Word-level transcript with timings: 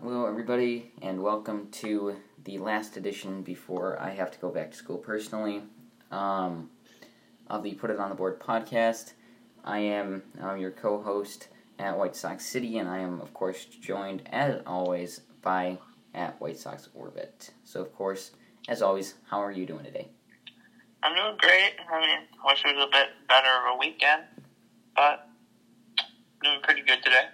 Hello, 0.00 0.26
everybody, 0.26 0.92
and 1.02 1.20
welcome 1.20 1.66
to 1.72 2.14
the 2.44 2.58
last 2.58 2.96
edition 2.96 3.42
before 3.42 4.00
I 4.00 4.10
have 4.10 4.30
to 4.30 4.38
go 4.38 4.48
back 4.48 4.70
to 4.70 4.76
school 4.76 4.96
personally 4.96 5.62
um, 6.12 6.70
of 7.48 7.64
the 7.64 7.74
Put 7.74 7.90
It 7.90 7.98
On 7.98 8.08
the 8.08 8.14
Board 8.14 8.38
podcast. 8.38 9.14
I 9.64 9.80
am 9.80 10.22
um, 10.40 10.56
your 10.56 10.70
co 10.70 11.02
host 11.02 11.48
at 11.80 11.98
White 11.98 12.14
Sox 12.14 12.46
City, 12.46 12.78
and 12.78 12.88
I 12.88 12.98
am, 12.98 13.20
of 13.20 13.34
course, 13.34 13.64
joined, 13.64 14.22
as 14.30 14.60
always, 14.68 15.22
by 15.42 15.78
at 16.14 16.40
White 16.40 16.58
Sox 16.58 16.88
Orbit. 16.94 17.50
So, 17.64 17.80
of 17.80 17.92
course, 17.92 18.30
as 18.68 18.82
always, 18.82 19.14
how 19.28 19.42
are 19.42 19.50
you 19.50 19.66
doing 19.66 19.84
today? 19.84 20.06
I'm 21.02 21.16
doing 21.16 21.36
great. 21.38 21.72
I 21.92 22.00
mean, 22.00 22.18
wish 22.44 22.64
it 22.64 22.76
was 22.76 22.86
a 22.88 22.90
bit 22.92 23.08
better 23.26 23.48
of 23.48 23.74
a 23.74 23.78
weekend, 23.78 24.22
but 24.94 25.28
doing 26.44 26.60
pretty 26.62 26.82
good 26.82 27.02
today. 27.02 27.24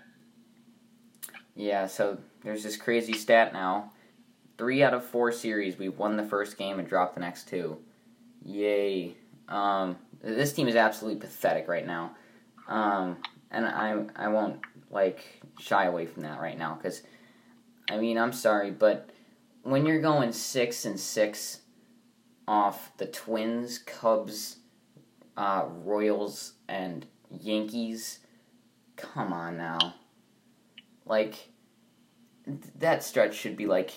Yeah, 1.54 1.86
so 1.86 2.18
there's 2.44 2.62
this 2.62 2.76
crazy 2.76 3.14
stat 3.14 3.52
now. 3.52 3.92
Three 4.56 4.84
out 4.84 4.94
of 4.94 5.04
four 5.04 5.32
series, 5.32 5.76
we 5.78 5.88
won 5.88 6.16
the 6.16 6.22
first 6.22 6.56
game 6.56 6.78
and 6.78 6.86
dropped 6.86 7.14
the 7.14 7.20
next 7.20 7.48
two. 7.48 7.78
Yay. 8.44 9.16
Um, 9.48 9.96
this 10.22 10.52
team 10.52 10.68
is 10.68 10.76
absolutely 10.76 11.20
pathetic 11.20 11.66
right 11.66 11.86
now. 11.86 12.14
Um, 12.68 13.16
and 13.50 13.66
I, 13.66 14.04
I 14.14 14.28
won't, 14.28 14.60
like, 14.90 15.24
shy 15.58 15.86
away 15.86 16.06
from 16.06 16.22
that 16.22 16.40
right 16.40 16.56
now, 16.56 16.74
because, 16.74 17.02
I 17.90 17.96
mean, 17.98 18.16
I'm 18.16 18.32
sorry, 18.32 18.70
but 18.70 19.10
when 19.62 19.86
you're 19.86 20.00
going 20.00 20.32
six 20.32 20.84
and 20.84 21.00
six 21.00 21.60
off 22.46 22.92
the 22.98 23.06
Twins, 23.06 23.78
Cubs, 23.78 24.58
uh, 25.36 25.64
Royals, 25.68 26.52
and 26.68 27.06
Yankees, 27.30 28.20
come 28.96 29.32
on 29.32 29.56
now. 29.56 29.94
Like 31.06 31.48
that 32.78 33.02
stretch 33.02 33.34
should 33.34 33.56
be 33.56 33.66
like 33.66 33.92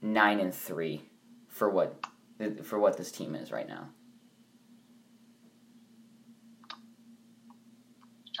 nine 0.00 0.40
and 0.40 0.54
three 0.54 1.02
for 1.48 1.68
what 1.68 2.04
for 2.62 2.78
what 2.78 2.96
this 2.96 3.12
team 3.12 3.34
is 3.34 3.52
right 3.52 3.68
now. 3.68 3.88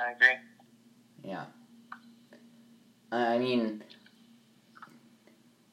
I 0.00 0.12
agree. 0.12 0.36
Yeah. 1.22 1.44
I 3.12 3.38
mean, 3.38 3.84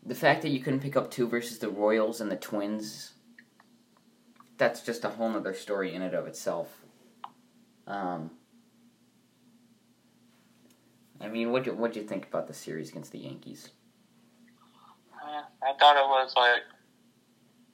the 0.05 0.15
fact 0.15 0.41
that 0.41 0.49
you 0.49 0.59
couldn't 0.59 0.81
pick 0.81 0.97
up 0.97 1.09
two 1.09 1.27
versus 1.27 1.59
the 1.59 1.69
Royals 1.69 2.19
and 2.19 2.29
the 2.29 2.35
Twins, 2.35 3.13
that's 4.57 4.81
just 4.81 5.05
a 5.05 5.09
whole 5.09 5.33
other 5.35 5.53
story 5.53 5.95
in 5.95 6.01
and 6.01 6.13
of 6.13 6.27
itself. 6.27 6.81
Um, 7.87 8.31
I 11.21 11.27
mean, 11.27 11.51
what 11.51 11.67
what 11.75 11.95
you 11.95 12.03
think 12.03 12.27
about 12.27 12.47
the 12.47 12.53
series 12.53 12.89
against 12.89 13.11
the 13.11 13.19
Yankees? 13.19 13.69
I 15.61 15.73
thought 15.79 15.97
it 15.97 16.07
was 16.07 16.33
like 16.35 16.63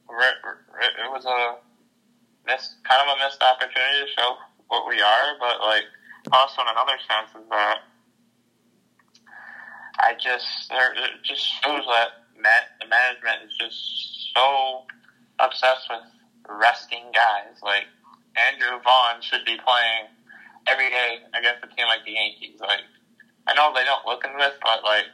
it 0.10 1.12
was 1.12 1.26
a 1.26 1.58
miss, 2.46 2.76
kind 2.84 3.02
of 3.02 3.18
a 3.18 3.23
missed 3.23 3.42
opportunity 3.42 4.06
to 4.06 4.12
show 4.18 4.38
what 4.68 4.88
we 4.88 5.02
are, 5.02 5.38
but 5.40 5.62
like 5.62 5.84
also 6.32 6.62
in 6.62 6.68
another 6.70 6.98
sense 7.06 7.30
is 7.38 7.50
that 7.50 7.78
I 10.00 10.14
just 10.14 10.72
it 10.72 11.23
just 11.23 11.46
shows 11.62 11.86
that 11.86 12.26
the 12.36 12.88
management 12.88 13.50
is 13.50 13.58
just 13.58 14.34
so 14.36 14.84
obsessed 15.40 15.88
with 15.90 16.04
resting 16.50 17.06
guys. 17.14 17.62
Like 17.64 17.86
Andrew 18.36 18.82
Vaughn 18.84 19.22
should 19.22 19.46
be 19.46 19.58
playing 19.62 20.10
every 20.68 20.90
day 20.90 21.20
against 21.38 21.64
a 21.64 21.70
team 21.76 21.88
like 21.88 22.04
the 22.06 22.14
Yankees. 22.14 22.60
Like 22.60 22.82
I 23.48 23.54
know 23.54 23.72
they 23.74 23.86
don't 23.86 24.06
look 24.06 24.26
in 24.26 24.38
this, 24.38 24.54
but 24.62 24.84
like 24.84 25.06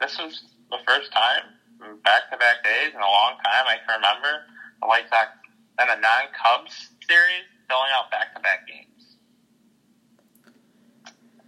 this 0.00 0.18
was 0.18 0.42
the 0.70 0.78
first 0.86 1.12
time 1.12 1.58
back 2.02 2.30
to 2.30 2.36
back 2.36 2.64
days 2.64 2.90
in 2.94 3.00
a 3.00 3.06
long 3.06 3.38
time 3.44 3.66
I 3.66 3.78
can 3.86 3.96
remember 3.96 4.46
the 4.80 4.86
White 4.86 5.08
Sox 5.08 5.30
and 5.78 5.90
a 5.90 6.00
non 6.00 6.30
Cubs 6.34 6.90
series 7.06 7.46
filling 7.68 7.92
out 7.94 8.10
back 8.10 8.34
to 8.34 8.40
back 8.40 8.66
games. 8.66 9.16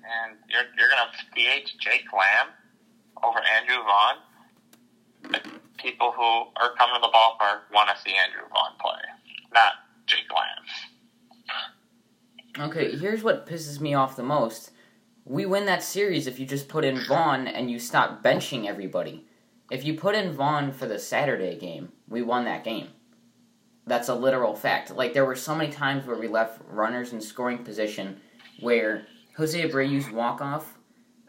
And 0.05 0.39
you're 0.49 0.67
you're 0.79 0.89
gonna 0.89 1.11
DH 1.35 1.79
Jake 1.79 2.07
Lamb 2.13 2.55
over 3.23 3.41
Andrew 3.59 3.83
Vaughn. 3.83 4.17
People 5.79 6.13
who 6.13 6.23
are 6.61 6.75
coming 6.77 6.95
to 6.97 7.01
the 7.01 7.13
ballpark 7.13 7.73
want 7.73 7.89
to 7.89 7.97
see 8.03 8.15
Andrew 8.15 8.47
Vaughn 8.53 8.73
play, 8.81 9.01
not 9.53 9.73
Jake 10.07 10.31
Lamb. 10.31 10.65
Okay, 12.71 12.97
here's 12.97 13.23
what 13.23 13.47
pisses 13.47 13.81
me 13.81 13.95
off 13.95 14.17
the 14.17 14.23
most. 14.23 14.73
We 15.31 15.47
win 15.47 15.67
that 15.67 15.85
series 15.85 16.27
if 16.27 16.41
you 16.41 16.45
just 16.45 16.69
put 16.69 16.85
in 16.85 17.05
Vaughn 17.07 17.47
and 17.47 17.71
you 17.71 17.79
stop 17.79 18.21
benching 18.21 18.67
everybody. 18.67 19.29
If 19.71 19.85
you 19.85 19.95
put 19.95 20.17
in 20.17 20.33
Vaughn 20.33 20.73
for 20.73 20.89
the 20.89 20.99
Saturday 20.99 21.57
game, 21.57 21.93
we 22.09 22.21
won 22.21 22.47
that 22.47 22.65
game. 22.65 22.89
That's 23.87 24.09
a 24.09 24.15
literal 24.17 24.57
fact. 24.57 24.91
Like, 24.91 25.15
there 25.15 25.25
were 25.25 25.37
so 25.37 25.55
many 25.55 25.71
times 25.71 26.05
where 26.05 26.19
we 26.19 26.27
left 26.27 26.61
runners 26.67 27.13
in 27.13 27.21
scoring 27.21 27.59
position 27.59 28.21
where 28.59 29.07
Jose 29.37 29.57
Abreu's 29.57 30.11
walk-off, 30.11 30.77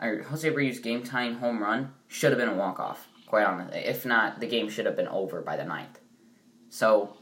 or 0.01 0.23
Jose 0.23 0.49
Abreu's 0.49 0.79
game-tying 0.79 1.35
home 1.35 1.61
run 1.61 1.93
should 2.07 2.31
have 2.31 2.39
been 2.39 2.49
a 2.49 2.55
walk-off, 2.55 3.07
quite 3.27 3.45
honestly. 3.45 3.81
If 3.81 4.03
not, 4.03 4.39
the 4.39 4.47
game 4.47 4.67
should 4.67 4.87
have 4.87 4.95
been 4.95 5.09
over 5.09 5.43
by 5.43 5.57
the 5.57 5.65
ninth. 5.65 5.99
So, 6.69 7.17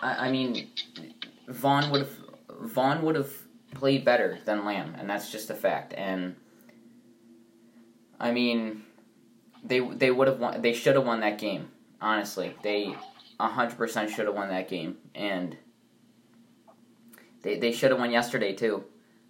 I, 0.00 0.28
I 0.28 0.30
mean, 0.30 0.70
Vaughn 1.48 1.90
would 1.90 2.02
have 2.02 2.16
Vaughn 2.60 3.02
would 3.02 3.16
have 3.16 3.32
played 3.74 4.04
better 4.04 4.38
than 4.44 4.64
Lamb, 4.64 4.94
and 4.98 5.08
that's 5.08 5.30
just 5.30 5.50
a 5.50 5.54
fact. 5.54 5.94
And 5.96 6.36
I 8.20 8.32
mean, 8.32 8.82
they 9.64 9.80
they 9.80 10.10
would 10.10 10.28
have 10.28 10.38
won. 10.38 10.62
They 10.62 10.72
should 10.72 10.96
have 10.96 11.06
won 11.06 11.20
that 11.20 11.38
game. 11.38 11.70
Honestly, 12.00 12.54
they 12.62 12.94
hundred 13.40 13.76
percent 13.76 14.10
should 14.10 14.26
have 14.26 14.34
won 14.34 14.48
that 14.48 14.68
game, 14.68 14.98
and 15.14 15.56
they 17.42 17.58
they 17.58 17.72
should 17.72 17.90
have 17.90 17.98
won 17.98 18.10
yesterday 18.10 18.52
too. 18.54 18.84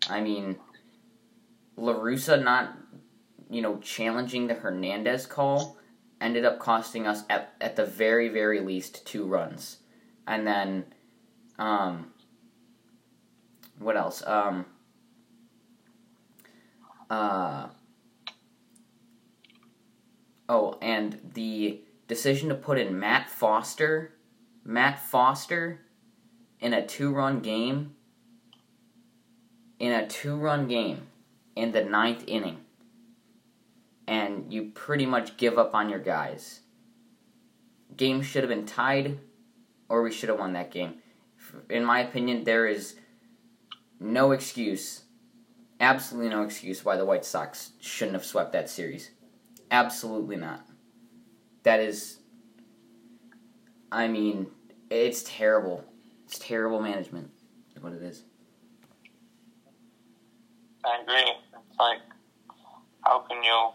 I 0.09 0.21
mean, 0.21 0.57
La 1.77 1.95
Russa 1.95 2.43
not 2.43 2.77
you 3.51 3.63
know 3.63 3.79
challenging 3.79 4.47
the 4.47 4.55
Hernandez 4.55 5.27
call 5.27 5.79
ended 6.21 6.45
up 6.45 6.59
costing 6.59 7.07
us 7.07 7.25
at 7.31 7.55
at 7.61 7.77
the 7.77 7.85
very 7.85 8.29
very 8.29 8.61
least 8.61 9.07
two 9.07 9.25
runs, 9.25 9.79
and 10.27 10.47
then 10.47 10.85
um 11.59 12.13
what 13.83 13.97
else? 13.97 14.23
Um, 14.27 14.67
uh, 17.11 17.69
oh, 20.49 20.79
and 20.81 21.19
the 21.35 21.81
decision 22.09 22.49
to 22.49 22.55
put 22.55 22.79
in 22.79 22.99
Matt 22.99 23.29
Foster, 23.29 24.15
Matt 24.65 24.99
Foster, 24.99 25.81
in 26.61 26.73
a 26.73 26.87
two-run 26.87 27.41
game, 27.41 27.95
in 29.79 29.93
a 29.93 30.07
two-run 30.07 30.69
game, 30.69 31.09
in 31.57 31.73
the 31.73 31.85
ninth 31.85 32.25
inning, 32.27 32.59
and 34.07 34.53
you 34.53 34.71
pretty 34.75 35.07
much 35.07 35.37
give 35.37 35.59
up 35.59 35.75
on 35.75 35.89
your 35.89 35.99
guys. 35.99 36.61
Game 37.97 38.23
should 38.23 38.43
have 38.43 38.49
been 38.51 38.67
tied, 38.67 39.19
or 39.89 40.03
we 40.03 40.13
should 40.13 40.29
have 40.29 40.39
won 40.39 40.53
that 40.55 40.71
game. 40.71 40.95
In 41.69 41.85
my 41.85 42.01
opinion, 42.01 42.45
there 42.45 42.67
is 42.67 42.95
no 44.03 44.33
excuse, 44.33 45.03
absolutely 45.81 46.31
no 46.31 46.43
excuse 46.43 46.85
why 46.85 46.97
the 46.97 47.05
White 47.05 47.25
Sox 47.25 47.73
shouldn't 47.81 48.15
have 48.15 48.25
swept 48.25 48.53
that 48.53 48.69
series. 48.69 49.11
Absolutely 49.71 50.37
not. 50.37 50.67
That 51.63 51.81
is, 51.81 52.19
I 53.91 54.09
mean, 54.09 54.49
it's 54.91 55.23
terrible. 55.23 55.85
It's 56.25 56.39
terrible 56.39 56.81
management, 56.81 57.31
is 57.75 57.83
what 57.83 57.93
it 57.93 58.03
is. 58.03 58.25
I 60.85 61.01
agree. 61.03 61.33
It's 61.71 61.79
like, 61.79 61.99
how 63.03 63.21
can 63.21 63.43
you? 63.43 63.69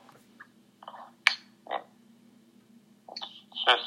It's 3.09 3.65
just 3.65 3.83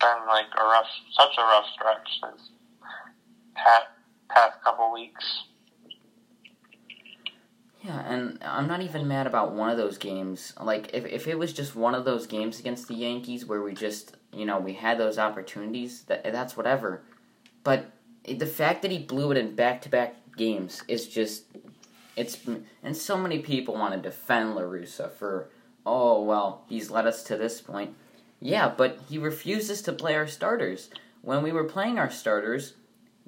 been 0.00 0.26
like 0.28 0.46
a 0.58 0.62
rough, 0.62 0.86
such 1.12 1.36
a 1.38 1.42
rough 1.42 1.66
stretch 1.74 2.08
since 2.22 2.50
Pat 3.54 3.82
past 4.30 4.62
couple 4.62 4.92
weeks. 4.92 5.44
Yeah, 7.82 8.00
and 8.00 8.38
I'm 8.44 8.66
not 8.68 8.82
even 8.82 9.08
mad 9.08 9.26
about 9.26 9.52
one 9.52 9.70
of 9.70 9.78
those 9.78 9.96
games. 9.96 10.52
Like, 10.60 10.90
if, 10.92 11.06
if 11.06 11.26
it 11.26 11.38
was 11.38 11.52
just 11.52 11.74
one 11.74 11.94
of 11.94 12.04
those 12.04 12.26
games 12.26 12.60
against 12.60 12.88
the 12.88 12.94
Yankees 12.94 13.46
where 13.46 13.62
we 13.62 13.72
just, 13.72 14.16
you 14.34 14.44
know, 14.44 14.58
we 14.58 14.74
had 14.74 14.98
those 14.98 15.18
opportunities, 15.18 16.02
that 16.02 16.24
that's 16.24 16.56
whatever. 16.56 17.02
But 17.64 17.90
the 18.24 18.46
fact 18.46 18.82
that 18.82 18.90
he 18.90 18.98
blew 18.98 19.30
it 19.30 19.38
in 19.38 19.54
back 19.54 19.80
to 19.82 19.88
back 19.88 20.16
games 20.36 20.82
is 20.88 21.08
just. 21.08 21.44
It's. 22.16 22.38
And 22.82 22.96
so 22.96 23.16
many 23.16 23.38
people 23.38 23.74
want 23.74 23.94
to 23.94 24.00
defend 24.00 24.54
La 24.54 24.62
Russa 24.62 25.10
for, 25.10 25.48
oh, 25.86 26.22
well, 26.22 26.64
he's 26.68 26.90
led 26.90 27.06
us 27.06 27.22
to 27.24 27.36
this 27.36 27.62
point. 27.62 27.94
Yeah, 28.40 28.72
but 28.76 28.98
he 29.08 29.16
refuses 29.16 29.80
to 29.82 29.92
play 29.92 30.16
our 30.16 30.26
starters. 30.26 30.90
When 31.22 31.42
we 31.42 31.52
were 31.52 31.64
playing 31.64 31.98
our 31.98 32.10
starters, 32.10 32.74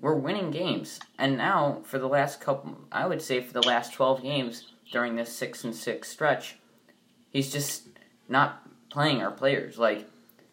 we're 0.02 0.14
winning 0.14 0.50
games. 0.50 1.00
And 1.16 1.38
now, 1.38 1.80
for 1.84 1.98
the 1.98 2.08
last 2.08 2.40
couple, 2.40 2.76
I 2.90 3.06
would 3.06 3.22
say 3.22 3.40
for 3.40 3.54
the 3.54 3.66
last 3.66 3.94
12 3.94 4.22
games 4.22 4.72
during 4.90 5.16
this 5.16 5.34
6 5.34 5.64
and 5.64 5.74
6 5.74 6.08
stretch, 6.08 6.56
he's 7.30 7.50
just 7.50 7.88
not 8.28 8.68
playing 8.90 9.22
our 9.22 9.30
players. 9.30 9.78
Like 9.78 10.06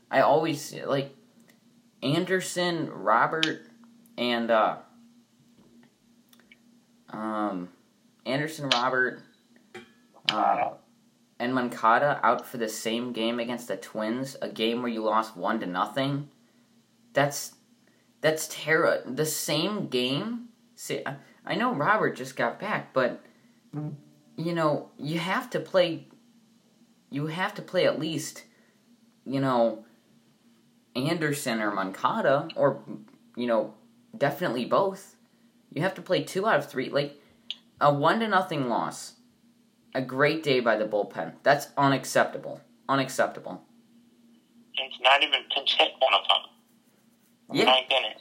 I 0.10 0.22
always 0.22 0.74
like 0.86 1.16
Anderson, 2.02 2.90
Robert, 2.92 3.68
and 4.18 4.52
uh, 4.52 4.78
um, 7.10 7.70
Anderson, 8.26 8.70
Robert, 8.70 9.24
uh, 10.32 10.70
and 11.40 11.56
Moncada 11.56 12.20
out 12.22 12.46
for 12.46 12.58
the 12.58 12.70
same 12.70 13.14
game 13.14 13.40
against 13.40 13.68
the 13.68 13.78
Twins, 13.78 14.38
a 14.42 14.50
game 14.50 14.84
where 14.84 14.92
you 14.92 15.02
lost 15.02 15.36
one 15.36 15.60
to 15.60 15.66
nothing. 15.66 16.30
That's 17.14 17.56
that's 18.22 18.48
terror. 18.50 19.02
The 19.06 19.26
same 19.26 19.88
game. 19.88 20.50
See, 20.76 21.02
I, 21.06 21.16
I 21.46 21.56
know 21.56 21.74
Robert 21.74 22.16
just 22.16 22.36
got 22.36 22.60
back, 22.60 22.94
but 22.94 23.22
you 24.36 24.54
know 24.54 24.90
you 24.98 25.20
have 25.20 25.50
to 25.52 25.60
play. 25.60 26.08
You 27.10 27.28
have 27.28 27.56
to 27.56 27.62
play 27.62 27.86
at 27.86 28.00
least, 28.00 28.44
you 29.26 29.40
know, 29.40 29.86
Anderson 30.96 31.62
or 31.62 31.72
Moncada, 31.72 32.50
or 32.56 32.84
you 33.36 33.48
know, 33.48 33.74
definitely 34.18 34.66
both. 34.66 35.16
You 35.72 35.82
have 35.82 35.96
to 35.96 36.02
play 36.02 36.24
two 36.24 36.46
out 36.48 36.60
of 36.60 36.70
three. 36.70 36.90
Like 36.90 37.20
a 37.82 37.94
one 37.94 38.20
to 38.20 38.28
nothing 38.28 38.70
loss. 38.70 39.14
A 39.96 40.02
great 40.02 40.44
day 40.44 40.60
by 40.60 40.78
the 40.78 40.86
bullpen. 40.86 41.34
That's 41.42 41.68
unacceptable. 41.76 42.62
Unacceptable. 42.88 43.64
It's 44.76 45.00
not 45.02 45.24
even 45.24 45.42
pinch 45.54 45.76
hit 45.80 45.92
one 46.00 46.14
of 46.14 46.28
them. 46.28 46.59
Yeah. 47.52 47.66
Ninth 47.66 47.92
inning. 47.92 48.18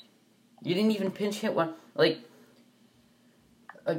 You 0.63 0.75
didn't 0.75 0.91
even 0.93 1.11
pinch 1.11 1.37
hit 1.37 1.55
one. 1.55 1.75
Like, 1.95 2.19
uh, 3.87 3.97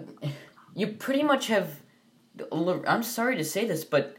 you 0.76 0.88
pretty 0.88 1.24
much 1.24 1.48
have. 1.48 1.80
I'm 2.54 3.04
sorry 3.04 3.36
to 3.36 3.44
say 3.44 3.66
this, 3.66 3.84
but 3.84 4.16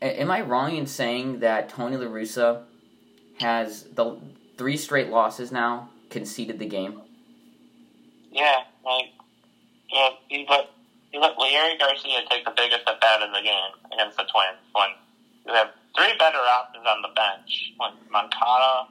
am 0.00 0.30
I 0.30 0.42
wrong 0.42 0.76
in 0.76 0.86
saying 0.86 1.40
that 1.40 1.68
Tony 1.68 1.96
La 1.96 2.06
Russa 2.06 2.62
has 3.40 3.84
the 3.84 4.20
three 4.56 4.76
straight 4.76 5.08
losses 5.08 5.50
now 5.50 5.90
conceded 6.10 6.58
the 6.58 6.66
game? 6.66 7.00
Yeah, 8.30 8.64
like 8.84 9.10
yeah, 9.90 10.10
he 10.28 10.46
let 10.48 10.70
he 11.10 11.18
let 11.18 11.36
Leury 11.36 11.78
Garcia 11.78 12.20
take 12.28 12.44
the 12.44 12.52
biggest 12.56 12.82
at 12.86 13.00
bat 13.00 13.22
of 13.22 13.32
the 13.32 13.42
game 13.42 13.72
against 13.92 14.16
the 14.16 14.24
Twins 14.24 14.58
when 14.72 14.88
you 15.46 15.54
have 15.54 15.70
three 15.96 16.16
better 16.18 16.38
options 16.38 16.84
on 16.86 17.02
the 17.02 17.08
bench. 17.14 17.72
When 17.76 17.92
Moncada, 18.10 18.88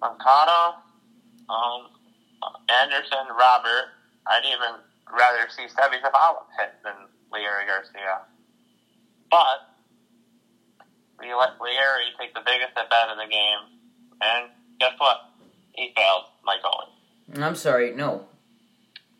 Moncada, 0.00 0.76
um, 1.48 1.88
Anderson, 2.82 3.28
Robert. 3.38 3.92
I'd 4.26 4.44
even 4.46 4.80
rather 5.12 5.48
see 5.50 5.64
Seby 5.64 6.00
Zavala 6.00 6.44
hit 6.58 6.74
than 6.84 6.94
Leury 7.32 7.66
Garcia. 7.66 8.22
But 9.30 9.70
we 11.18 11.32
let 11.34 11.58
Leury 11.58 12.10
take 12.18 12.34
the 12.34 12.40
biggest 12.44 12.76
at 12.76 12.88
bat 12.90 13.08
of 13.10 13.18
the 13.18 13.30
game, 13.30 13.80
and 14.20 14.50
guess 14.78 14.92
what? 14.98 15.18
He 15.72 15.92
failed 15.94 16.24
Mike 16.44 16.60
Owen. 16.64 17.42
I'm 17.42 17.54
sorry, 17.54 17.92
no. 17.92 18.26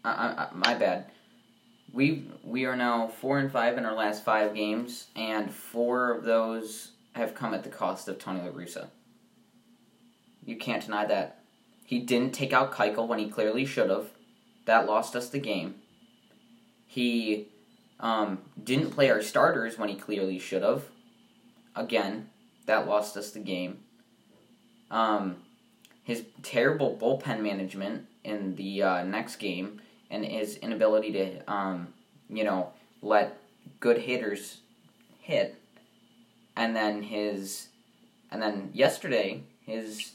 I, 0.04 0.10
I, 0.10 0.48
my 0.54 0.74
bad. 0.74 1.06
We 1.92 2.30
we 2.42 2.64
are 2.64 2.76
now 2.76 3.08
four 3.08 3.38
and 3.38 3.50
five 3.50 3.76
in 3.76 3.84
our 3.84 3.94
last 3.94 4.24
five 4.24 4.54
games, 4.54 5.08
and 5.14 5.52
four 5.52 6.12
of 6.12 6.24
those 6.24 6.92
have 7.14 7.34
come 7.34 7.52
at 7.52 7.64
the 7.64 7.68
cost 7.68 8.08
of 8.08 8.18
Tony 8.18 8.40
La 8.40 8.48
Russa. 8.48 8.88
You 10.50 10.56
can't 10.56 10.84
deny 10.84 11.06
that. 11.06 11.38
He 11.84 12.00
didn't 12.00 12.34
take 12.34 12.52
out 12.52 12.72
Keuchel 12.72 13.06
when 13.06 13.20
he 13.20 13.30
clearly 13.30 13.64
should 13.64 13.88
have. 13.88 14.08
That 14.64 14.86
lost 14.86 15.14
us 15.14 15.28
the 15.28 15.38
game. 15.38 15.76
He 16.86 17.46
um, 18.00 18.38
didn't 18.62 18.90
play 18.90 19.10
our 19.10 19.22
starters 19.22 19.78
when 19.78 19.88
he 19.88 19.94
clearly 19.94 20.40
should 20.40 20.64
have. 20.64 20.86
Again, 21.76 22.30
that 22.66 22.88
lost 22.88 23.16
us 23.16 23.30
the 23.30 23.38
game. 23.38 23.78
Um, 24.90 25.36
his 26.02 26.24
terrible 26.42 26.98
bullpen 27.00 27.40
management 27.42 28.06
in 28.24 28.56
the 28.56 28.82
uh, 28.82 29.04
next 29.04 29.36
game 29.36 29.80
and 30.10 30.24
his 30.24 30.56
inability 30.56 31.12
to, 31.12 31.52
um, 31.52 31.94
you 32.28 32.42
know, 32.42 32.72
let 33.02 33.38
good 33.78 33.98
hitters 33.98 34.58
hit, 35.20 35.62
and 36.56 36.74
then 36.74 37.04
his, 37.04 37.68
and 38.32 38.42
then 38.42 38.70
yesterday 38.72 39.44
his, 39.64 40.12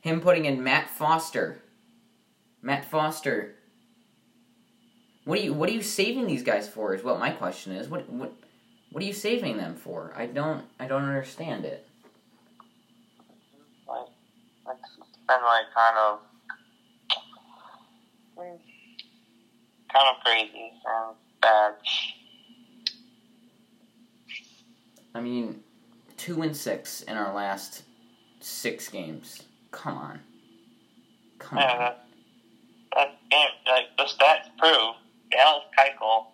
him 0.00 0.20
putting 0.20 0.44
in 0.44 0.62
Matt 0.62 0.90
Foster. 0.90 1.62
Matt 2.62 2.84
Foster. 2.84 3.54
What 5.24 5.38
are 5.38 5.42
you 5.42 5.52
What 5.52 5.68
are 5.68 5.72
you 5.72 5.82
saving 5.82 6.26
these 6.26 6.42
guys 6.42 6.68
for? 6.68 6.94
Is 6.94 7.04
what 7.04 7.18
my 7.18 7.30
question 7.30 7.72
is. 7.72 7.88
What 7.88 8.08
What 8.08 8.32
What 8.90 9.02
are 9.02 9.06
you 9.06 9.12
saving 9.12 9.58
them 9.58 9.74
for? 9.74 10.12
I 10.16 10.26
don't 10.26 10.64
I 10.80 10.86
don't 10.86 11.04
understand 11.04 11.64
it. 11.64 11.86
like 13.86 14.06
been 15.28 15.42
like 15.42 15.66
kind 15.74 15.96
of 15.98 16.20
kind 19.92 20.08
of 20.08 20.24
crazy 20.24 20.72
and 20.86 21.16
bad. 21.40 21.74
I 25.14 25.20
mean, 25.20 25.60
two 26.16 26.42
and 26.42 26.56
six 26.56 27.02
in 27.02 27.16
our 27.16 27.34
last 27.34 27.82
six 28.48 28.88
games. 28.88 29.42
Come 29.70 29.96
on. 29.96 30.20
Come 31.38 31.58
Yeah, 31.58 31.72
on. 31.72 31.78
that, 31.78 32.04
that 32.96 33.08
game, 33.30 33.48
like 33.66 33.96
the 33.96 34.04
stats 34.04 34.48
prove, 34.58 34.94
Dallas 35.30 35.64
Keuchel 35.78 36.26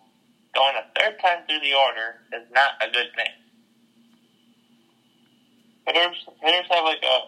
going 0.55 0.75
a 0.75 0.99
third 0.99 1.19
time 1.21 1.43
through 1.47 1.59
the 1.59 1.73
order 1.75 2.15
is 2.33 2.47
not 2.53 2.71
a 2.81 2.91
good 2.91 3.07
thing. 3.15 3.27
Hitters, 5.85 6.25
hitters 6.41 6.65
have 6.69 6.83
like 6.85 7.03
a 7.03 7.19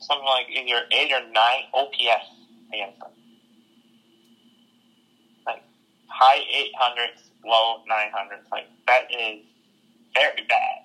something 0.00 0.26
like 0.26 0.46
either 0.50 0.82
eight 0.92 1.12
or 1.12 1.20
nine 1.32 1.64
OPS 1.74 2.26
against 2.72 2.98
them. 3.00 3.10
Like 5.46 5.62
high 6.08 6.40
eight 6.54 6.72
hundreds, 6.78 7.22
low 7.44 7.82
nine 7.88 8.10
hundreds. 8.14 8.48
Like 8.50 8.66
that 8.86 9.04
is 9.10 9.44
very 10.14 10.46
bad. 10.48 10.82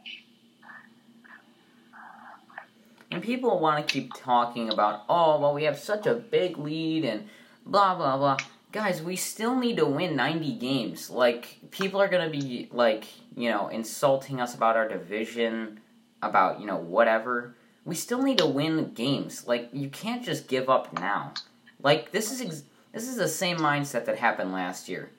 And 3.12 3.24
people 3.24 3.59
want 3.59 3.86
to 3.86 3.94
keep 3.94 4.13
talking 4.13 4.69
about, 4.69 5.04
oh, 5.07 5.39
well, 5.39 5.54
we 5.54 5.63
have 5.63 5.80
such 5.80 6.06
a 6.06 6.13
big 6.13 6.57
lead 6.57 7.06
and 7.06 7.30
blah, 7.65 7.95
blah, 7.95 8.18
blah. 8.18 8.38
Guys, 8.71 9.01
we 9.01 9.15
still 9.15 9.56
need 9.56 9.77
to 9.77 9.86
win 9.86 10.15
90 10.15 10.54
games. 10.56 11.09
Like, 11.09 11.57
people 11.71 12.01
are 12.01 12.09
going 12.09 12.30
to 12.30 12.38
be, 12.38 12.68
like, 12.71 13.06
you 13.36 13.50
know, 13.50 13.69
insulting 13.69 14.41
us 14.41 14.53
about 14.55 14.75
our 14.75 14.88
division, 14.88 15.79
about, 16.22 16.60
you 16.60 16.65
know, 16.65 16.77
whatever. 16.77 17.55
We 17.86 17.96
still 17.96 18.22
need 18.22 18.39
to 18.39 18.46
win 18.46 18.93
games. 18.93 19.48
Like, 19.48 19.70
you 19.72 19.89
can't 19.89 20.24
just 20.24 20.50
give 20.50 20.70
up 20.70 20.91
now. 21.00 21.34
Like, 21.81 22.12
this 22.12 22.31
is 22.31 22.41
ex- 22.41 22.63
this 22.91 23.08
is 23.08 23.15
the 23.15 23.27
same 23.27 23.58
mindset 23.58 24.05
that 24.05 24.17
happened 24.17 24.51
last 24.51 24.89
year. 24.89 25.12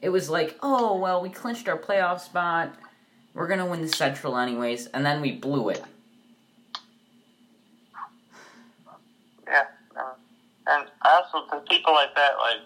It 0.00 0.10
was 0.10 0.28
like, 0.28 0.58
oh, 0.62 0.96
well, 0.96 1.22
we 1.22 1.28
clinched 1.28 1.68
our 1.68 1.78
playoff 1.78 2.20
spot. 2.20 2.74
We're 3.34 3.46
going 3.46 3.60
to 3.60 3.66
win 3.66 3.82
the 3.82 3.88
Central 3.88 4.36
anyways. 4.36 4.86
And 4.86 5.04
then 5.06 5.20
we 5.20 5.32
blew 5.32 5.68
it. 5.70 5.82
Yeah. 9.46 9.64
um, 9.96 10.04
And 10.68 10.86
also, 11.02 11.46
to 11.48 11.60
people 11.68 11.94
like 11.94 12.14
that, 12.14 12.36
like, 12.36 12.60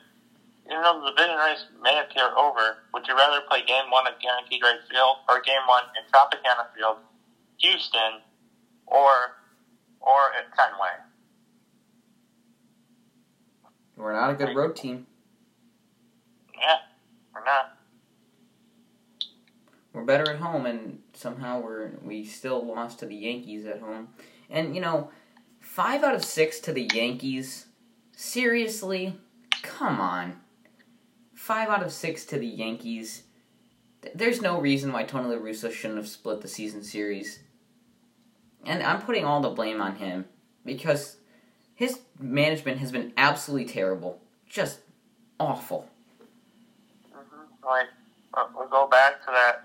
even 0.66 0.82
though 0.82 1.00
the 1.04 1.10
division 1.10 1.36
race 1.36 1.64
may 1.80 2.00
appear 2.00 2.34
over, 2.36 2.82
would 2.92 3.06
you 3.06 3.14
rather 3.16 3.40
play 3.48 3.64
game 3.64 3.90
one 3.90 4.06
at 4.06 4.20
Guaranteed 4.20 4.62
Rate 4.62 4.82
Field 4.90 5.16
or 5.28 5.40
game 5.40 5.62
one 5.68 5.84
in 5.94 6.02
Tropicana 6.10 6.66
Field, 6.74 6.98
Houston, 7.58 8.22
or 8.86 9.38
or 10.00 10.34
at 10.36 10.50
Fenway? 10.56 10.98
We're 13.96 14.14
not 14.14 14.30
a 14.30 14.34
good 14.34 14.56
road 14.56 14.74
team. 14.74 15.06
Yeah, 16.58 16.78
we're 17.32 17.44
not. 17.44 17.78
We're 19.92 20.04
better 20.04 20.30
at 20.30 20.38
home, 20.38 20.66
and 20.66 21.00
somehow 21.12 21.60
we're 21.60 21.92
we 22.02 22.24
still 22.24 22.64
lost 22.64 22.98
to 23.00 23.06
the 23.06 23.14
Yankees 23.14 23.64
at 23.64 23.80
home. 23.80 24.08
And 24.50 24.74
you 24.74 24.80
know, 24.80 25.10
five 25.60 26.02
out 26.02 26.14
of 26.14 26.24
six 26.24 26.58
to 26.60 26.72
the 26.72 26.88
Yankees. 26.92 27.66
Seriously, 28.24 29.16
come 29.62 30.00
on. 30.00 30.40
Five 31.34 31.68
out 31.68 31.82
of 31.82 31.92
six 31.92 32.24
to 32.26 32.38
the 32.38 32.46
Yankees. 32.46 33.24
There's 34.14 34.40
no 34.40 34.60
reason 34.60 34.92
why 34.92 35.02
Tony 35.02 35.34
La 35.34 35.42
Russa 35.42 35.72
shouldn't 35.72 35.98
have 35.98 36.06
split 36.06 36.40
the 36.40 36.46
season 36.46 36.84
series. 36.84 37.40
And 38.64 38.80
I'm 38.80 39.02
putting 39.02 39.24
all 39.24 39.40
the 39.40 39.50
blame 39.50 39.80
on 39.80 39.96
him 39.96 40.26
because 40.64 41.16
his 41.74 41.98
management 42.16 42.78
has 42.78 42.92
been 42.92 43.12
absolutely 43.16 43.66
terrible, 43.66 44.20
just 44.48 44.78
awful. 45.40 45.90
hmm 47.12 47.66
Like, 47.66 47.88
uh, 48.34 48.44
we'll 48.54 48.68
go 48.68 48.86
back 48.86 49.20
to 49.26 49.32
that 49.32 49.64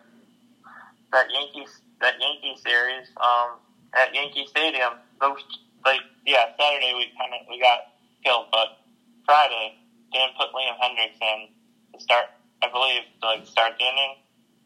that 1.12 1.28
Yankees 1.32 1.80
that 2.02 2.16
Yankee 2.20 2.60
series 2.60 3.10
um, 3.18 3.60
at 3.94 4.16
Yankee 4.16 4.48
Stadium. 4.48 4.94
Those 5.22 5.38
like 5.86 6.02
yeah, 6.26 6.46
Saturday 6.60 6.94
we 6.96 7.06
kind 7.20 7.34
of 7.40 7.48
we 7.48 7.60
got 7.62 7.94
killed, 8.28 8.52
but 8.52 8.84
Friday 9.24 9.80
didn't 10.12 10.36
put 10.36 10.52
Liam 10.52 10.76
Hendriks 10.76 11.16
in 11.24 11.48
to 11.96 12.00
start. 12.04 12.26
I 12.62 12.68
believe 12.68 13.08
to 13.22 13.28
like 13.28 13.48
start 13.48 13.80
the 13.80 13.86
inning. 13.88 14.20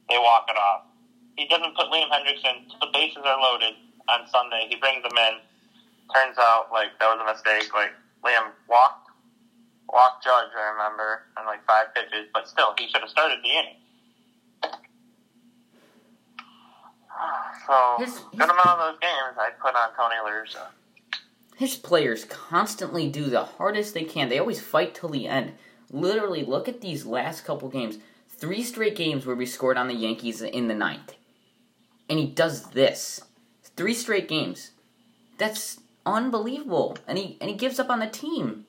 they 0.09 0.17
walk 0.17 0.49
it 0.49 0.57
off. 0.57 0.89
He 1.37 1.47
doesn't 1.47 1.75
put 1.77 1.87
Liam 1.93 2.09
Hendrickson. 2.09 2.65
The 2.81 2.87
bases 2.93 3.21
are 3.23 3.37
loaded 3.39 3.73
on 4.09 4.25
Sunday. 4.33 4.65
He 4.69 4.75
brings 4.77 5.03
them 5.03 5.13
in. 5.17 5.35
Turns 6.13 6.37
out 6.39 6.73
like 6.73 6.97
that 6.99 7.07
was 7.13 7.21
a 7.21 7.27
mistake. 7.29 7.69
Like 7.73 7.93
Liam 8.25 8.51
walked, 8.67 9.11
walked 9.93 10.23
Judge. 10.23 10.49
I 10.57 10.71
remember 10.73 11.23
on 11.37 11.45
like 11.45 11.63
five 11.67 11.93
pitches, 11.93 12.27
but 12.33 12.47
still 12.47 12.73
he 12.79 12.87
should 12.89 13.01
have 13.01 13.09
started 13.13 13.39
the 13.43 13.49
inning. 13.53 13.77
So 17.67 17.95
His- 17.99 18.19
good 18.31 18.49
amount 18.49 18.79
of 18.79 18.79
those 18.79 18.99
games 18.99 19.37
I 19.37 19.51
put 19.61 19.75
on 19.75 19.93
Tony 19.95 20.15
La 20.23 20.31
Russa. 20.31 20.65
His 21.61 21.75
players 21.75 22.25
constantly 22.25 23.07
do 23.07 23.25
the 23.25 23.43
hardest 23.43 23.93
they 23.93 24.03
can. 24.03 24.29
They 24.29 24.39
always 24.39 24.59
fight 24.59 24.95
till 24.95 25.09
the 25.09 25.27
end. 25.27 25.53
Literally, 25.91 26.43
look 26.43 26.67
at 26.67 26.81
these 26.81 27.05
last 27.05 27.45
couple 27.45 27.69
games. 27.69 27.99
Three 28.27 28.63
straight 28.63 28.95
games 28.95 29.27
where 29.27 29.35
we 29.35 29.45
scored 29.45 29.77
on 29.77 29.87
the 29.87 29.93
Yankees 29.93 30.41
in 30.41 30.67
the 30.67 30.73
ninth. 30.73 31.13
And 32.09 32.17
he 32.17 32.25
does 32.25 32.71
this. 32.71 33.21
Three 33.75 33.93
straight 33.93 34.27
games. 34.27 34.71
That's 35.37 35.79
unbelievable. 36.03 36.97
And 37.07 37.19
he 37.19 37.37
and 37.39 37.47
he 37.47 37.55
gives 37.55 37.79
up 37.79 37.91
on 37.91 37.99
the 37.99 38.07
team. 38.07 38.65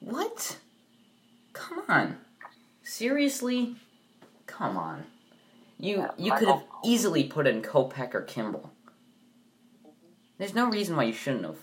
What? 0.00 0.56
Come 1.52 1.84
on. 1.86 2.18
Seriously? 2.82 3.76
Come 4.48 4.76
on. 4.76 5.04
You 5.78 6.08
you 6.18 6.32
could 6.32 6.48
have 6.48 6.64
easily 6.84 7.22
put 7.22 7.46
in 7.46 7.62
Kopech 7.62 8.12
or 8.12 8.22
Kimbrel. 8.22 8.70
There's 10.38 10.52
no 10.52 10.68
reason 10.68 10.96
why 10.96 11.04
you 11.04 11.12
shouldn't 11.12 11.44
have. 11.44 11.58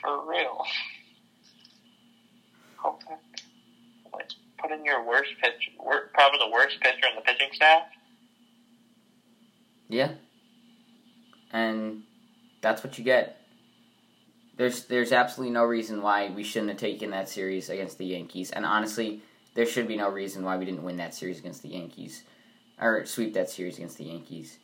For 0.00 0.28
real. 0.28 0.64
Okay. 2.84 3.14
Put 4.60 4.72
in 4.72 4.84
your 4.84 5.06
worst 5.06 5.30
pitch, 5.42 5.70
probably 6.12 6.38
the 6.38 6.50
worst 6.52 6.80
pitcher 6.80 7.06
in 7.08 7.14
the 7.14 7.22
pitching 7.22 7.48
staff. 7.52 7.82
Yeah. 9.88 10.12
And 11.52 12.02
that's 12.60 12.82
what 12.82 12.98
you 12.98 13.04
get. 13.04 13.40
There's 14.56 14.84
there's 14.84 15.12
absolutely 15.12 15.54
no 15.54 15.64
reason 15.64 16.02
why 16.02 16.30
we 16.30 16.42
shouldn't 16.42 16.70
have 16.70 16.78
taken 16.78 17.10
that 17.10 17.28
series 17.28 17.70
against 17.70 17.98
the 17.98 18.06
Yankees. 18.06 18.50
And 18.50 18.66
honestly, 18.66 19.22
there 19.54 19.66
should 19.66 19.86
be 19.86 19.96
no 19.96 20.08
reason 20.08 20.44
why 20.44 20.56
we 20.56 20.64
didn't 20.64 20.82
win 20.82 20.96
that 20.96 21.14
series 21.14 21.38
against 21.38 21.62
the 21.62 21.68
Yankees. 21.68 22.24
Or 22.80 23.06
sweep 23.06 23.34
that 23.34 23.50
series 23.50 23.76
against 23.76 23.98
the 23.98 24.04
Yankees. 24.04 24.58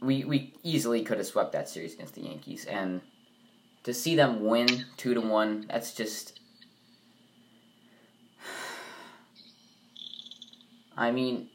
We 0.00 0.24
we 0.24 0.54
easily 0.62 1.02
could 1.04 1.18
have 1.18 1.26
swept 1.26 1.52
that 1.52 1.68
series 1.68 1.94
against 1.94 2.14
the 2.14 2.22
Yankees. 2.22 2.64
And 2.64 3.02
to 3.84 3.92
see 3.94 4.14
them 4.14 4.44
win 4.44 4.86
two 4.96 5.14
to 5.14 5.20
one, 5.20 5.66
that's 5.68 5.94
just 5.94 6.38
I 10.96 11.10
mean, 11.10 11.48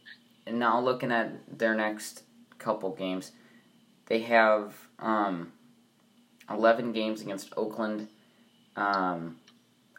now 0.50 0.80
looking 0.82 1.12
at 1.12 1.60
their 1.60 1.76
next 1.76 2.24
couple 2.58 2.92
games, 2.92 3.32
they 4.08 4.20
have 4.22 4.74
um, 5.00 5.52
11 6.50 6.92
games 6.92 7.22
against 7.22 7.54
Oakland, 7.56 8.08
um, 8.76 9.38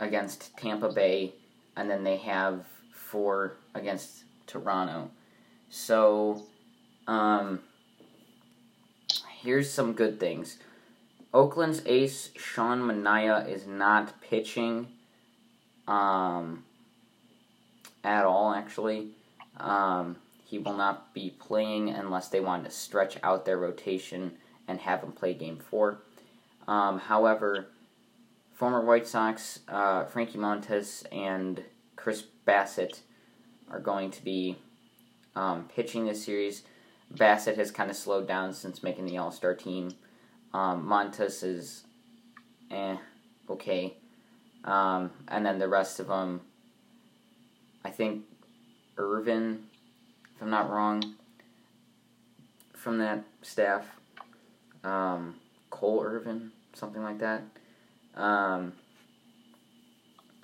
against 0.00 0.56
Tampa 0.56 0.90
Bay, 0.90 1.34
and 1.76 1.88
then 1.88 2.04
they 2.04 2.16
have 2.16 2.66
four 2.92 3.54
against 3.74 4.24
Toronto. 4.46 5.10
So, 5.70 6.42
um, 7.06 7.60
here's 9.42 9.70
some 9.70 9.92
good 9.92 10.18
things. 10.18 10.58
Oakland's 11.32 11.82
ace, 11.84 12.30
Sean 12.36 12.80
Manaea, 12.80 13.48
is 13.48 13.66
not 13.66 14.20
pitching 14.22 14.88
um, 15.86 16.64
at 18.02 18.24
all, 18.24 18.52
actually. 18.52 19.08
Um, 19.58 20.16
he 20.44 20.58
will 20.58 20.76
not 20.76 21.12
be 21.12 21.30
playing 21.38 21.90
unless 21.90 22.28
they 22.28 22.40
want 22.40 22.64
to 22.64 22.70
stretch 22.70 23.18
out 23.22 23.44
their 23.44 23.58
rotation 23.58 24.32
and 24.66 24.80
have 24.80 25.02
him 25.02 25.12
play 25.12 25.34
game 25.34 25.58
four. 25.58 26.00
Um, 26.66 26.98
however, 26.98 27.68
former 28.54 28.84
White 28.84 29.06
Sox 29.06 29.60
uh, 29.68 30.04
Frankie 30.04 30.38
Montas 30.38 31.04
and 31.12 31.62
Chris 31.96 32.24
Bassitt 32.46 33.00
are 33.70 33.80
going 33.80 34.10
to 34.12 34.24
be 34.24 34.56
um, 35.36 35.68
pitching 35.74 36.06
this 36.06 36.24
series. 36.24 36.62
Bassitt 37.14 37.56
has 37.56 37.70
kind 37.70 37.90
of 37.90 37.96
slowed 37.96 38.26
down 38.26 38.52
since 38.52 38.82
making 38.82 39.06
the 39.06 39.18
All 39.18 39.30
Star 39.30 39.54
team. 39.54 39.92
Um, 40.52 40.86
Montas 40.86 41.42
is 41.42 41.84
eh, 42.70 42.96
okay. 43.50 43.94
Um, 44.64 45.10
and 45.28 45.46
then 45.46 45.58
the 45.58 45.68
rest 45.68 46.00
of 46.00 46.08
them, 46.08 46.40
I 47.84 47.90
think 47.90 48.24
Irvin, 48.96 49.64
if 50.34 50.42
I'm 50.42 50.50
not 50.50 50.70
wrong, 50.70 51.14
from 52.74 52.98
that 52.98 53.24
staff. 53.42 53.86
Um, 54.84 55.34
Cole 55.70 56.02
Irvin, 56.04 56.52
something 56.72 57.02
like 57.02 57.18
that. 57.18 57.42
Um, 58.14 58.72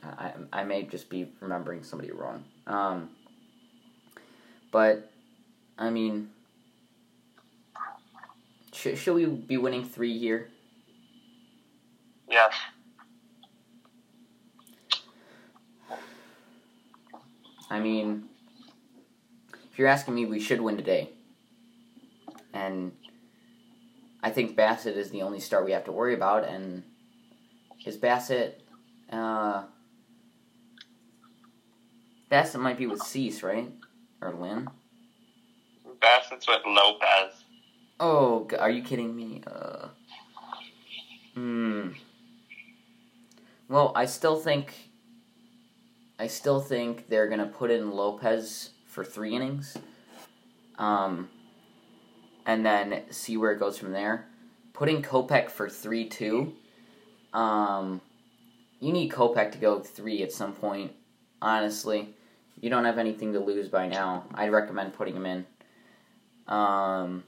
I, 0.02 0.32
I 0.52 0.64
may 0.64 0.82
just 0.82 1.08
be 1.08 1.30
remembering 1.40 1.82
somebody 1.82 2.12
wrong. 2.12 2.44
Um, 2.66 3.10
but, 4.70 5.10
I 5.78 5.90
mean, 5.90 6.30
sh- 8.74 8.98
should 8.98 9.14
we 9.14 9.26
be 9.26 9.56
winning 9.56 9.84
three 9.84 10.18
here? 10.18 10.50
Yes. 12.28 12.52
I 17.70 17.80
mean, 17.80 18.28
if 19.70 19.78
you're 19.78 19.88
asking 19.88 20.14
me, 20.14 20.26
we 20.26 20.40
should 20.40 20.60
win 20.60 20.76
today. 20.76 21.10
And 22.52 22.92
I 24.22 24.30
think 24.30 24.56
Bassitt 24.56 24.96
is 24.96 25.10
the 25.10 25.22
only 25.22 25.40
start 25.40 25.64
we 25.64 25.72
have 25.72 25.84
to 25.84 25.92
worry 25.92 26.14
about. 26.14 26.44
And 26.44 26.84
is 27.84 27.96
Bassitt. 27.96 28.60
Uh, 29.10 29.64
Bassitt 32.30 32.60
might 32.60 32.78
be 32.78 32.86
with 32.86 33.02
Cease, 33.02 33.42
right? 33.42 33.70
Or 34.20 34.32
Lynn? 34.32 34.68
Bassitt's 36.00 36.46
with 36.48 36.62
Lopez. 36.66 37.43
Oh, 38.00 38.48
are 38.58 38.70
you 38.70 38.82
kidding 38.82 39.14
me? 39.14 39.42
Uh, 39.46 39.88
hmm. 41.34 41.90
Well, 43.68 43.92
I 43.94 44.06
still 44.06 44.36
think. 44.36 44.90
I 46.18 46.26
still 46.26 46.60
think 46.60 47.08
they're 47.08 47.28
gonna 47.28 47.46
put 47.46 47.70
in 47.70 47.90
Lopez 47.92 48.70
for 48.86 49.04
three 49.04 49.34
innings. 49.34 49.76
Um. 50.78 51.28
And 52.46 52.66
then 52.66 53.04
see 53.10 53.36
where 53.36 53.52
it 53.52 53.58
goes 53.58 53.78
from 53.78 53.92
there. 53.92 54.26
Putting 54.74 55.02
Kopech 55.02 55.50
for 55.50 55.68
three 55.68 56.08
two. 56.08 56.54
Um. 57.32 58.00
You 58.80 58.92
need 58.92 59.12
Kopech 59.12 59.52
to 59.52 59.58
go 59.58 59.78
three 59.80 60.22
at 60.22 60.32
some 60.32 60.52
point. 60.52 60.92
Honestly, 61.40 62.14
you 62.60 62.70
don't 62.70 62.84
have 62.84 62.98
anything 62.98 63.32
to 63.32 63.40
lose 63.40 63.68
by 63.68 63.86
now. 63.86 64.24
I'd 64.34 64.52
recommend 64.52 64.94
putting 64.94 65.14
him 65.16 65.26
in. 65.26 65.46
Um. 66.48 67.24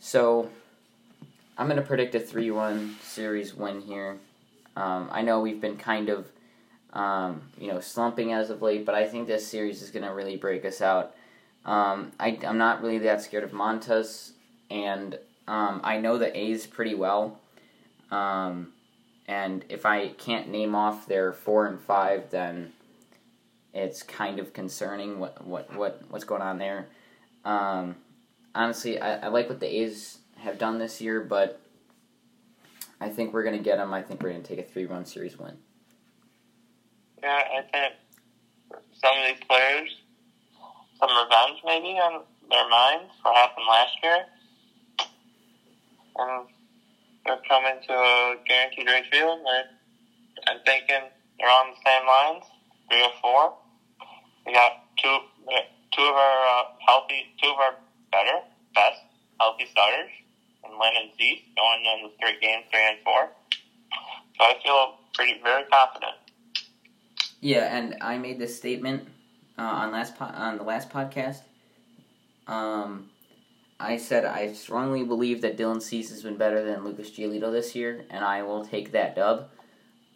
So, 0.00 0.48
I'm 1.58 1.66
going 1.66 1.76
to 1.76 1.86
predict 1.86 2.14
a 2.14 2.20
3 2.20 2.50
1 2.50 2.96
series 3.02 3.54
win 3.54 3.82
here. 3.82 4.16
Um, 4.74 5.10
I 5.12 5.20
know 5.20 5.40
we've 5.40 5.60
been 5.60 5.76
kind 5.76 6.08
of, 6.08 6.26
um, 6.94 7.42
you 7.58 7.68
know, 7.68 7.80
slumping 7.80 8.32
as 8.32 8.48
of 8.48 8.62
late, 8.62 8.86
but 8.86 8.94
I 8.94 9.06
think 9.06 9.28
this 9.28 9.46
series 9.46 9.82
is 9.82 9.90
going 9.90 10.06
to 10.06 10.14
really 10.14 10.36
break 10.36 10.64
us 10.64 10.80
out. 10.80 11.14
Um, 11.66 12.12
I, 12.18 12.38
I'm 12.46 12.56
not 12.56 12.82
really 12.82 12.96
that 13.00 13.20
scared 13.20 13.44
of 13.44 13.50
Montas, 13.50 14.30
and 14.70 15.18
um, 15.46 15.82
I 15.84 15.98
know 15.98 16.16
the 16.16 16.34
A's 16.34 16.66
pretty 16.66 16.94
well. 16.94 17.38
Um, 18.10 18.72
and 19.28 19.66
if 19.68 19.84
I 19.84 20.08
can't 20.08 20.48
name 20.48 20.74
off 20.74 21.06
their 21.06 21.34
4 21.34 21.66
and 21.66 21.78
5, 21.78 22.30
then 22.30 22.72
it's 23.74 24.02
kind 24.02 24.38
of 24.38 24.54
concerning 24.54 25.18
what, 25.18 25.44
what, 25.44 25.76
what 25.76 26.00
what's 26.08 26.24
going 26.24 26.42
on 26.42 26.56
there. 26.56 26.86
Honestly, 28.54 29.00
I, 29.00 29.26
I 29.26 29.28
like 29.28 29.48
what 29.48 29.60
the 29.60 29.82
A's 29.82 30.18
have 30.38 30.58
done 30.58 30.78
this 30.78 31.00
year, 31.00 31.20
but 31.20 31.60
I 33.00 33.08
think 33.08 33.32
we're 33.32 33.44
going 33.44 33.56
to 33.56 33.62
get 33.62 33.76
them. 33.76 33.94
I 33.94 34.02
think 34.02 34.22
we're 34.22 34.30
going 34.30 34.42
to 34.42 34.48
take 34.48 34.58
a 34.58 34.68
three 34.68 34.86
run 34.86 35.04
series 35.04 35.38
win. 35.38 35.56
Yeah, 37.22 37.42
I 37.58 37.62
think 37.70 37.94
some 39.02 39.16
of 39.16 39.26
these 39.26 39.44
players, 39.48 39.96
some 40.98 41.10
revenge 41.10 41.60
maybe 41.64 41.98
on 41.98 42.22
their 42.50 42.68
minds, 42.68 43.12
what 43.22 43.36
happened 43.36 43.66
last 43.68 43.96
year. 44.02 44.24
And 46.16 46.48
they're 47.24 47.40
coming 47.48 47.80
to 47.86 47.92
a 47.92 48.36
guaranteed 48.46 48.86
rate 48.86 49.04
field. 49.12 49.40
I'm 50.48 50.58
thinking 50.64 51.08
they're 51.38 51.48
on 51.48 51.70
the 51.70 51.76
same 51.84 52.06
lines, 52.06 52.44
three 52.90 53.02
or 53.02 53.12
four. 53.22 53.54
We 54.46 54.52
got 54.52 54.72
two, 55.02 55.18
two 55.92 56.02
of 56.02 56.14
our 56.14 56.46
uh, 56.48 56.62
healthy, 56.86 57.34
two 57.42 57.48
of 57.48 57.58
our 57.58 57.74
better, 58.12 58.40
best 58.74 59.00
healthy 59.40 59.66
starters, 59.70 60.10
and 60.64 60.72
Lynn 60.74 60.92
and 61.00 61.10
going 61.18 61.84
in 61.84 62.02
the 62.04 62.12
three 62.20 62.38
games, 62.40 62.64
three 62.70 62.88
and 62.88 62.98
four. 63.04 63.30
So 64.38 64.44
I 64.44 64.54
feel 64.62 64.94
pretty 65.14 65.40
very 65.42 65.64
confident. 65.64 66.12
Yeah, 67.40 67.76
and 67.76 67.96
I 68.00 68.18
made 68.18 68.38
this 68.38 68.56
statement 68.56 69.08
uh, 69.58 69.62
on 69.62 69.92
last 69.92 70.16
po- 70.16 70.26
on 70.26 70.58
the 70.58 70.64
last 70.64 70.90
podcast. 70.90 71.40
Um, 72.46 73.10
I 73.78 73.96
said 73.96 74.24
I 74.24 74.52
strongly 74.52 75.04
believe 75.04 75.40
that 75.40 75.56
Dylan 75.56 75.80
Cease 75.80 76.10
has 76.10 76.22
been 76.22 76.36
better 76.36 76.62
than 76.64 76.84
Lucas 76.84 77.10
Giolito 77.10 77.50
this 77.50 77.74
year, 77.74 78.04
and 78.10 78.24
I 78.24 78.42
will 78.42 78.64
take 78.64 78.92
that 78.92 79.16
dub. 79.16 79.48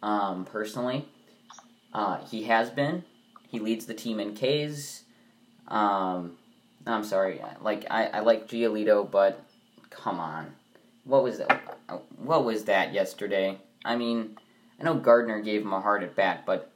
Um, 0.03 0.45
personally, 0.45 1.07
uh, 1.93 2.17
he 2.25 2.43
has 2.43 2.69
been. 2.69 3.03
He 3.49 3.59
leads 3.59 3.85
the 3.85 3.93
team 3.93 4.19
in 4.19 4.35
Ks. 4.35 5.03
Um, 5.67 6.37
I'm 6.87 7.03
sorry, 7.03 7.41
like 7.61 7.85
I, 7.89 8.05
I 8.07 8.19
like 8.19 8.47
Giolito, 8.47 9.09
but 9.09 9.43
come 9.89 10.19
on, 10.19 10.53
what 11.03 11.23
was 11.23 11.39
that? 11.39 11.79
Uh, 11.89 11.97
what 12.17 12.45
was 12.45 12.65
that 12.65 12.93
yesterday? 12.93 13.57
I 13.83 13.95
mean, 13.95 14.37
I 14.79 14.83
know 14.83 14.95
Gardner 14.95 15.41
gave 15.41 15.61
him 15.61 15.73
a 15.73 15.81
hard 15.81 16.03
at 16.03 16.15
bat, 16.15 16.43
but 16.45 16.71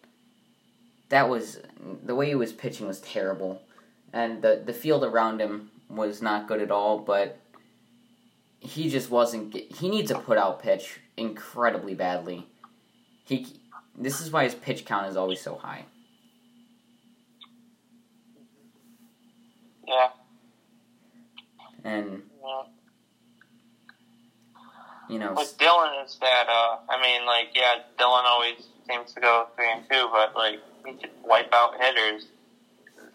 that 1.10 1.30
was 1.30 1.60
the 2.04 2.16
way 2.16 2.28
he 2.28 2.36
was 2.36 2.54
pitching 2.54 2.88
was 2.88 3.02
terrible, 3.02 3.62
and 4.14 4.42
the 4.42 4.62
the 4.66 4.74
field 4.74 5.04
around 5.04 5.42
him 5.42 5.72
was 5.90 6.22
not 6.22 6.48
good 6.48 6.62
at 6.62 6.72
all. 6.72 7.00
But 7.00 7.40
he 8.60 8.90
just 8.90 9.10
wasn't. 9.10 9.56
He 9.56 9.90
needs 9.90 10.12
a 10.12 10.20
put 10.20 10.38
out 10.38 10.62
pitch 10.62 11.00
incredibly 11.18 11.94
badly. 11.94 12.48
He. 13.26 13.48
This 13.98 14.22
is 14.22 14.32
why 14.32 14.46
his 14.46 14.56
pitch 14.56 14.86
count 14.86 15.08
is 15.08 15.18
always 15.18 15.42
so 15.42 15.56
high. 15.56 15.86
Yeah. 19.86 20.10
And 21.84 22.24
yeah. 22.44 22.64
you 25.10 25.20
know, 25.20 25.34
with 25.36 25.58
Dylan 25.58 26.06
is 26.06 26.18
that 26.22 26.46
uh, 26.50 26.78
I 26.90 27.02
mean, 27.02 27.26
like, 27.26 27.50
yeah, 27.56 27.84
Dylan 27.98 28.24
always 28.26 28.68
seems 28.90 29.14
to 29.14 29.22
go 29.22 29.48
three 29.56 29.72
and 29.72 29.84
two, 29.90 30.10
but 30.12 30.36
like 30.36 30.60
he 30.86 30.94
could 30.94 31.12
wipe 31.24 31.54
out 31.54 31.74
hitters, 31.80 32.28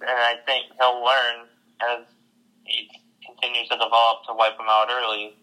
and 0.00 0.10
I 0.10 0.36
think 0.46 0.66
he'll 0.78 1.04
learn 1.04 1.46
as 1.80 2.06
he 2.64 2.88
continues 3.26 3.68
to 3.68 3.74
develop 3.74 4.24
to 4.28 4.34
wipe 4.34 4.56
them 4.56 4.66
out 4.68 4.88
early. 4.90 5.36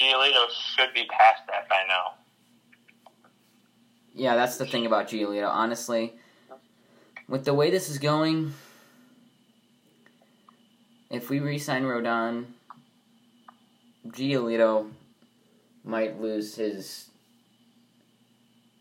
Giolito 0.00 0.46
should 0.74 0.94
be 0.94 1.06
past 1.06 1.42
that 1.48 1.68
by 1.68 1.82
now. 1.86 2.14
Yeah, 4.14 4.36
that's 4.36 4.56
the 4.56 4.66
thing 4.66 4.86
about 4.86 5.08
Giolito. 5.08 5.48
Honestly, 5.48 6.14
with 7.28 7.44
the 7.44 7.54
way 7.54 7.70
this 7.70 7.88
is 7.88 7.98
going, 7.98 8.54
if 11.12 11.30
we 11.30 11.38
re-sign 11.38 11.84
Rodon, 11.84 12.46
Giolito 14.08 14.90
might 15.84 16.20
lose 16.20 16.56
his. 16.56 17.10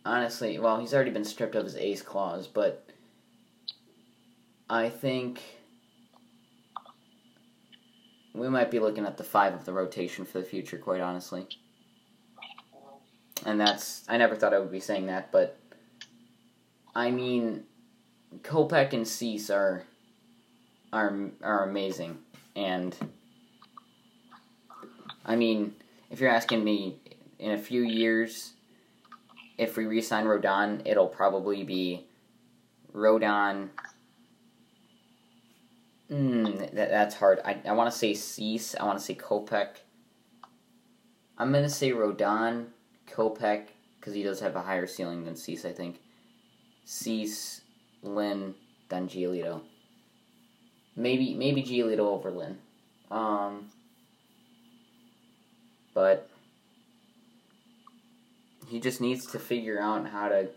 Honestly, 0.03 0.57
well, 0.57 0.79
he's 0.79 0.95
already 0.95 1.11
been 1.11 1.23
stripped 1.23 1.53
of 1.53 1.65
his 1.65 1.75
ace 1.75 2.01
clause, 2.01 2.47
but 2.47 2.89
I 4.67 4.89
think 4.89 5.39
we 8.33 8.49
might 8.49 8.71
be 8.71 8.79
looking 8.79 9.05
at 9.05 9.17
the 9.17 9.23
five 9.23 9.53
of 9.53 9.65
the 9.65 9.73
rotation 9.73 10.25
for 10.25 10.39
the 10.39 10.45
future. 10.45 10.79
Quite 10.79 11.01
honestly 11.01 11.47
and 13.45 13.59
that's 13.59 14.03
I 14.07 14.17
never 14.17 14.35
thought 14.35 14.53
I 14.53 14.59
would 14.59 14.71
be 14.71 14.79
saying 14.79 15.07
that, 15.07 15.31
but 15.31 15.57
I 16.93 17.11
mean, 17.11 17.63
Kopech 18.41 18.93
and 18.93 19.07
Cease 19.07 19.49
are 19.49 19.83
are 20.91 21.29
are 21.41 21.69
amazing, 21.69 22.17
and 22.55 22.95
I 25.25 25.35
mean, 25.35 25.75
if 26.09 26.19
you're 26.19 26.29
asking 26.29 26.63
me, 26.63 26.99
in 27.39 27.51
a 27.51 27.57
few 27.57 27.81
years, 27.81 28.53
if 29.57 29.77
we 29.77 29.85
re-sign 29.85 30.25
Rodon, 30.25 30.81
it'll 30.85 31.07
probably 31.07 31.63
be 31.63 32.05
Rodon. 32.93 33.69
Mm, 36.11 36.73
that, 36.73 36.89
that's 36.89 37.15
hard. 37.15 37.39
I, 37.45 37.57
I 37.65 37.71
want 37.71 37.91
to 37.91 37.97
say 37.97 38.13
Cease. 38.13 38.75
I 38.75 38.83
want 38.85 38.99
to 38.99 39.03
say 39.03 39.15
Kopech. 39.15 39.77
I'm 41.37 41.51
gonna 41.51 41.69
say 41.69 41.91
Rodon. 41.91 42.67
Kopech, 43.09 43.67
because 43.99 44.13
he 44.13 44.23
does 44.23 44.39
have 44.39 44.55
a 44.55 44.61
higher 44.61 44.87
ceiling 44.87 45.25
than 45.25 45.35
Cease, 45.35 45.65
I 45.65 45.71
think. 45.71 45.99
Cease, 46.85 47.61
Lynn, 48.01 48.55
then 48.89 49.07
Giolito. 49.07 49.61
Maybe 50.95 51.33
maybe 51.33 51.63
Giolito 51.63 51.99
over 51.99 52.31
Lynn. 52.31 52.57
Um, 53.09 53.69
but 55.93 56.29
he 58.67 58.79
just 58.79 59.01
needs 59.01 59.25
to 59.27 59.39
figure 59.39 59.79
out 59.79 60.07
how 60.07 60.29
to 60.29 60.49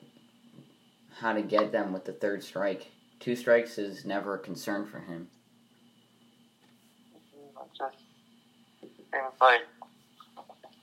how 1.18 1.32
to 1.32 1.42
get 1.42 1.72
them 1.72 1.92
with 1.92 2.04
the 2.04 2.12
third 2.12 2.42
strike. 2.42 2.88
Two 3.20 3.36
strikes 3.36 3.78
is 3.78 4.04
never 4.04 4.34
a 4.34 4.38
concern 4.38 4.86
for 4.86 5.00
him. 5.00 5.28
Just 7.76 7.96
seems 8.80 9.40
like, 9.40 9.62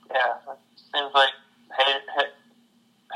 yeah, 0.09 0.33
it 0.51 0.59
seems 0.75 1.13
like 1.13 1.29
hit, 1.77 2.01
hit, 2.17 2.33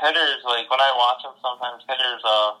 hitters 0.00 0.42
like 0.44 0.70
when 0.70 0.80
I 0.80 0.94
watch 0.96 1.22
them, 1.22 1.32
sometimes 1.42 1.82
hitters 1.88 2.22
uh 2.24 2.52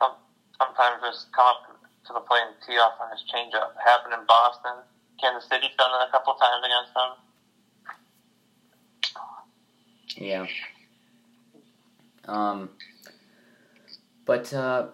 some, 0.00 0.12
sometimes 0.58 1.02
just 1.02 1.32
come 1.32 1.46
up 1.46 1.69
to 2.10 2.14
the 2.14 2.26
plate 2.26 2.42
and 2.46 2.56
tee 2.66 2.78
off 2.78 2.94
on 3.00 3.10
his 3.10 3.24
changeup. 3.32 3.70
It 3.70 3.82
happened 3.84 4.14
in 4.14 4.26
Boston. 4.26 4.82
Kansas 5.20 5.48
City's 5.48 5.70
done 5.78 5.90
it 5.94 6.08
a 6.08 6.10
couple 6.10 6.34
times 6.34 6.64
against 6.64 6.94
them. 6.94 7.10
Yeah. 10.16 10.46
Um. 12.26 12.70
But 14.26 14.52
uh, 14.52 14.88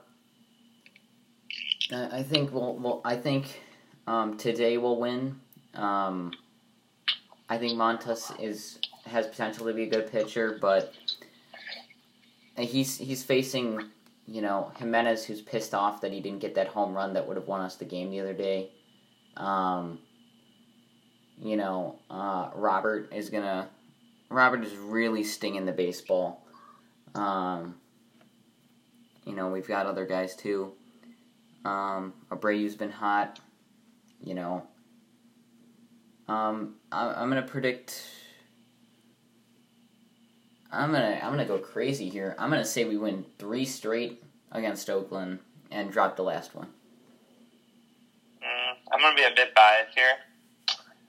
I 1.93 2.23
think 2.23 2.53
we'll, 2.53 2.77
we'll 2.77 3.01
I 3.05 3.17
think 3.17 3.61
um, 4.07 4.37
today 4.37 4.79
we'll 4.79 4.99
win. 4.99 5.41
Um, 5.75 6.33
I 7.49 7.59
think 7.59 7.73
Montas 7.79 8.33
is 8.41 8.79
has 9.05 9.27
potential 9.27 9.67
to 9.67 9.73
be 9.73 9.85
a 9.85 9.87
good 9.87 10.11
pitcher, 10.11 10.59
but 10.61 10.93
he's 12.57 12.99
he's 12.99 13.23
facing 13.23 13.91
you 14.27 14.43
know 14.43 14.73
Jimenez, 14.77 15.25
who's 15.25 15.41
pissed 15.41 15.75
off 15.75 16.01
that 16.01 16.13
he 16.13 16.21
didn't 16.21 16.41
get 16.41 16.55
that 16.57 16.69
home 16.69 16.95
run 16.95 17.15
that 17.15 17.27
would 17.27 17.37
have 17.37 17.47
won 17.47 17.61
us 17.61 17.77
the 17.77 17.85
game 17.85 18.11
the 18.11 18.21
other 18.21 18.35
day. 18.35 18.71
Um, 19.37 20.01
you 21.39 21.57
know, 21.57 21.99
uh, 22.11 22.51
Robert 22.55 23.13
is 23.13 23.31
gonna. 23.31 23.69
Robert 24.29 24.65
is 24.65 24.75
really 24.77 25.23
stinging 25.23 25.67
the 25.67 25.73
baseball. 25.73 26.45
Um, 27.15 27.77
you 29.25 29.35
know, 29.35 29.49
we've 29.49 29.69
got 29.69 29.87
other 29.87 30.05
guys 30.05 30.35
too. 30.35 30.73
Um, 31.65 32.15
Abreu's 32.31 32.75
been 32.75 32.91
hot. 32.91 33.39
You 34.21 34.35
know, 34.35 34.67
um, 36.27 36.77
I, 36.91 37.09
I'm 37.09 37.29
gonna 37.29 37.43
predict 37.43 38.03
I'm 40.77 40.93
gonna 40.93 41.19
I'm 41.23 41.31
gonna 41.31 41.47
go 41.47 41.59
crazy 41.59 42.09
here. 42.11 42.35
I'm 42.39 42.51
gonna 42.51 42.65
say 42.65 42.85
we 42.85 42.99
win 42.99 43.25
three 43.39 43.65
straight 43.65 44.23
against 44.53 44.91
Oakland 44.91 45.39
and 45.71 45.91
drop 45.91 46.17
the 46.17 46.23
last 46.23 46.55
one. 46.55 46.69
Mm, 48.43 48.77
I'm 48.93 49.01
gonna 49.01 49.17
be 49.17 49.23
a 49.23 49.35
bit 49.35 49.55
biased 49.55 49.97
here. 49.97 50.17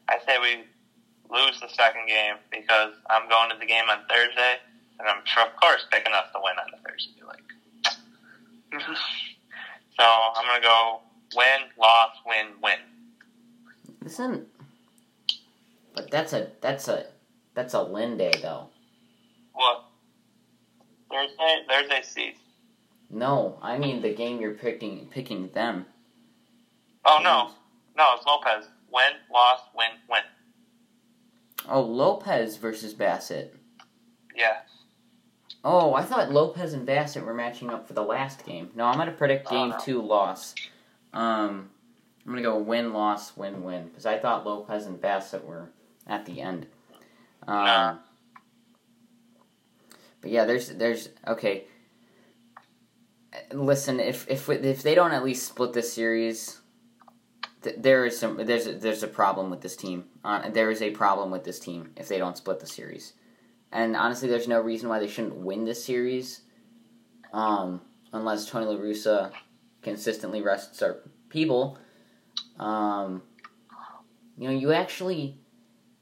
I 0.07 0.19
say 0.25 0.37
we 0.41 0.63
lose 1.29 1.59
the 1.59 1.67
second 1.67 2.07
game 2.07 2.35
because 2.49 2.93
I'm 3.09 3.27
going 3.27 3.49
to 3.49 3.57
the 3.59 3.65
game 3.65 3.83
on 3.89 3.99
Thursday, 4.09 4.55
and 4.99 5.07
I'm 5.07 5.21
sure, 5.25 5.43
of 5.43 5.55
course, 5.57 5.85
picking 5.91 6.13
us 6.13 6.27
to 6.33 6.39
win 6.41 6.55
on 6.57 6.71
the 6.71 6.89
Thursday. 6.89 7.21
Like, 7.27 7.43
so 9.99 10.03
I'm 10.03 10.45
gonna 10.47 10.63
go 10.63 11.01
win, 11.35 11.67
loss, 11.77 12.11
win, 12.25 12.47
win. 12.63 12.79
Listen, 14.01 14.45
but 15.93 16.09
that's 16.09 16.31
a 16.31 16.51
that's 16.61 16.87
a 16.87 17.07
that's 17.53 17.73
a 17.73 17.81
Lynn 17.83 18.15
day 18.15 18.31
though. 18.41 18.69
What? 19.57 19.85
Thursday? 21.11 21.63
Thursday 21.67 22.01
seats. 22.03 22.39
No, 23.09 23.57
I 23.61 23.77
mean 23.77 24.01
the 24.01 24.13
game 24.13 24.39
you're 24.39 24.53
picking 24.53 25.07
picking 25.07 25.49
them. 25.49 25.85
Oh 27.05 27.19
no, 27.23 27.51
no, 27.97 28.13
it's 28.15 28.25
Lopez. 28.25 28.69
Win, 28.91 29.13
loss, 29.33 29.61
win, 29.75 29.87
win. 30.09 30.21
Oh, 31.67 31.81
Lopez 31.81 32.57
versus 32.57 32.93
Bassitt. 32.93 33.49
Yeah. 34.35 34.57
Oh, 35.63 35.93
I 35.95 36.03
thought 36.03 36.31
Lopez 36.31 36.73
and 36.73 36.87
Bassitt 36.87 37.25
were 37.25 37.33
matching 37.33 37.69
up 37.69 37.87
for 37.87 37.93
the 37.93 38.03
last 38.03 38.45
game. 38.45 38.69
No, 38.75 38.85
I'm 38.85 38.97
gonna 38.97 39.11
predict 39.11 39.49
game 39.49 39.71
Oh, 39.71 39.77
no. 39.77 39.79
two 39.83 40.01
loss. 40.01 40.53
Um, 41.13 41.69
I'm 42.25 42.31
gonna 42.33 42.41
go 42.43 42.57
win 42.59 42.93
loss 42.93 43.35
win 43.35 43.63
win 43.63 43.87
because 43.87 44.05
I 44.05 44.19
thought 44.19 44.45
Lopez 44.45 44.85
and 44.85 45.01
Bassitt 45.01 45.43
were 45.43 45.69
at 46.05 46.25
the 46.25 46.41
end. 46.41 46.67
Um, 47.47 47.55
Nah. 47.65 47.95
But 50.27 50.33
yeah, 50.33 50.43
there's 50.43 50.67
there's 50.71 51.07
okay. 51.25 51.67
Listen, 53.53 54.01
if 54.01 54.27
if 54.27 54.49
if 54.49 54.83
they 54.83 54.93
don't 54.93 55.13
at 55.13 55.23
least 55.23 55.47
split 55.47 55.71
this 55.71 55.93
series, 55.93 56.59
th- 57.63 57.77
there 57.79 58.05
is 58.05 58.19
some 58.19 58.35
there's 58.35 58.67
a, 58.67 58.73
there's 58.73 59.03
a 59.03 59.07
problem 59.07 59.49
with 59.49 59.61
this 59.61 59.77
team. 59.77 60.03
Uh, 60.25 60.49
there 60.49 60.69
is 60.69 60.81
a 60.81 60.91
problem 60.91 61.31
with 61.31 61.45
this 61.45 61.61
team 61.61 61.91
if 61.95 62.09
they 62.09 62.17
don't 62.17 62.35
split 62.35 62.59
the 62.59 62.67
series. 62.67 63.13
And 63.71 63.95
honestly, 63.95 64.27
there's 64.27 64.49
no 64.49 64.59
reason 64.59 64.89
why 64.89 64.99
they 64.99 65.07
shouldn't 65.07 65.37
win 65.37 65.63
this 65.63 65.85
series, 65.85 66.41
um, 67.31 67.79
unless 68.11 68.49
Tony 68.49 68.65
La 68.65 68.75
Russa 68.75 69.31
consistently 69.81 70.41
rests 70.41 70.81
our 70.81 70.97
people. 71.29 71.79
Um, 72.59 73.21
you 74.37 74.49
know, 74.49 74.53
you 74.53 74.73
actually, 74.73 75.39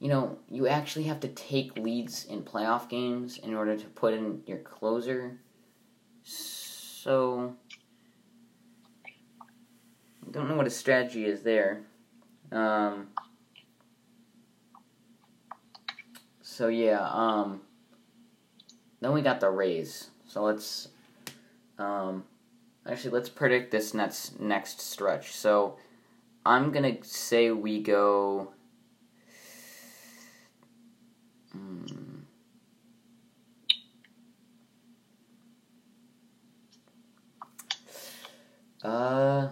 you 0.06 0.12
know, 0.12 0.38
you 0.52 0.68
actually 0.68 1.06
have 1.06 1.20
to 1.20 1.28
take 1.30 1.76
leads 1.80 2.26
in 2.26 2.44
playoff 2.44 2.88
games 2.88 3.40
in 3.40 3.56
order 3.56 3.76
to 3.76 3.86
put 3.88 4.14
in 4.14 4.44
your 4.46 4.60
closer. 4.60 5.40
So, 6.22 7.56
I 10.24 10.30
don't 10.30 10.48
know 10.48 10.58
what 10.58 10.68
his 10.68 10.76
strategy 10.76 11.26
is 11.26 11.42
there. 11.42 11.82
Um, 12.52 13.08
so 16.44 16.68
yeah, 16.68 17.02
um, 17.12 17.62
then 19.02 19.12
we 19.12 19.24
got 19.24 19.40
the 19.40 19.50
Rays. 19.50 20.12
So 20.28 20.44
let's, 20.44 20.90
um, 21.80 22.26
actually 22.88 23.10
let's 23.10 23.30
predict 23.30 23.72
this 23.72 23.96
next 23.96 24.40
next 24.40 24.82
stretch. 24.82 25.34
So 25.34 25.78
I'm 26.46 26.72
gonna 26.72 27.04
say 27.04 27.50
we 27.50 27.82
go. 27.82 28.52
Hmm. 31.56 32.20
Uh. 38.84 39.50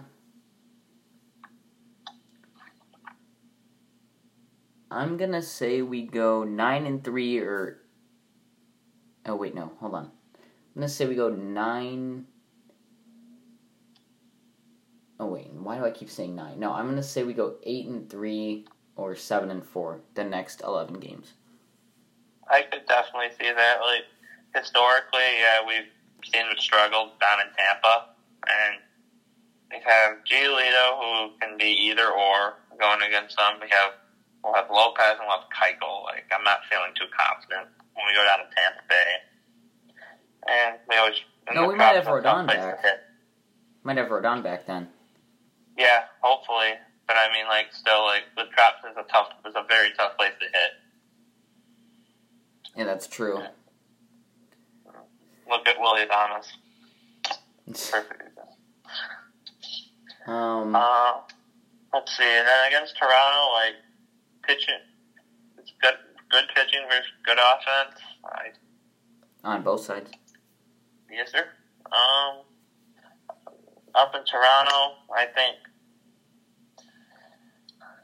I'm 4.90 5.16
gonna 5.16 5.42
say 5.42 5.82
we 5.82 6.02
go 6.02 6.44
nine 6.44 6.86
and 6.86 7.02
three 7.02 7.38
or. 7.38 7.80
Oh 9.26 9.34
wait, 9.34 9.54
no, 9.54 9.72
hold 9.80 9.94
on. 9.94 10.04
I'm 10.04 10.10
gonna 10.76 10.88
say 10.88 11.06
we 11.06 11.14
go 11.16 11.30
nine. 11.30 12.26
Oh 15.18 15.26
wait, 15.26 15.50
why 15.52 15.78
do 15.78 15.84
I 15.84 15.90
keep 15.90 16.10
saying 16.10 16.36
nine? 16.36 16.60
No, 16.60 16.72
I'm 16.72 16.88
gonna 16.88 17.02
say 17.02 17.24
we 17.24 17.32
go 17.32 17.56
eight 17.64 17.86
and 17.86 18.08
three 18.08 18.66
or 18.94 19.16
seven 19.16 19.50
and 19.50 19.64
four 19.64 20.00
the 20.14 20.22
next 20.22 20.60
eleven 20.62 21.00
games. 21.00 21.32
I 22.50 22.62
could 22.62 22.86
definitely 22.86 23.30
see 23.38 23.52
that. 23.52 23.80
Like 23.80 24.06
historically, 24.54 25.28
yeah, 25.40 25.64
we've 25.66 25.90
seen 26.24 26.46
the 26.48 26.60
struggle 26.60 27.12
down 27.20 27.40
in 27.40 27.48
Tampa, 27.56 28.14
and 28.46 28.80
we 29.70 29.78
have 29.84 30.22
Giolito 30.24 30.86
who 31.00 31.38
can 31.40 31.58
be 31.58 31.72
either 31.90 32.06
or 32.06 32.54
going 32.78 33.02
against 33.02 33.36
them. 33.36 33.60
We 33.60 33.68
have 33.70 33.92
we'll 34.42 34.54
have 34.54 34.70
Lopez 34.70 35.18
and 35.18 35.26
we'll 35.26 35.38
have 35.38 35.48
Keuchel. 35.50 36.04
Like 36.04 36.24
I'm 36.32 36.44
not 36.44 36.60
feeling 36.70 36.92
too 36.94 37.08
confident 37.12 37.68
when 37.94 38.04
we 38.06 38.14
go 38.14 38.24
down 38.24 38.38
to 38.44 38.48
Tampa 38.54 38.82
Bay, 38.88 39.10
and 40.48 40.78
we 40.88 40.96
always. 40.96 41.20
No, 41.52 41.68
we 41.68 41.74
might 41.74 41.96
have 41.96 42.06
Rodon 42.06 42.46
back. 42.46 42.80
Might 43.82 43.98
have 43.98 44.08
Rodon 44.08 44.42
back 44.42 44.66
then. 44.66 44.88
Yeah, 45.76 46.04
hopefully. 46.22 46.72
But 47.06 47.16
I 47.16 47.30
mean, 47.32 47.46
like, 47.48 47.66
still, 47.72 48.02
like, 48.04 48.24
the 48.36 48.44
Traps 48.54 48.80
is 48.90 48.96
a 48.96 49.04
tough, 49.12 49.28
is 49.44 49.54
a 49.56 49.64
very 49.68 49.90
tough 49.96 50.16
place 50.16 50.32
to 50.40 50.46
hit. 50.46 50.72
Yeah, 52.76 52.84
that's 52.84 53.06
true. 53.06 53.40
Look 55.48 55.68
at 55.68 55.78
Willie 55.78 56.06
Thomas. 56.06 56.52
Perfect 57.90 58.22
example. 58.22 58.56
Um, 60.26 60.74
Uh, 60.74 61.20
let's 61.92 62.16
see. 62.16 62.24
And 62.24 62.46
then 62.46 62.66
against 62.68 62.96
Toronto, 62.98 63.52
like, 63.54 63.74
pitching, 64.42 64.80
it's 65.58 65.72
good, 65.80 65.94
good 66.30 66.44
pitching 66.54 66.80
versus 66.88 67.04
good 67.24 67.38
offense. 67.38 68.00
I, 68.24 69.48
on 69.48 69.62
both 69.62 69.84
sides. 69.84 70.10
yes, 71.10 71.30
sir. 71.30 71.46
Um, 71.92 72.38
up 73.94 74.14
in 74.14 74.24
Toronto, 74.24 74.94
I 75.14 75.26
think, 75.26 75.56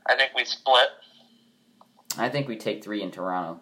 I 0.06 0.14
think 0.16 0.32
we 0.36 0.44
split. 0.44 0.88
I 2.18 2.28
think 2.28 2.46
we 2.48 2.56
take 2.56 2.84
three 2.84 3.02
in 3.02 3.10
Toronto. 3.10 3.60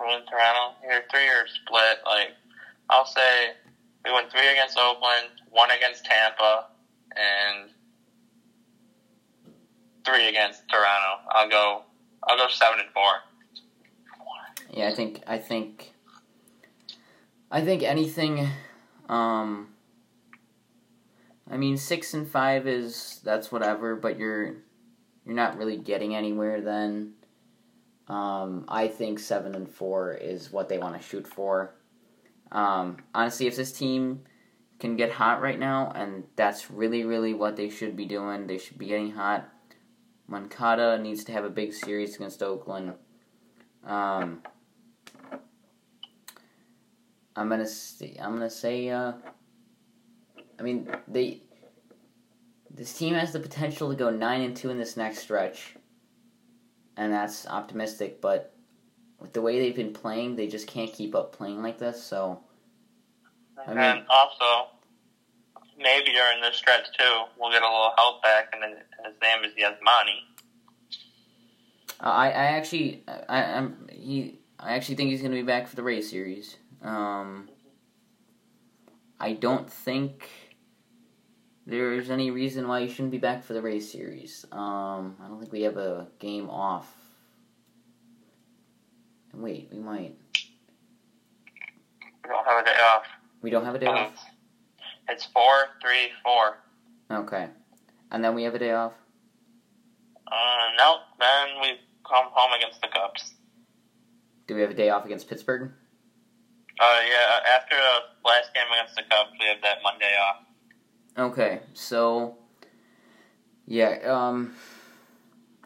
Win 0.00 0.20
Toronto. 0.28 0.76
Either 0.84 1.04
three 1.10 1.28
or 1.28 1.46
split. 1.48 1.98
Like, 2.04 2.30
I'll 2.90 3.06
say 3.06 3.52
we 4.04 4.12
win 4.12 4.24
three 4.30 4.48
against 4.48 4.78
Oakland, 4.78 5.28
one 5.50 5.70
against 5.70 6.04
Tampa, 6.04 6.66
and 7.16 7.70
three 10.04 10.28
against 10.28 10.68
Toronto. 10.68 11.22
I'll 11.30 11.48
go. 11.48 11.82
I'll 12.28 12.36
go 12.36 12.48
seven 12.48 12.80
and 12.80 12.88
four. 12.90 13.12
Yeah, 14.70 14.88
I 14.88 14.94
think 14.94 15.22
I 15.26 15.38
think 15.38 15.92
I 17.50 17.62
think 17.62 17.82
anything 17.82 18.48
um 19.08 19.68
I 21.50 21.56
mean 21.56 21.76
6 21.76 22.14
and 22.14 22.28
5 22.28 22.66
is 22.66 23.20
that's 23.24 23.52
whatever, 23.52 23.94
but 23.96 24.18
you're 24.18 24.56
you're 25.24 25.34
not 25.34 25.56
really 25.56 25.76
getting 25.76 26.14
anywhere 26.14 26.60
then. 26.60 27.14
Um 28.08 28.64
I 28.68 28.88
think 28.88 29.18
7 29.18 29.54
and 29.54 29.68
4 29.68 30.14
is 30.14 30.52
what 30.52 30.68
they 30.68 30.78
want 30.78 31.00
to 31.00 31.06
shoot 31.06 31.26
for. 31.26 31.74
Um 32.52 32.98
honestly, 33.14 33.46
if 33.46 33.56
this 33.56 33.72
team 33.72 34.22
can 34.78 34.96
get 34.96 35.10
hot 35.10 35.40
right 35.40 35.58
now 35.58 35.92
and 35.94 36.24
that's 36.36 36.70
really 36.70 37.04
really 37.04 37.34
what 37.34 37.56
they 37.56 37.70
should 37.70 37.96
be 37.96 38.06
doing, 38.06 38.46
they 38.46 38.58
should 38.58 38.78
be 38.78 38.86
getting 38.86 39.12
hot. 39.12 39.48
Moncada 40.28 40.98
needs 40.98 41.24
to 41.24 41.32
have 41.32 41.44
a 41.44 41.50
big 41.50 41.72
series 41.72 42.16
against 42.16 42.42
Oakland. 42.42 42.94
Um 43.84 44.42
I'm 47.36 47.50
gonna 47.50 47.66
see, 47.66 48.16
I'm 48.18 48.32
gonna 48.32 48.48
say, 48.48 48.88
uh, 48.88 49.12
I 50.58 50.62
mean, 50.62 50.88
they, 51.06 51.42
this 52.70 52.96
team 52.96 53.14
has 53.14 53.32
the 53.32 53.40
potential 53.40 53.90
to 53.90 53.94
go 53.94 54.08
nine 54.08 54.40
and 54.40 54.56
two 54.56 54.70
in 54.70 54.78
this 54.78 54.96
next 54.96 55.18
stretch, 55.18 55.76
and 56.96 57.12
that's 57.12 57.46
optimistic. 57.46 58.20
But 58.20 58.54
with 59.20 59.32
the 59.32 59.42
way 59.42 59.58
they've 59.58 59.74
been 59.76 59.92
playing, 59.92 60.36
they 60.36 60.46
just 60.46 60.66
can't 60.66 60.92
keep 60.92 61.14
up 61.14 61.32
playing 61.32 61.62
like 61.62 61.78
this. 61.78 62.02
So 62.02 62.40
I 63.58 63.68
mean- 63.68 63.76
then 63.76 64.06
also, 64.08 64.68
maybe 65.78 66.12
during 66.12 66.40
this 66.40 66.56
stretch 66.56 66.86
too, 66.98 67.24
we'll 67.38 67.50
get 67.50 67.62
a 67.62 67.66
little 67.66 67.92
help 67.96 68.22
back, 68.22 68.48
and 68.52 68.62
then 68.62 68.76
his 69.04 69.14
name 69.22 69.44
is 69.44 69.52
Yasmani. 69.54 70.20
I, 71.98 72.26
I 72.26 72.44
actually, 72.56 73.04
I, 73.28 73.42
I'm 73.42 73.88
he, 73.90 74.38
I 74.58 74.74
actually 74.74 74.96
think 74.96 75.10
he's 75.10 75.22
gonna 75.22 75.34
be 75.34 75.42
back 75.42 75.66
for 75.66 75.76
the 75.76 75.82
Rays 75.82 76.10
series. 76.10 76.56
Um, 76.82 77.48
I 79.18 79.32
don't 79.32 79.70
think 79.70 80.28
there's 81.66 82.10
any 82.10 82.30
reason 82.30 82.68
why 82.68 82.78
you 82.78 82.88
shouldn't 82.88 83.10
be 83.10 83.18
back 83.18 83.42
for 83.42 83.52
the 83.52 83.60
Rays 83.60 83.90
series. 83.90 84.46
Um, 84.52 85.16
I 85.22 85.26
don't 85.26 85.40
think 85.40 85.52
we 85.52 85.62
have 85.62 85.76
a 85.76 86.06
game 86.20 86.48
off. 86.48 86.92
Wait, 89.34 89.68
we 89.72 89.80
might. 89.80 90.16
We 92.24 92.30
don't 92.30 92.46
have 92.46 92.62
a 92.62 92.64
day 92.64 92.78
off. 92.94 93.04
We 93.42 93.50
don't 93.50 93.64
have 93.64 93.74
a 93.74 93.78
day 93.78 93.86
off. 93.86 94.12
It's 95.08 95.26
four, 95.26 95.66
three, 95.82 96.10
four. 96.24 96.58
Okay, 97.10 97.48
and 98.10 98.24
then 98.24 98.34
we 98.34 98.44
have 98.44 98.54
a 98.54 98.58
day 98.58 98.72
off. 98.72 98.94
Uh, 100.26 100.72
no, 100.78 100.98
then 101.20 101.60
we 101.60 101.68
come 102.08 102.26
home 102.32 102.52
against 102.58 102.80
the 102.80 102.88
Cubs. 102.88 103.34
Do 104.46 104.54
we 104.54 104.60
have 104.60 104.70
a 104.70 104.74
day 104.74 104.90
off 104.90 105.04
against 105.04 105.28
Pittsburgh? 105.28 105.72
Uh, 106.80 107.00
yeah, 107.08 107.56
after 107.56 107.74
the 107.76 108.28
last 108.28 108.54
game 108.54 108.64
against 108.72 108.96
the 108.96 109.02
Cubs, 109.02 109.30
we 109.38 109.46
have 109.46 109.62
that 109.62 109.78
Monday 109.82 110.12
off. 110.28 110.45
Okay, 111.18 111.60
so 111.72 112.36
yeah, 113.66 113.98
um 114.04 114.54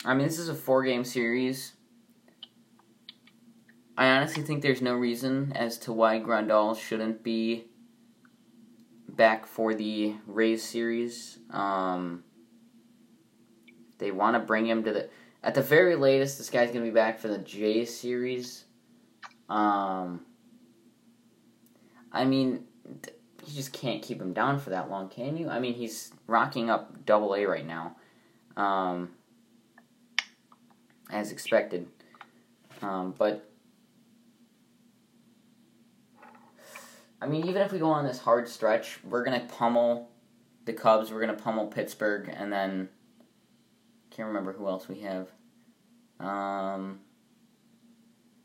I 0.04 0.14
mean 0.14 0.26
this 0.26 0.38
is 0.38 0.48
a 0.48 0.54
four 0.54 0.84
game 0.84 1.04
series. 1.04 1.72
I 3.98 4.08
honestly 4.10 4.44
think 4.44 4.62
there's 4.62 4.80
no 4.80 4.94
reason 4.94 5.52
as 5.56 5.76
to 5.78 5.92
why 5.92 6.20
Grandal 6.20 6.78
shouldn't 6.78 7.24
be 7.24 7.64
back 9.08 9.44
for 9.44 9.74
the 9.74 10.14
Rays 10.26 10.62
series. 10.62 11.40
Um 11.50 12.22
they 13.98 14.12
want 14.12 14.34
to 14.34 14.40
bring 14.40 14.66
him 14.66 14.84
to 14.84 14.92
the 14.92 15.10
at 15.42 15.54
the 15.56 15.62
very 15.62 15.96
latest 15.96 16.38
this 16.38 16.48
guy's 16.48 16.70
going 16.70 16.84
to 16.84 16.90
be 16.90 16.94
back 16.94 17.18
for 17.18 17.26
the 17.26 17.38
Jays 17.38 17.98
series. 17.98 18.66
Um 19.48 20.24
I 22.12 22.24
mean 22.24 22.66
th- 23.02 23.16
you 23.46 23.54
just 23.54 23.72
can't 23.72 24.02
keep 24.02 24.20
him 24.20 24.32
down 24.32 24.58
for 24.58 24.70
that 24.70 24.90
long, 24.90 25.08
can 25.08 25.36
you? 25.36 25.48
I 25.48 25.58
mean, 25.58 25.74
he's 25.74 26.12
rocking 26.26 26.70
up 26.70 27.04
double 27.06 27.34
A 27.34 27.44
right 27.44 27.66
now, 27.66 27.96
um, 28.56 29.10
as 31.10 31.32
expected. 31.32 31.88
Um, 32.82 33.14
but 33.16 33.50
I 37.20 37.26
mean, 37.26 37.46
even 37.46 37.62
if 37.62 37.72
we 37.72 37.78
go 37.78 37.90
on 37.90 38.04
this 38.04 38.18
hard 38.18 38.48
stretch, 38.48 38.98
we're 39.04 39.24
gonna 39.24 39.46
pummel 39.46 40.10
the 40.64 40.72
Cubs. 40.72 41.12
We're 41.12 41.20
gonna 41.20 41.34
pummel 41.34 41.66
Pittsburgh, 41.66 42.32
and 42.34 42.52
then 42.52 42.88
can't 44.10 44.28
remember 44.28 44.52
who 44.52 44.66
else 44.66 44.88
we 44.88 45.00
have. 45.00 45.28
Um, 46.18 47.00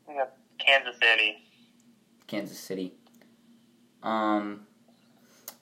We 0.08 0.14
have 0.14 0.30
Kansas 0.58 0.96
City. 1.00 1.38
Kansas 2.26 2.58
City. 2.58 2.94
Um, 4.02 4.66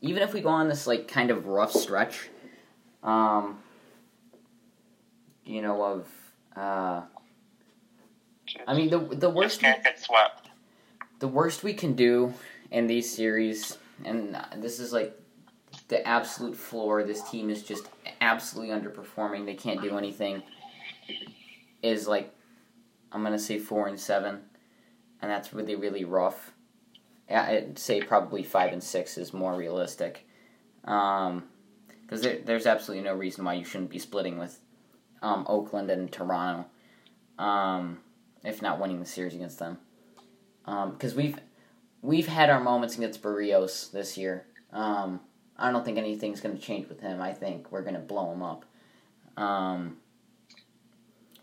even 0.05 0.23
if 0.23 0.35
we 0.35 0.41
go 0.43 0.51
on 0.51 0.69
this 0.69 0.87
like 0.87 1.09
kind 1.09 1.31
of 1.31 1.47
rough 1.47 1.73
stretch, 1.73 2.29
um, 3.03 3.59
you 5.45 5.63
know 5.63 5.83
of. 5.83 6.09
Uh, 6.55 7.03
I 8.69 8.75
mean 8.75 8.91
the 8.91 8.99
the 8.99 9.31
worst 9.31 9.61
Just 9.61 9.61
can't 9.63 9.83
get 9.83 9.99
swept. 9.99 10.51
the 11.19 11.27
worst 11.27 11.65
we 11.65 11.73
can 11.75 11.95
do 11.95 12.33
in 12.71 12.87
these 12.87 13.13
series, 13.13 13.79
and 14.05 14.37
this 14.59 14.79
is 14.79 14.93
like 14.93 15.19
the 15.89 16.07
absolute 16.07 16.55
floor. 16.55 17.03
This 17.03 17.29
team 17.31 17.49
is 17.51 17.63
just 17.63 17.89
absolutely 18.21 18.75
underperforming. 18.75 19.47
They 19.47 19.55
can't 19.55 19.81
do 19.83 19.97
anything. 19.97 20.43
Is 21.83 22.07
like, 22.07 22.33
I'm 23.11 23.23
gonna 23.23 23.39
say 23.39 23.59
four 23.59 23.89
and 23.89 23.99
seven, 23.99 24.43
and 25.23 25.31
that's 25.31 25.53
really 25.55 25.75
really 25.75 26.05
rough. 26.05 26.53
I'd 27.31 27.79
say 27.79 28.03
probably 28.03 28.43
five 28.43 28.73
and 28.73 28.83
six 28.83 29.17
is 29.17 29.33
more 29.33 29.55
realistic, 29.55 30.27
because 30.83 31.43
there, 32.21 32.39
there's 32.45 32.67
absolutely 32.67 33.05
no 33.05 33.15
reason 33.15 33.45
why 33.45 33.55
you 33.55 33.65
shouldn't 33.65 33.91
be 33.91 33.99
splitting 33.99 34.39
with 34.39 34.61
um, 35.23 35.47
Oakland 35.49 35.91
and 35.91 36.13
Toronto, 36.13 36.67
um, 37.39 37.99
if 38.45 38.61
not 38.61 38.79
winning 38.79 39.01
the 39.01 39.07
series 39.07 39.35
against 39.35 39.59
them. 39.59 39.79
Because 40.67 41.15
we've 41.15 41.39
we've 42.03 42.29
had 42.29 42.51
our 42.51 42.61
moments 42.61 42.97
against 42.97 43.23
Berrios 43.23 43.91
this 43.91 44.17
year. 44.19 44.47
Um, 44.73 45.21
I 45.57 45.71
don't 45.71 45.85
think 45.85 45.99
anything's 45.99 46.41
going 46.41 46.57
to 46.57 46.63
change 46.63 46.89
with 46.89 47.01
him. 47.01 47.23
I 47.23 47.33
think 47.33 47.71
we're 47.71 47.83
going 47.83 47.95
to 47.95 48.01
blow 48.01 48.33
him 48.33 48.43
up. 48.43 48.65
Um, 49.37 49.99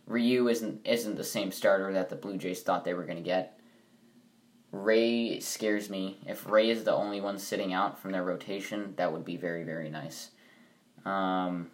Ryu 0.05 0.47
isn't 0.49 0.85
isn't 0.85 1.15
the 1.15 1.23
same 1.23 1.51
starter 1.51 1.93
that 1.93 2.09
the 2.09 2.15
Blue 2.15 2.37
Jays 2.37 2.61
thought 2.61 2.83
they 2.83 2.93
were 2.93 3.05
going 3.05 3.17
to 3.17 3.23
get. 3.23 3.57
Ray 4.71 5.39
scares 5.39 5.89
me. 5.89 6.19
If 6.25 6.49
Ray 6.49 6.69
is 6.69 6.83
the 6.83 6.93
only 6.93 7.19
one 7.19 7.37
sitting 7.37 7.73
out 7.73 7.99
from 7.99 8.11
their 8.11 8.23
rotation, 8.23 8.93
that 8.95 9.11
would 9.11 9.25
be 9.25 9.37
very 9.37 9.63
very 9.63 9.89
nice. 9.89 10.31
Um, 11.05 11.71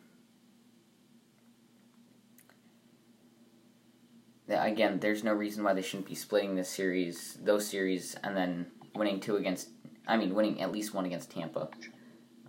again, 4.49 4.99
there's 4.99 5.23
no 5.23 5.33
reason 5.33 5.63
why 5.63 5.73
they 5.73 5.81
shouldn't 5.81 6.07
be 6.07 6.15
splitting 6.15 6.55
this 6.55 6.69
series, 6.69 7.37
those 7.43 7.67
series, 7.67 8.15
and 8.23 8.35
then 8.35 8.67
winning 8.95 9.19
two 9.19 9.35
against. 9.35 9.69
I 10.07 10.17
mean, 10.17 10.33
winning 10.33 10.61
at 10.61 10.71
least 10.71 10.93
one 10.93 11.05
against 11.05 11.31
Tampa. 11.31 11.69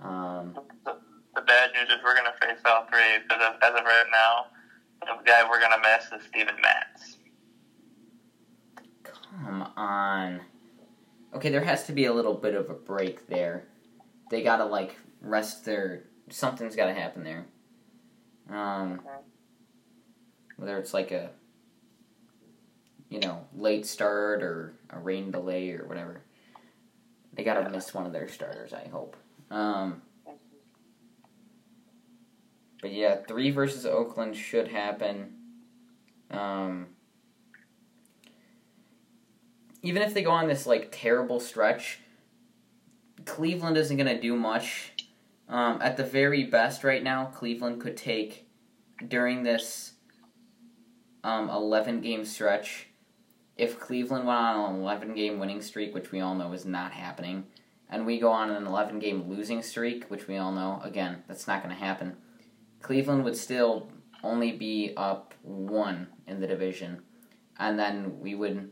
Um, 0.00 0.56
The 0.84 1.42
bad 1.42 1.70
news 1.72 1.88
is 1.88 2.02
we're 2.02 2.14
to 2.14 2.32
face 2.40 2.58
all 2.64 2.86
three 2.86 3.22
because 3.22 3.40
as 3.62 3.70
of 3.70 3.84
right 3.84 4.04
now, 4.10 4.46
the 5.00 5.22
guy 5.24 5.48
we're 5.48 5.60
to 5.60 5.78
miss 5.78 6.20
is 6.20 6.26
Steven 6.26 6.56
Matz. 6.60 7.17
On. 9.78 10.40
Okay, 11.34 11.50
there 11.50 11.64
has 11.64 11.84
to 11.84 11.92
be 11.92 12.06
a 12.06 12.12
little 12.12 12.34
bit 12.34 12.54
of 12.54 12.68
a 12.68 12.74
break 12.74 13.28
there. 13.28 13.68
They 14.30 14.42
gotta 14.42 14.64
like 14.64 14.96
rest 15.20 15.64
their. 15.64 16.04
Something's 16.30 16.76
gotta 16.76 16.94
happen 16.94 17.24
there. 17.24 17.46
Um, 18.50 19.00
whether 20.56 20.78
it's 20.78 20.92
like 20.92 21.12
a, 21.12 21.30
you 23.08 23.20
know, 23.20 23.46
late 23.54 23.86
start 23.86 24.42
or 24.42 24.74
a 24.90 24.98
rain 24.98 25.30
delay 25.30 25.70
or 25.72 25.86
whatever. 25.86 26.22
They 27.34 27.44
gotta 27.44 27.68
miss 27.70 27.94
one 27.94 28.04
of 28.04 28.12
their 28.12 28.28
starters. 28.28 28.72
I 28.72 28.88
hope. 28.88 29.16
Um, 29.50 30.02
but 32.80 32.92
yeah, 32.92 33.16
three 33.26 33.50
versus 33.50 33.86
Oakland 33.86 34.36
should 34.36 34.68
happen. 34.68 35.34
Um, 36.30 36.88
even 39.82 40.02
if 40.02 40.14
they 40.14 40.22
go 40.22 40.30
on 40.30 40.48
this 40.48 40.66
like 40.66 40.88
terrible 40.90 41.40
stretch, 41.40 42.00
Cleveland 43.24 43.76
isn't 43.76 43.96
gonna 43.96 44.20
do 44.20 44.36
much. 44.36 44.92
Um, 45.48 45.80
at 45.80 45.96
the 45.96 46.04
very 46.04 46.44
best, 46.44 46.84
right 46.84 47.02
now, 47.02 47.26
Cleveland 47.26 47.80
could 47.80 47.96
take 47.96 48.46
during 49.06 49.42
this 49.42 49.92
um, 51.24 51.48
eleven 51.48 52.00
game 52.00 52.24
stretch. 52.24 52.88
If 53.56 53.80
Cleveland 53.80 54.26
went 54.26 54.38
on 54.38 54.74
an 54.74 54.80
eleven 54.80 55.14
game 55.14 55.38
winning 55.38 55.62
streak, 55.62 55.94
which 55.94 56.12
we 56.12 56.20
all 56.20 56.34
know 56.34 56.52
is 56.52 56.66
not 56.66 56.92
happening, 56.92 57.44
and 57.88 58.04
we 58.04 58.20
go 58.20 58.30
on 58.30 58.50
an 58.50 58.66
eleven 58.66 58.98
game 58.98 59.28
losing 59.28 59.62
streak, 59.62 60.10
which 60.10 60.28
we 60.28 60.36
all 60.36 60.52
know 60.52 60.80
again 60.84 61.22
that's 61.26 61.48
not 61.48 61.62
to 61.62 61.70
happen. 61.70 62.16
Cleveland 62.82 63.24
would 63.24 63.36
still 63.36 63.90
only 64.22 64.52
be 64.52 64.92
up 64.96 65.34
one 65.42 66.08
in 66.26 66.40
the 66.40 66.46
division, 66.46 67.02
and 67.58 67.78
then 67.78 68.20
we 68.20 68.34
would 68.34 68.70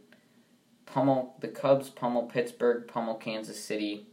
pummel 0.96 1.36
the 1.40 1.48
Cubs, 1.48 1.90
pummel 1.90 2.22
Pittsburgh, 2.22 2.88
pummel 2.88 3.16
Kansas 3.16 3.62
City, 3.62 4.06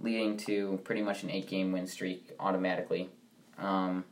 leading 0.00 0.38
to 0.38 0.80
pretty 0.84 1.02
much 1.02 1.22
an 1.22 1.28
eight 1.28 1.46
game 1.46 1.70
win 1.70 1.86
streak 1.86 2.32
automatically. 2.40 3.10
Um, 3.58 4.06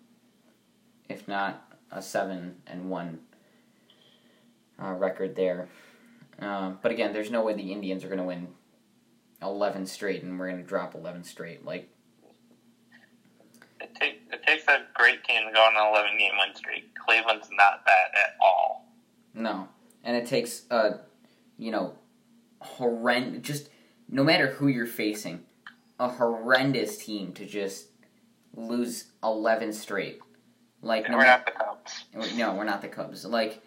if 1.09 1.27
not 1.27 1.73
a 1.91 2.03
seven 2.03 2.57
and 2.67 2.91
one 2.91 3.21
uh, 4.79 4.93
record 4.93 5.35
there. 5.35 5.69
Um, 6.39 6.79
but 6.83 6.93
again, 6.93 7.15
there's 7.15 7.31
no 7.31 7.43
way 7.43 7.55
the 7.55 7.73
Indians 7.73 8.05
are 8.05 8.09
going 8.09 8.19
to 8.19 8.25
win 8.25 8.49
11 9.41 9.87
straight 9.87 10.23
and 10.23 10.39
we're 10.39 10.51
going 10.51 10.61
to 10.61 10.69
drop 10.69 10.95
11 10.95 11.25
straight. 11.25 11.65
Like, 11.65 11.89
It, 13.81 13.95
take, 13.95 14.21
it 14.31 14.43
takes 14.47 14.69
a 14.69 14.83
great 14.93 15.25
team 15.25 15.49
to 15.49 15.55
go 15.55 15.61
on 15.61 15.77
an 15.77 15.95
11 15.95 16.19
game 16.19 16.33
win 16.39 16.55
streak. 16.55 16.95
Cleveland's 16.95 17.49
not 17.53 17.87
that 17.87 18.21
at 18.21 18.37
all. 18.39 18.87
no. 19.33 19.69
And 20.05 20.17
it 20.17 20.27
takes, 20.27 20.65
uh, 20.69 20.99
you 21.59 21.71
know, 21.71 21.95
horrendous, 22.61 23.43
just 23.43 23.69
no 24.09 24.25
matter 24.25 24.49
who 24.49 24.69
you're 24.69 24.87
facing, 24.87 25.45
a 25.99 26.09
horrendous 26.09 26.99
team 26.99 27.33
to 27.35 27.47
just 27.47 27.89
lose 28.55 29.07
11 29.23 29.73
straight. 29.73 30.21
Like, 30.83 31.09
no 31.09 31.17
we're 31.17 31.25
not 31.25 31.47
the 31.47 31.53
Cubs. 31.53 32.37
No, 32.37 32.55
we're 32.55 32.65
not 32.65 32.83
the 32.83 32.89
Cubs. 32.89 33.25
Like 33.25 33.63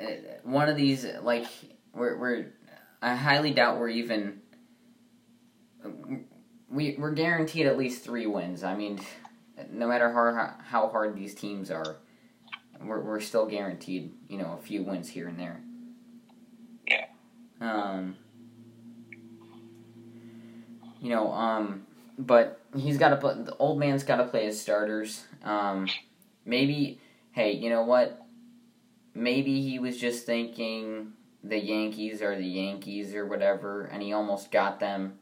uh, 0.00 0.04
one 0.44 0.68
of 0.68 0.76
these, 0.76 1.06
like 1.22 1.46
we're 1.92 2.16
we're. 2.16 2.52
I 3.02 3.14
highly 3.14 3.52
doubt 3.52 3.78
we're 3.78 3.88
even. 3.88 4.40
We 6.70 6.96
we're 6.98 7.12
guaranteed 7.12 7.66
at 7.66 7.76
least 7.76 8.04
three 8.04 8.26
wins. 8.26 8.62
I 8.62 8.76
mean, 8.76 9.00
no 9.70 9.88
matter 9.88 10.12
how 10.12 10.54
how 10.64 10.88
hard 10.88 11.16
these 11.16 11.34
teams 11.34 11.70
are, 11.70 11.96
we're 12.80 13.00
we're 13.00 13.20
still 13.20 13.46
guaranteed. 13.46 14.12
You 14.28 14.38
know, 14.38 14.56
a 14.58 14.62
few 14.62 14.82
wins 14.84 15.08
here 15.08 15.28
and 15.28 15.38
there. 15.38 15.60
Um. 17.60 18.16
You 21.00 21.10
know, 21.10 21.32
um, 21.32 21.86
but 22.18 22.60
he's 22.74 22.98
got 22.98 23.10
to 23.10 23.16
put 23.16 23.44
the 23.44 23.56
old 23.56 23.78
man's 23.78 24.02
got 24.02 24.16
to 24.16 24.24
play 24.24 24.46
his 24.46 24.60
starters. 24.60 25.24
Um, 25.44 25.86
maybe 26.44 27.00
hey, 27.36 27.52
you 27.52 27.68
know 27.68 27.82
what? 27.82 28.26
Maybe 29.14 29.60
he 29.60 29.78
was 29.78 29.98
just 29.98 30.24
thinking 30.26 31.12
the 31.44 31.58
Yankees 31.58 32.22
are 32.22 32.34
the 32.34 32.46
Yankees 32.46 33.14
or 33.14 33.26
whatever, 33.26 33.82
and 33.84 34.02
he 34.02 34.12
almost 34.12 34.50
got 34.50 34.80
them. 34.80 35.18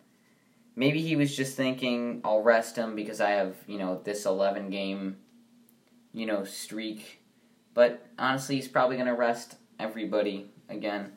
Maybe 0.76 1.02
he 1.02 1.16
was 1.16 1.36
just 1.36 1.56
thinking, 1.56 2.20
I'll 2.24 2.42
rest 2.42 2.76
him 2.76 2.96
because 2.96 3.20
I 3.20 3.30
have, 3.30 3.56
you 3.66 3.78
know, 3.78 4.00
this 4.02 4.26
11 4.26 4.70
game, 4.70 5.18
you 6.12 6.26
know, 6.26 6.44
streak. 6.44 7.20
But 7.74 8.04
honestly, 8.18 8.56
he's 8.56 8.68
probably 8.68 8.96
to 8.96 9.10
rest 9.10 9.56
everybody 9.78 10.50
again. 10.68 11.12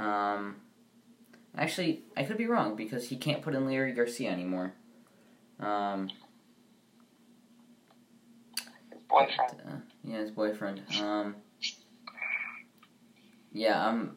Um, 0.00 0.56
actually, 1.56 2.04
I 2.16 2.24
could 2.24 2.38
be 2.38 2.46
wrong 2.46 2.74
because 2.74 3.08
he 3.08 3.16
can't 3.16 3.42
put 3.42 3.54
in 3.54 3.66
Leury 3.66 3.94
Garcia 3.94 4.30
anymore. 4.30 4.72
Um, 5.58 6.08
Boyfriend. 9.08 9.62
uh, 9.66 9.76
yeah, 10.04 10.18
his 10.18 10.30
boyfriend. 10.30 10.82
Um, 11.00 11.36
yeah, 13.52 13.86
um, 13.86 14.16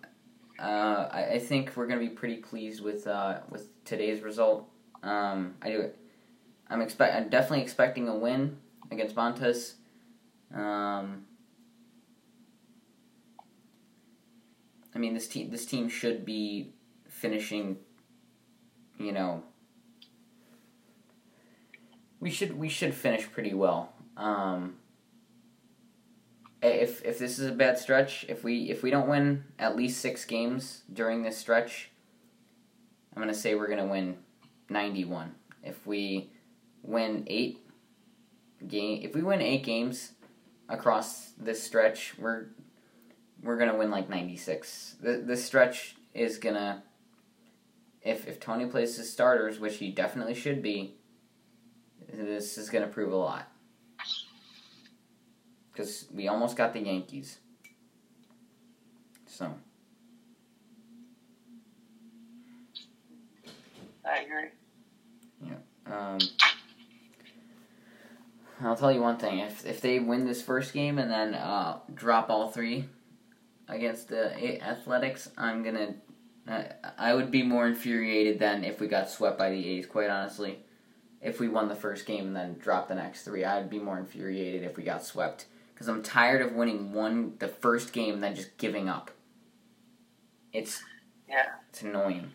uh, 0.59 1.09
I, 1.11 1.29
I 1.33 1.39
think 1.39 1.75
we're 1.75 1.87
gonna 1.87 1.99
be 1.99 2.09
pretty 2.09 2.37
pleased 2.37 2.81
with 2.83 3.07
uh, 3.07 3.39
with 3.49 3.83
today's 3.83 4.21
result. 4.21 4.69
Um, 5.01 5.55
I 5.61 5.69
do. 5.69 5.89
I'm 6.69 6.81
expect. 6.81 7.15
I'm 7.15 7.29
definitely 7.29 7.61
expecting 7.61 8.07
a 8.07 8.15
win 8.15 8.57
against 8.91 9.15
Montas. 9.15 9.73
Um, 10.53 11.25
I 14.95 14.99
mean, 14.99 15.13
this 15.13 15.27
team. 15.27 15.49
This 15.49 15.65
team 15.65 15.89
should 15.89 16.25
be 16.25 16.73
finishing. 17.07 17.77
You 18.97 19.11
know. 19.11 19.43
We 22.19 22.29
should 22.29 22.57
we 22.57 22.69
should 22.69 22.93
finish 22.93 23.29
pretty 23.29 23.53
well. 23.53 23.93
Um, 24.15 24.75
if 26.61 27.03
if 27.03 27.19
this 27.19 27.39
is 27.39 27.47
a 27.49 27.51
bad 27.51 27.77
stretch, 27.77 28.25
if 28.29 28.43
we 28.43 28.69
if 28.69 28.83
we 28.83 28.89
don't 28.89 29.09
win 29.09 29.43
at 29.59 29.75
least 29.75 29.99
six 29.99 30.23
games 30.23 30.83
during 30.91 31.23
this 31.23 31.37
stretch, 31.37 31.91
I'm 33.13 33.21
gonna 33.21 33.33
say 33.33 33.55
we're 33.55 33.67
gonna 33.67 33.85
win 33.87 34.17
ninety 34.69 35.03
one. 35.03 35.35
If 35.61 35.85
we 35.85 36.31
win 36.81 37.25
eight 37.27 37.59
game, 38.67 39.01
if 39.03 39.13
we 39.13 39.21
win 39.21 39.41
eight 39.41 39.63
games 39.63 40.13
across 40.69 41.31
this 41.37 41.61
stretch, 41.61 42.17
we're 42.17 42.47
we're 43.43 43.57
gonna 43.57 43.77
win 43.77 43.91
like 43.91 44.09
ninety 44.09 44.37
six. 44.37 44.95
This 45.01 45.43
stretch 45.43 45.95
is 46.13 46.37
gonna 46.37 46.83
if 48.03 48.27
if 48.27 48.39
Tony 48.39 48.65
plays 48.65 48.97
his 48.97 49.11
starters, 49.11 49.59
which 49.59 49.77
he 49.77 49.89
definitely 49.89 50.35
should 50.35 50.61
be, 50.61 50.95
this 52.11 52.57
is 52.57 52.69
going 52.69 52.83
to 52.83 52.89
prove 52.89 53.11
a 53.11 53.17
lot. 53.17 53.49
Because 55.71 56.05
we 56.13 56.27
almost 56.27 56.55
got 56.55 56.73
the 56.73 56.79
Yankees. 56.79 57.39
So. 59.25 59.55
I 64.05 64.17
agree. 64.19 64.49
Yeah. 65.47 65.55
Um, 65.91 66.19
I'll 68.61 68.75
tell 68.75 68.91
you 68.91 69.01
one 69.01 69.17
thing: 69.17 69.39
if 69.39 69.65
if 69.65 69.81
they 69.81 69.99
win 69.99 70.25
this 70.25 70.41
first 70.41 70.73
game 70.73 70.99
and 70.99 71.09
then 71.09 71.33
uh, 71.33 71.79
drop 71.93 72.29
all 72.29 72.51
three 72.51 72.89
against 73.73 74.09
the 74.09 74.63
Athletics, 74.63 75.29
I'm 75.37 75.63
gonna. 75.63 75.95
I, 76.47 76.67
I 76.97 77.13
would 77.13 77.31
be 77.31 77.43
more 77.43 77.67
infuriated 77.67 78.39
than 78.39 78.63
if 78.63 78.79
we 78.79 78.87
got 78.87 79.09
swept 79.09 79.37
by 79.37 79.49
the 79.49 79.67
A's. 79.69 79.85
Quite 79.85 80.09
honestly, 80.09 80.59
if 81.21 81.39
we 81.39 81.47
won 81.47 81.69
the 81.69 81.75
first 81.75 82.05
game 82.05 82.27
and 82.27 82.35
then 82.35 82.57
dropped 82.59 82.89
the 82.89 82.95
next 82.95 83.23
three, 83.23 83.45
I'd 83.45 83.69
be 83.69 83.79
more 83.79 83.97
infuriated 83.97 84.63
if 84.63 84.77
we 84.77 84.83
got 84.83 85.03
swept 85.03 85.45
because 85.73 85.87
I'm 85.87 86.03
tired 86.03 86.41
of 86.41 86.53
winning 86.53 86.93
one 86.93 87.35
the 87.39 87.47
first 87.47 87.93
game 87.93 88.15
and 88.15 88.23
then 88.23 88.35
just 88.35 88.57
giving 88.57 88.89
up. 88.89 89.11
It's 90.51 90.83
yeah, 91.27 91.45
it's 91.69 91.81
annoying. 91.81 92.31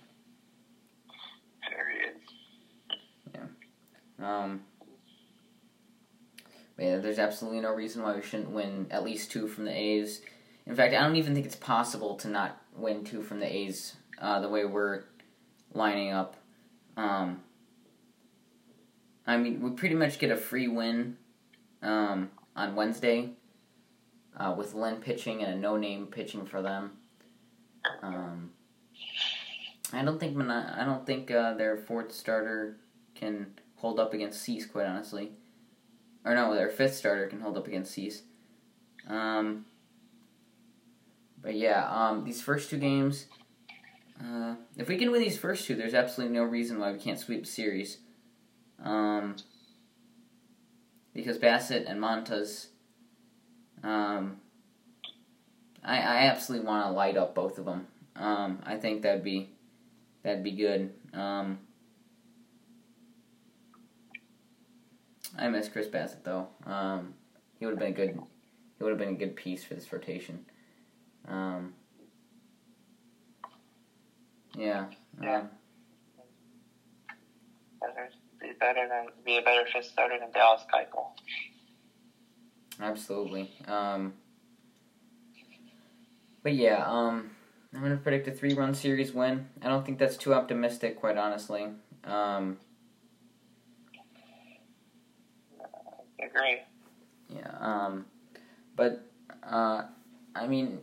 Period. 1.69 2.17
Yeah. 3.35 4.43
Um, 4.43 4.63
yeah, 6.79 6.97
there's 6.99 7.19
absolutely 7.19 7.61
no 7.61 7.75
reason 7.75 8.03
why 8.03 8.15
we 8.15 8.23
shouldn't 8.23 8.51
win 8.51 8.87
at 8.91 9.05
least 9.05 9.31
two 9.31 9.49
from 9.49 9.67
the 9.67 9.77
A's. 9.77 10.23
In 10.69 10.77
fact, 10.77 10.95
I 10.95 11.01
don't 11.01 11.17
even 11.17 11.35
think 11.35 11.47
it's 11.47 11.57
possible 11.57 12.15
to 12.17 12.29
not 12.29 12.61
win 12.77 13.03
two 13.03 13.23
from 13.23 13.41
the 13.41 13.51
A's 13.51 13.97
uh, 14.21 14.41
the 14.41 14.51
way 14.51 14.67
we're 14.67 15.05
lining 15.73 16.13
up. 16.13 16.37
Um, 16.97 17.41
I 19.27 19.39
mean, 19.39 19.63
we 19.63 19.71
pretty 19.71 19.95
much 19.95 20.19
get 20.19 20.31
a 20.31 20.37
free 20.37 20.69
win 20.69 21.17
um, 21.83 22.31
on 22.55 22.75
Wednesday 22.75 23.31
uh, 24.37 24.55
with 24.57 24.75
Lynn 24.75 24.97
pitching 24.97 25.43
and 25.43 25.55
a 25.55 25.57
no-name 25.57 26.07
pitching 26.07 26.45
for 26.45 26.61
them. 26.61 26.93
Um, 28.03 28.51
I 29.93 30.05
don't 30.05 30.21
think 30.21 30.39
I 30.39 30.85
don't 30.85 31.07
think 31.07 31.31
uh, 31.31 31.55
their 31.55 31.79
fourth 31.79 32.13
starter 32.13 32.77
can 33.15 33.59
hold 33.77 33.99
up 33.99 34.13
against 34.13 34.43
Cease, 34.43 34.67
quite 34.67 34.87
honestly. 34.87 35.33
Or 36.27 36.35
no, 36.35 36.55
their 36.55 36.69
fifth 36.69 36.97
starter 36.97 37.27
can 37.27 37.41
hold 37.41 37.57
up 37.57 37.67
against 37.67 37.93
Cease. 37.93 38.23
Um, 39.09 39.65
but 41.49 41.57
yeah, 41.57 41.89
um, 41.91 42.25
these 42.25 42.43
first 42.43 42.69
two 42.69 42.77
games, 42.77 43.25
uh, 44.21 44.57
if 44.77 44.87
we 44.87 44.99
can 44.99 45.11
win 45.11 45.23
these 45.23 45.39
first 45.39 45.65
two, 45.65 45.75
there's 45.75 45.95
absolutely 45.95 46.37
no 46.37 46.45
reason 46.45 46.79
why 46.79 46.93
we 46.93 46.99
can't 46.99 47.19
sweep 47.19 47.45
the 47.45 47.51
series. 47.51 48.01
Um, 48.85 49.35
because 51.15 51.39
Bassitt 51.39 51.91
and 51.91 51.99
Montas, 51.99 52.67
um, 53.83 54.43
I, 55.83 55.97
I 55.97 56.17
absolutely 56.27 56.67
want 56.67 56.85
to 56.85 56.93
light 56.93 57.17
up 57.17 57.35
both 57.35 57.57
of 57.57 57.65
them. 57.65 57.87
Um, 58.15 58.59
I 58.67 58.77
think 58.77 59.01
that'd 59.01 59.25
be 59.25 59.49
that'd 60.23 60.45
be 60.45 60.53
good. 60.53 60.93
Um, 61.15 61.61
I 65.39 65.49
miss 65.49 65.71
Chris 65.71 65.89
Bassitt 65.89 66.25
though. 66.25 66.49
Um, 66.67 67.15
he 67.59 67.65
would 67.65 67.73
have 67.73 67.79
been 67.79 67.93
a 67.93 67.97
good. 67.97 68.21
He 68.77 68.85
would 68.85 68.91
have 68.91 68.99
been 68.99 69.15
a 69.15 69.19
good 69.19 69.35
piece 69.35 69.65
for 69.65 69.73
this 69.73 69.91
rotation. 69.91 70.45
Um, 71.29 71.75
yeah. 74.57 74.87
Yeah. 75.23 75.39
Um, 75.39 75.49
Better, 77.81 78.11
be 78.41 78.53
better 78.59 78.89
than 78.89 79.07
be 79.25 79.39
a 79.39 79.43
better 79.43 79.65
fifth 79.73 79.87
starter 79.87 80.19
than 80.19 80.33
Dallas 80.33 80.63
Keuchel. 80.73 81.11
absolutely. 82.81 83.51
Um, 83.67 84.15
but 86.43 86.55
yeah. 86.55 86.85
Um, 86.87 87.31
I'm 87.75 87.83
gonna 87.83 87.97
predict 87.99 88.27
a 88.27 88.33
three-run 88.33 88.75
series 88.75 89.13
win. 89.13 89.47
I 89.63 89.69
don't 89.69 89.85
think 89.85 89.99
that's 89.99 90.17
too 90.17 90.35
optimistic, 90.35 90.99
quite 90.99 91.17
honestly. 91.19 91.67
Um, 92.05 92.57
Agree. 96.21 96.61
Yeah. 97.29 97.51
Um, 97.61 98.07
but 98.75 99.05
uh, 99.49 99.83
I 100.35 100.47
mean, 100.47 100.79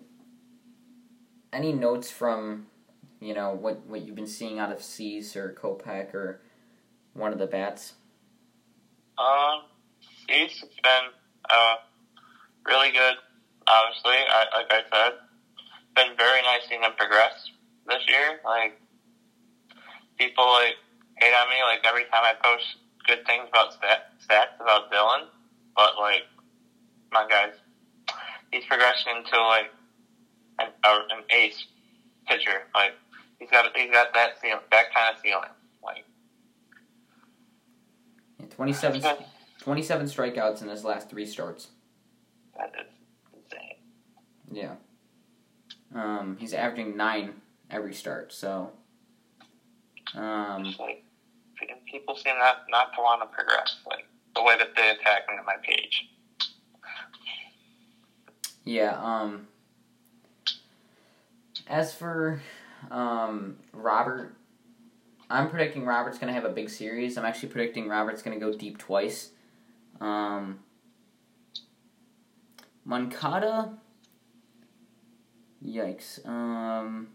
any 1.56 1.72
notes 1.72 2.12
from 2.12 2.68
you 3.20 3.34
know 3.34 3.52
what 3.52 3.86
what 3.88 4.02
you've 4.02 4.16
been 4.16 4.28
seeing 4.28 4.60
out 4.60 4.72
of 4.72 4.84
Cease 4.84 5.36
or 5.36 5.58
Kopech 5.60 6.14
or 6.14 6.42
one 7.14 7.32
of 7.32 7.40
the 7.40 7.48
bats? 7.48 7.94
Um, 9.18 9.62
Cease 10.28 10.60
has 10.60 10.70
been 10.84 11.06
uh 11.50 11.76
really 12.68 12.92
good. 12.92 13.16
Obviously, 13.68 14.12
I, 14.12 14.46
like 14.58 14.72
I 14.72 14.82
said, 14.92 15.14
been 15.96 16.18
very 16.18 16.42
nice 16.42 16.68
seeing 16.70 16.84
him 16.84 16.92
progress 16.98 17.50
this 17.88 18.04
year. 18.08 18.40
Like 18.44 18.80
people 20.20 20.46
like 20.46 20.76
hate 21.18 21.34
on 21.34 21.50
me 21.50 21.56
like 21.64 21.86
every 21.86 22.04
time 22.06 22.24
I 22.24 22.34
post 22.44 22.66
good 23.08 23.26
things 23.26 23.48
about 23.50 23.74
stat, 23.74 24.12
stats 24.22 24.60
about 24.60 24.92
Dylan, 24.92 25.28
but 25.76 25.98
like, 26.00 26.24
my 27.12 27.28
guys, 27.28 27.54
he's 28.52 28.66
progressing 28.66 29.14
into 29.18 29.42
like 29.42 29.72
an, 30.60 30.68
uh, 30.84 31.00
an 31.12 31.24
ace 31.30 31.66
pitcher. 32.28 32.64
Like 32.74 32.94
he's 33.40 33.50
got 33.50 33.76
he's 33.76 33.92
got 33.92 34.14
that 34.14 34.40
ceiling, 34.42 34.60
that 34.72 34.94
kind 34.94 35.16
of 35.16 35.22
ceiling. 35.22 35.50
Like 35.84 36.06
Yeah, 38.40 38.46
27, 38.48 39.02
27 39.60 40.06
strikeouts 40.08 40.62
in 40.62 40.70
his 40.70 40.84
last 40.84 41.10
three 41.10 41.26
starts. 41.26 41.68
that 42.58 42.74
is 42.80 42.92
insane. 43.34 43.76
Yeah. 44.52 44.76
Um, 45.94 46.38
he's 46.40 46.54
averaging 46.54 46.98
nine 46.98 47.34
every 47.70 47.94
start. 47.94 48.34
So. 48.34 48.72
Um, 50.14 50.64
like 50.80 51.04
people 51.86 52.16
seem 52.16 52.38
not 52.38 52.64
not 52.70 52.94
to 52.96 53.02
want 53.02 53.22
to 53.22 53.28
progress. 53.36 53.78
Like 53.88 54.08
the 54.36 54.44
way 54.44 54.58
that 54.58 54.76
they 54.76 54.90
attack 54.92 55.24
me 55.30 55.38
on 55.38 55.46
my 55.46 55.56
page. 55.64 56.10
Yeah, 58.64 59.00
um 59.02 59.48
as 61.68 61.94
for 61.94 62.42
um 62.92 63.58
Robert 63.74 64.36
I'm 65.30 65.50
predicting 65.50 65.86
Robert's 65.86 66.20
gonna 66.20 66.34
have 66.34 66.46
a 66.46 66.50
big 66.50 66.70
series. 66.70 67.18
I'm 67.18 67.26
actually 67.26 67.50
predicting 67.50 67.88
Robert's 67.88 68.22
gonna 68.22 68.40
go 68.40 68.54
deep 68.54 68.78
twice. 68.78 69.32
Um 70.00 70.60
Moncada 72.84 73.78
Yikes. 75.66 76.26
Um 76.28 77.08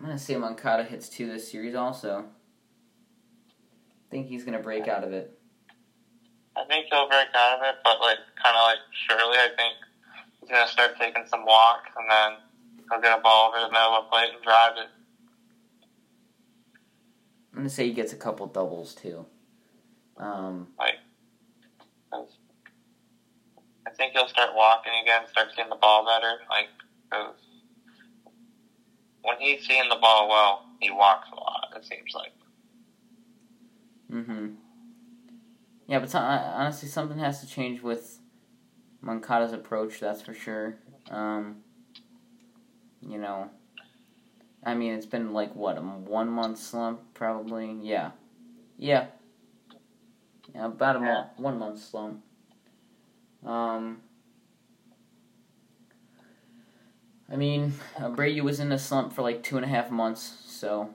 I'm 0.00 0.06
gonna 0.08 0.18
say 0.18 0.36
Moncada 0.36 0.82
hits 0.82 1.08
two 1.08 1.28
this 1.28 1.48
series 1.48 1.76
also. 1.76 2.24
I 3.48 4.10
think 4.10 4.26
he's 4.26 4.44
gonna 4.44 4.58
break 4.58 4.88
out 4.88 5.04
of 5.04 5.12
it. 5.12 5.38
I 6.56 6.64
think 6.64 6.86
he'll 6.90 7.08
break 7.08 7.28
out 7.34 7.58
of 7.58 7.64
it, 7.64 7.76
but 7.82 8.00
like 8.00 8.18
kind 8.42 8.56
of 8.56 8.62
like 8.64 8.78
surely, 8.92 9.38
I 9.38 9.48
think 9.56 9.74
he's 10.40 10.50
gonna 10.50 10.68
start 10.68 10.98
taking 10.98 11.26
some 11.26 11.44
walks, 11.44 11.90
and 11.96 12.10
then 12.10 12.38
he'll 12.90 13.00
get 13.00 13.18
a 13.18 13.22
ball 13.22 13.48
over 13.48 13.66
the 13.66 13.72
middle 13.72 13.96
of 13.96 14.04
the 14.04 14.10
plate 14.10 14.30
and 14.34 14.42
drive 14.42 14.76
it. 14.76 14.88
I'm 17.52 17.58
gonna 17.58 17.70
say 17.70 17.86
he 17.86 17.94
gets 17.94 18.12
a 18.12 18.16
couple 18.16 18.46
doubles 18.46 18.94
too. 18.94 19.26
Um, 20.18 20.68
I 23.86 23.90
think 23.94 24.12
he'll 24.12 24.28
start 24.28 24.54
walking 24.54 24.92
again, 25.02 25.22
start 25.30 25.48
seeing 25.54 25.68
the 25.68 25.76
ball 25.76 26.04
better. 26.06 26.38
Like, 26.48 26.68
cause 27.10 27.34
when 29.22 29.36
he's 29.38 29.66
seeing 29.66 29.88
the 29.88 29.96
ball 29.96 30.28
well, 30.28 30.66
he 30.80 30.90
walks 30.90 31.28
a 31.30 31.36
lot. 31.36 31.72
It 31.76 31.84
seems 31.84 32.14
like. 32.14 32.32
hmm 34.10 34.46
Yeah, 35.92 35.98
but 35.98 36.08
so, 36.08 36.20
uh, 36.20 36.52
honestly, 36.54 36.88
something 36.88 37.18
has 37.18 37.42
to 37.42 37.46
change 37.46 37.82
with 37.82 38.18
Moncada's 39.02 39.52
approach. 39.52 40.00
That's 40.00 40.22
for 40.22 40.32
sure. 40.32 40.76
Um, 41.10 41.56
you 43.02 43.18
know, 43.18 43.50
I 44.64 44.74
mean, 44.74 44.94
it's 44.94 45.04
been 45.04 45.34
like 45.34 45.54
what 45.54 45.76
a 45.76 45.82
one 45.82 46.30
month 46.30 46.56
slump, 46.56 47.12
probably. 47.12 47.76
Yeah, 47.82 48.12
yeah, 48.78 49.08
yeah, 50.54 50.64
about 50.64 50.96
a 50.96 51.00
Yeah. 51.00 51.04
month, 51.04 51.28
one 51.36 51.58
month 51.58 51.78
slump. 51.78 52.24
Um, 53.44 54.00
I 57.30 57.36
mean, 57.36 57.74
Brady 58.16 58.40
was 58.40 58.60
in 58.60 58.72
a 58.72 58.78
slump 58.78 59.12
for 59.12 59.20
like 59.20 59.42
two 59.42 59.58
and 59.58 59.66
a 59.66 59.68
half 59.68 59.90
months, 59.90 60.38
so 60.46 60.88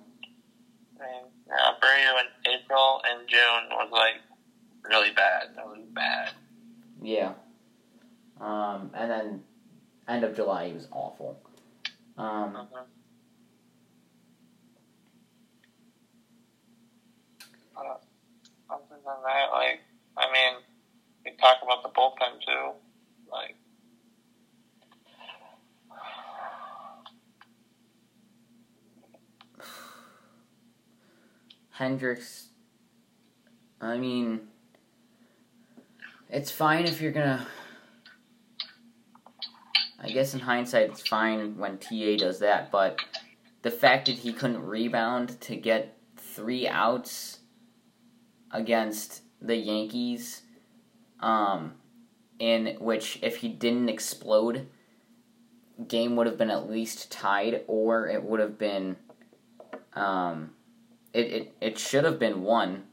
uh, 0.99 1.03
Abreu 1.05 2.19
in 2.19 2.51
April 2.51 2.99
and 3.05 3.29
June 3.29 3.69
was 3.69 3.89
like 3.91 4.26
really 4.89 5.11
bad. 5.11 5.55
That 5.55 5.65
was 5.65 5.79
bad. 5.93 6.31
yeah. 7.01 7.33
Um, 8.39 8.91
and 8.93 9.09
then 9.09 9.43
end 10.07 10.23
of 10.23 10.35
July 10.35 10.67
he 10.67 10.73
was 10.73 10.88
awful. 10.91 11.39
Um. 12.17 12.55
Uh, 17.75 17.97
other 18.69 18.83
than 18.89 18.99
that, 19.03 19.49
like, 19.51 19.79
I 20.17 20.31
mean, 20.31 20.53
we 21.25 21.31
talk 21.38 21.57
about 21.63 21.81
the 21.83 21.89
bullpen 21.89 22.39
too. 22.45 22.71
Like, 23.31 23.55
Hendriks. 31.79 32.47
I 33.79 33.97
mean, 33.97 34.47
it's 36.30 36.51
fine 36.51 36.86
if 36.86 37.01
you're 37.01 37.11
gonna. 37.11 37.47
I 39.99 40.09
guess 40.09 40.34
in 40.34 40.39
hindsight, 40.41 40.91
it's 40.91 41.07
fine 41.07 41.57
when 41.57 41.80
TA 41.80 42.17
does 42.17 42.39
that, 42.39 42.71
but 42.71 42.99
the 43.63 43.71
fact 43.71 44.05
that 44.05 44.15
he 44.15 44.32
couldn't 44.32 44.63
rebound 44.63 45.41
to 45.41 45.55
get 45.55 45.97
three 46.15 46.67
outs 46.67 47.39
against 48.51 49.23
the 49.41 49.55
Yankees, 49.55 50.43
um, 51.19 51.73
in 52.39 52.78
which 52.80 53.19
if 53.23 53.38
he 53.38 53.49
didn't 53.49 53.89
explode, 53.89 54.67
game 55.88 56.15
would 56.15 56.28
have 56.28 56.38
been 56.38 56.51
at 56.51 56.69
least 56.69 57.11
tied, 57.11 57.63
or 57.67 58.07
it 58.07 58.23
would 58.23 58.39
have 58.39 58.57
been, 58.57 58.97
um, 59.93 60.51
it, 61.13 61.25
it, 61.25 61.55
it 61.59 61.80
should 61.80 62.03
have 62.03 62.19
been 62.19 62.43
one. 62.43 62.84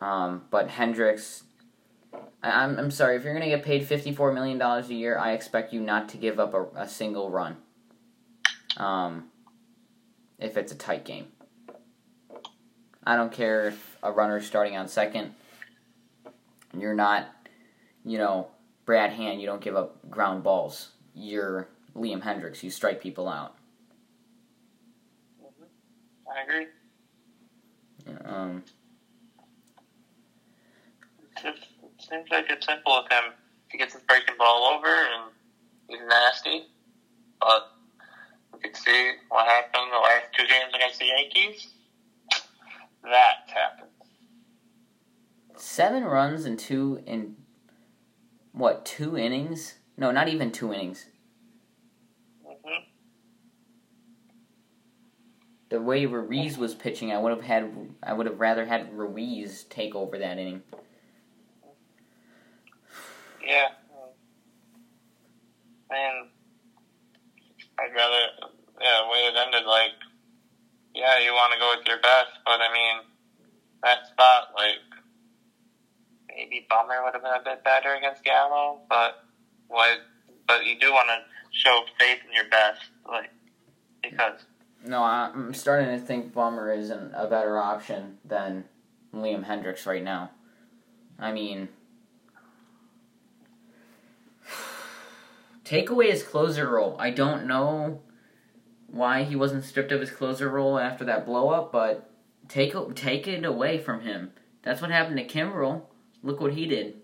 Um, 0.00 0.42
but 0.50 0.68
Hendriks, 0.68 1.42
I, 2.42 2.50
I'm, 2.50 2.78
I'm 2.78 2.90
sorry, 2.90 3.16
if 3.16 3.24
you're 3.24 3.34
going 3.34 3.48
to 3.48 3.56
get 3.56 3.64
paid 3.64 3.88
$54 3.88 4.34
million 4.34 4.60
a 4.60 4.82
year, 4.88 5.18
I 5.18 5.32
expect 5.32 5.72
you 5.72 5.80
not 5.80 6.08
to 6.10 6.16
give 6.16 6.40
up 6.40 6.54
a, 6.54 6.66
a 6.76 6.88
single 6.88 7.30
run. 7.30 7.56
Um, 8.76 9.28
if 10.38 10.56
it's 10.56 10.72
a 10.72 10.74
tight 10.74 11.04
game. 11.04 11.26
I 13.04 13.16
don't 13.16 13.32
care 13.32 13.68
if 13.68 13.96
a 14.02 14.12
runner's 14.12 14.46
starting 14.46 14.76
on 14.76 14.88
second. 14.88 15.34
You're 16.76 16.94
not, 16.94 17.28
you 18.04 18.18
know, 18.18 18.48
Brad 18.84 19.12
Hand, 19.12 19.40
you 19.40 19.46
don't 19.46 19.60
give 19.60 19.76
up 19.76 19.98
ground 20.10 20.42
balls. 20.42 20.90
You're 21.14 21.68
Liam 21.94 22.22
Hendriks, 22.22 22.62
you 22.62 22.70
strike 22.70 23.00
people 23.00 23.28
out. 23.28 23.56
I 26.26 26.42
agree. 26.42 26.66
Um, 28.24 28.64
It's 31.34 31.42
just, 31.42 31.58
it 31.58 31.71
seems 32.08 32.28
like 32.30 32.46
it's 32.50 32.66
simple 32.66 33.02
with 33.02 33.12
him. 33.12 33.32
He 33.70 33.78
gets 33.78 33.94
his 33.94 34.02
breaking 34.02 34.36
ball 34.38 34.74
over 34.76 34.86
and 34.86 35.32
he's 35.88 36.00
nasty. 36.08 36.66
But 37.40 37.72
you 38.54 38.60
can 38.60 38.74
see 38.74 39.12
what 39.28 39.46
happened 39.46 39.90
the 39.92 39.98
last 39.98 40.26
two 40.36 40.46
games 40.46 40.72
against 40.74 40.98
the 40.98 41.06
Yankees. 41.06 41.68
That 43.02 43.48
happened. 43.52 43.88
seven 45.56 46.04
runs 46.04 46.44
in 46.46 46.56
two 46.56 47.02
in 47.06 47.36
what 48.52 48.84
two 48.84 49.16
innings? 49.16 49.74
No, 49.96 50.10
not 50.10 50.28
even 50.28 50.52
two 50.52 50.72
innings. 50.72 51.06
hmm 52.44 52.84
The 55.68 55.80
way 55.80 56.06
Ruiz 56.06 56.58
was 56.58 56.74
pitching, 56.74 57.12
I 57.12 57.18
would 57.18 57.30
have 57.32 57.42
had 57.42 57.70
I 58.02 58.12
would 58.12 58.26
have 58.26 58.38
rather 58.38 58.66
had 58.66 58.92
Ruiz 58.96 59.64
take 59.64 59.94
over 59.94 60.18
that 60.18 60.38
inning. 60.38 60.62
Yeah. 63.44 63.68
Man, 65.92 66.28
I'd 67.78 67.94
rather, 67.94 68.50
yeah, 68.80 69.02
the 69.04 69.08
way 69.12 69.18
it 69.28 69.36
ended, 69.36 69.66
like, 69.66 69.92
yeah, 70.94 71.18
you 71.18 71.32
want 71.32 71.52
to 71.52 71.58
go 71.58 71.74
with 71.76 71.86
your 71.86 72.00
best, 72.00 72.32
but 72.46 72.60
I 72.62 72.72
mean, 72.72 73.02
that 73.82 74.06
spot, 74.06 74.48
like, 74.56 74.80
maybe 76.34 76.66
Bummer 76.68 77.04
would 77.04 77.12
have 77.12 77.22
been 77.22 77.32
a 77.32 77.44
bit 77.44 77.62
better 77.62 77.94
against 77.94 78.24
Gallo, 78.24 78.80
but 78.88 79.24
what, 79.68 79.98
but 80.46 80.64
you 80.64 80.78
do 80.80 80.92
want 80.92 81.08
to 81.08 81.18
show 81.50 81.82
faith 81.98 82.20
in 82.26 82.34
your 82.34 82.48
best, 82.48 82.80
like, 83.06 83.30
because, 84.02 84.40
No, 84.86 85.02
I'm 85.04 85.52
starting 85.52 85.88
to 85.88 85.98
think 85.98 86.32
Bummer 86.32 86.72
isn't 86.72 87.12
a 87.14 87.26
better 87.26 87.58
option 87.58 88.18
than 88.24 88.64
Liam 89.14 89.44
Hendriks 89.44 89.86
right 89.86 90.02
now. 90.02 90.30
I 91.18 91.32
mean, 91.32 91.68
take 95.72 95.88
away 95.88 96.10
his 96.10 96.22
closer 96.22 96.68
role. 96.68 96.94
I 96.98 97.08
don't 97.08 97.46
know 97.46 98.02
why 98.88 99.22
he 99.22 99.34
wasn't 99.34 99.64
stripped 99.64 99.90
of 99.90 100.02
his 100.02 100.10
closer 100.10 100.50
role 100.50 100.78
after 100.78 101.02
that 101.06 101.24
blow 101.24 101.48
up, 101.48 101.72
but 101.72 102.10
take 102.46 102.74
it- 102.74 102.94
take 102.94 103.26
it 103.26 103.42
away 103.42 103.78
from 103.78 104.02
him. 104.02 104.34
That's 104.60 104.82
what 104.82 104.90
happened 104.90 105.16
to 105.16 105.24
Kimbrel. 105.24 105.86
Look 106.22 106.42
what 106.42 106.52
he 106.52 106.66
did. 106.66 107.00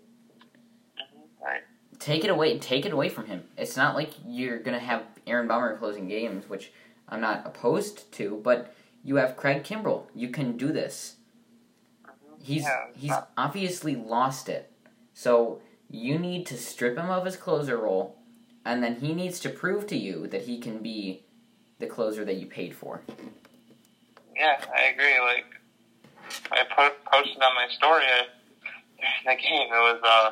right, 1.41 1.63
Take 1.97 2.23
it 2.23 2.29
away. 2.29 2.59
Take 2.59 2.85
it 2.85 2.93
away 2.93 3.09
from 3.09 3.25
him. 3.25 3.49
It's 3.57 3.75
not 3.75 3.95
like 3.95 4.11
you're 4.23 4.59
gonna 4.59 4.77
have 4.77 5.03
Aaron 5.25 5.47
Bummer 5.47 5.75
closing 5.75 6.07
games, 6.07 6.47
which 6.47 6.71
I'm 7.07 7.21
not 7.21 7.47
opposed 7.47 8.11
to, 8.13 8.39
but 8.43 8.71
you 9.03 9.15
have 9.15 9.35
Craig 9.35 9.63
Kimbrel. 9.63 10.05
You 10.13 10.29
can 10.29 10.57
do 10.57 10.71
this. 10.71 11.15
Mm-hmm. 12.05 12.43
He's 12.43 12.63
Yeah, 12.63 12.85
he's 12.95 13.13
obviously 13.35 13.95
lost 13.95 14.47
it. 14.47 14.71
So 15.15 15.59
you 15.89 16.19
need 16.19 16.45
to 16.45 16.55
strip 16.55 16.99
him 16.99 17.09
of 17.09 17.25
his 17.25 17.35
closer 17.35 17.75
role, 17.75 18.18
and 18.65 18.83
then 18.83 18.95
he 18.95 19.13
needs 19.13 19.39
to 19.41 19.49
prove 19.49 19.87
to 19.87 19.97
you 19.97 20.27
that 20.27 20.43
he 20.43 20.59
can 20.59 20.79
be 20.79 21.23
the 21.79 21.87
closer 21.87 22.25
that 22.25 22.35
you 22.35 22.45
paid 22.45 22.75
for. 22.75 23.01
yeah, 24.35 24.59
I 24.75 24.85
agree, 24.85 25.19
like, 25.19 25.45
I 26.51 26.63
po- 26.69 26.95
posted 27.11 27.41
on 27.41 27.55
my 27.55 27.67
story, 27.69 28.03
during 28.99 29.37
the 29.37 29.41
game, 29.41 29.67
it 29.67 29.71
was, 29.71 30.01
uh, 30.03 30.31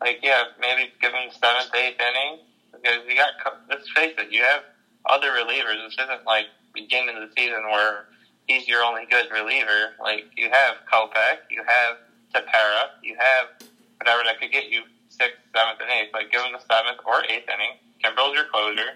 like, 0.00 0.20
yeah, 0.22 0.44
maybe 0.60 0.92
give 1.00 1.12
him 1.12 1.30
seventh, 1.30 1.74
eighth 1.74 2.00
inning, 2.00 2.38
because 2.72 3.00
you 3.08 3.16
got, 3.16 3.30
let's 3.68 3.90
face 3.90 4.14
it, 4.18 4.30
you 4.30 4.42
have 4.42 4.62
other 5.06 5.28
relievers. 5.32 5.84
This 5.84 5.96
isn't 6.04 6.24
like 6.24 6.46
beginning 6.74 7.16
of 7.16 7.28
the 7.28 7.34
season 7.36 7.64
where 7.64 8.06
he's 8.46 8.68
your 8.68 8.82
only 8.84 9.06
good 9.10 9.26
reliever. 9.32 9.94
Like, 10.00 10.26
you 10.36 10.50
have 10.50 10.76
Kopech, 10.90 11.38
you 11.50 11.62
have 11.66 11.96
Tepera, 12.34 12.90
you 13.02 13.16
have 13.18 13.68
whatever 13.98 14.22
that 14.24 14.38
could 14.40 14.52
get 14.52 14.70
you 14.70 14.82
sixth, 15.20 15.38
seventh, 15.54 15.80
and 15.80 15.90
eighth. 15.90 16.14
Like, 16.14 16.30
give 16.30 16.42
him 16.42 16.52
the 16.52 16.60
seventh 16.60 17.00
or 17.04 17.22
eighth 17.24 17.48
inning. 17.48 17.78
Kimbrel's 18.02 18.34
your 18.34 18.44
closer, 18.46 18.90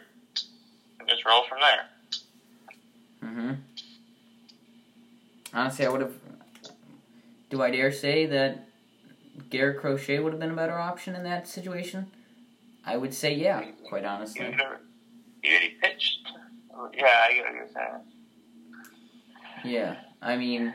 and 1.00 1.08
just 1.08 1.24
roll 1.24 1.44
from 1.48 1.58
there. 1.60 1.86
Mm-hmm. 3.24 3.52
Honestly, 5.54 5.86
I 5.86 5.88
would 5.88 6.00
have. 6.00 6.14
Do 7.50 7.62
I 7.62 7.70
dare 7.70 7.92
say 7.92 8.26
that 8.26 8.68
Garrett 9.50 9.80
Crochet 9.80 10.18
would 10.18 10.32
have 10.32 10.40
been 10.40 10.52
a 10.52 10.56
better 10.56 10.78
option 10.78 11.14
in 11.14 11.24
that 11.24 11.46
situation? 11.46 12.10
I 12.84 12.96
would 12.96 13.14
say 13.14 13.34
yeah, 13.34 13.62
quite 13.88 14.04
honestly. 14.04 14.44
you 14.44 14.58
already 14.58 15.76
pitched. 15.80 16.20
Yeah, 16.94 17.06
I 17.06 17.34
get 17.34 17.44
what 17.44 17.54
you're 17.54 17.68
saying. 17.72 18.00
Yeah, 19.64 19.96
I 20.20 20.36
mean, 20.36 20.74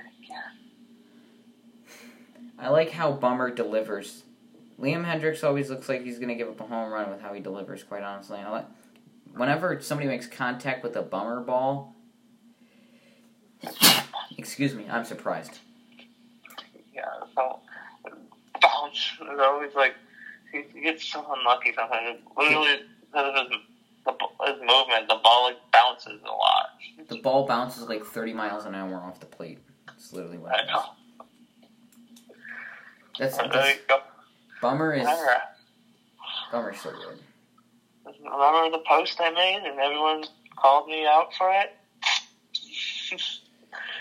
I 2.57 2.69
like 2.69 2.91
how 2.91 3.11
Bummer 3.11 3.51
delivers. 3.51 4.23
Liam 4.79 5.05
Hendriks 5.05 5.43
always 5.43 5.69
looks 5.69 5.89
like 5.89 6.03
he's 6.03 6.19
gonna 6.19 6.35
give 6.35 6.47
up 6.47 6.59
a 6.59 6.63
home 6.65 6.91
run 6.91 7.09
with 7.09 7.21
how 7.21 7.33
he 7.33 7.39
delivers. 7.39 7.83
Quite 7.83 8.03
honestly, 8.03 8.37
like 8.49 8.65
whenever 9.33 9.79
somebody 9.81 10.07
makes 10.07 10.27
contact 10.27 10.83
with 10.83 10.95
a 10.95 11.01
Bummer 11.01 11.41
ball. 11.41 11.95
Excuse 14.37 14.75
me, 14.75 14.85
I'm 14.89 15.03
surprised. 15.03 15.59
Yeah, 16.93 17.05
so 17.35 17.59
bounce 18.61 19.13
is 19.19 19.39
always 19.39 19.73
like 19.75 19.95
he, 20.51 20.63
he 20.73 20.81
gets 20.81 21.03
so 21.03 21.25
unlucky 21.37 21.73
sometimes. 21.75 22.19
Literally, 22.37 22.81
because 23.01 23.33
of 23.35 23.47
his, 23.47 23.57
the, 24.05 24.11
his 24.45 24.59
movement, 24.59 25.07
the 25.09 25.19
ball 25.23 25.45
like 25.45 25.57
bounces 25.73 26.21
a 26.23 26.31
lot. 26.31 27.07
The 27.09 27.17
ball 27.21 27.47
bounces 27.47 27.89
like 27.89 28.05
30 28.05 28.33
miles 28.33 28.65
an 28.65 28.75
hour 28.75 28.95
off 28.97 29.19
the 29.19 29.25
plate. 29.25 29.59
It's 29.95 30.13
literally 30.13 30.37
what 30.37 30.53
I 30.53 30.59
it 30.59 30.63
is. 30.65 30.69
know. 30.69 30.83
That's, 33.19 33.37
There 33.37 33.47
that's 33.51 33.75
you 33.75 33.81
go. 33.89 33.99
Bummer 34.61 34.93
is 34.93 35.01
Remember, 35.01 35.37
Bummer's 36.51 36.79
so 36.81 36.91
good. 36.91 37.19
remember 38.23 38.71
the 38.77 38.83
post 38.87 39.19
I 39.19 39.29
made, 39.29 39.63
and 39.65 39.79
everyone 39.79 40.23
called 40.55 40.87
me 40.87 41.05
out 41.05 41.33
for 41.37 41.51
it. 41.51 41.75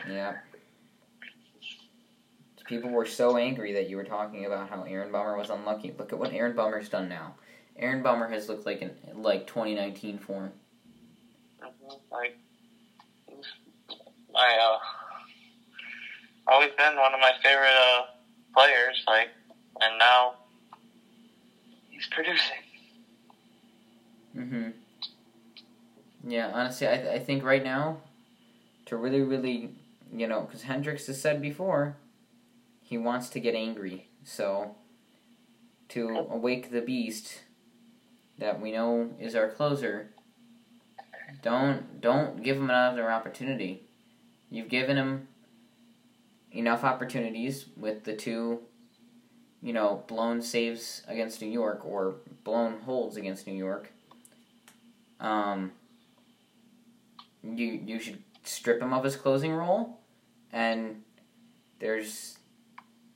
Yeah. 0.09 0.37
People 2.67 2.91
were 2.91 3.07
so 3.07 3.37
angry 3.37 3.73
that 3.75 3.89
you 3.89 3.97
were 3.97 4.05
talking 4.05 4.45
about 4.47 4.69
how 4.71 4.83
Aaron 4.83 5.13
Bummer 5.13 5.37
was 5.37 5.51
unlucky. 5.51 5.95
Look 5.97 6.13
at 6.13 6.19
what 6.19 6.33
Aaron 6.33 6.57
Bummer's 6.57 6.89
done 6.89 7.09
now. 7.09 7.35
Aaron 7.79 8.03
Bummer 8.03 8.29
has 8.29 8.49
looked 8.49 8.67
like 8.67 8.83
an 8.83 8.93
like 9.15 9.47
2019 9.47 10.19
form. 10.19 10.53
Mhm, 11.63 12.01
like 12.11 12.37
my 14.33 14.59
uh 14.61 14.79
always 16.49 16.71
been 16.77 16.97
one 16.97 17.15
of 17.15 17.21
my 17.21 17.33
favorite 17.43 17.69
uh 17.69 18.03
players 18.55 19.03
like 19.07 19.29
and 19.81 19.99
now 19.99 20.35
it's 22.07 22.15
producing. 22.15 22.57
Mhm. 24.37 24.73
Yeah, 26.27 26.51
honestly, 26.53 26.89
I 26.89 26.97
th- 26.97 27.09
I 27.09 27.19
think 27.19 27.43
right 27.45 27.63
now, 27.63 27.99
to 28.87 28.97
really 28.97 29.23
really, 29.23 29.71
you 30.13 30.27
know, 30.27 30.43
because 30.43 30.63
Hendriks 30.65 31.07
has 31.07 31.21
said 31.21 31.41
before, 31.41 31.97
he 32.83 32.99
wants 32.99 33.29
to 33.31 33.41
get 33.41 33.55
angry. 33.55 34.09
So, 34.25 34.77
to 35.91 36.09
awake 36.31 36.71
the 36.71 36.81
beast 36.81 37.43
that 38.39 38.61
we 38.61 38.73
know 38.73 39.11
is 39.21 39.35
our 39.35 39.49
closer, 39.49 40.11
don't 41.43 42.01
don't 42.01 42.43
give 42.43 42.57
him 42.57 42.65
another 42.71 43.11
opportunity. 43.11 43.83
You've 44.51 44.69
given 44.69 44.97
him 44.97 45.29
enough 46.53 46.85
opportunities 46.85 47.67
with 47.77 48.05
the 48.05 48.15
two 48.15 48.61
you 49.63 49.73
know, 49.73 50.05
blown 50.07 50.43
saves 50.43 51.03
against 51.09 51.41
New 51.43 51.51
York 51.51 51.85
or 51.85 52.17
blown 52.45 52.81
holds 52.81 53.17
against 53.17 53.47
New 53.47 53.55
York. 53.55 53.93
Um, 55.21 55.73
you 57.43 57.81
you 57.85 58.01
should 58.01 58.23
strip 58.45 58.81
him 58.81 58.93
of 58.93 59.05
his 59.05 59.17
closing 59.17 59.53
role, 59.53 59.99
and 60.53 61.03
there's 61.79 62.39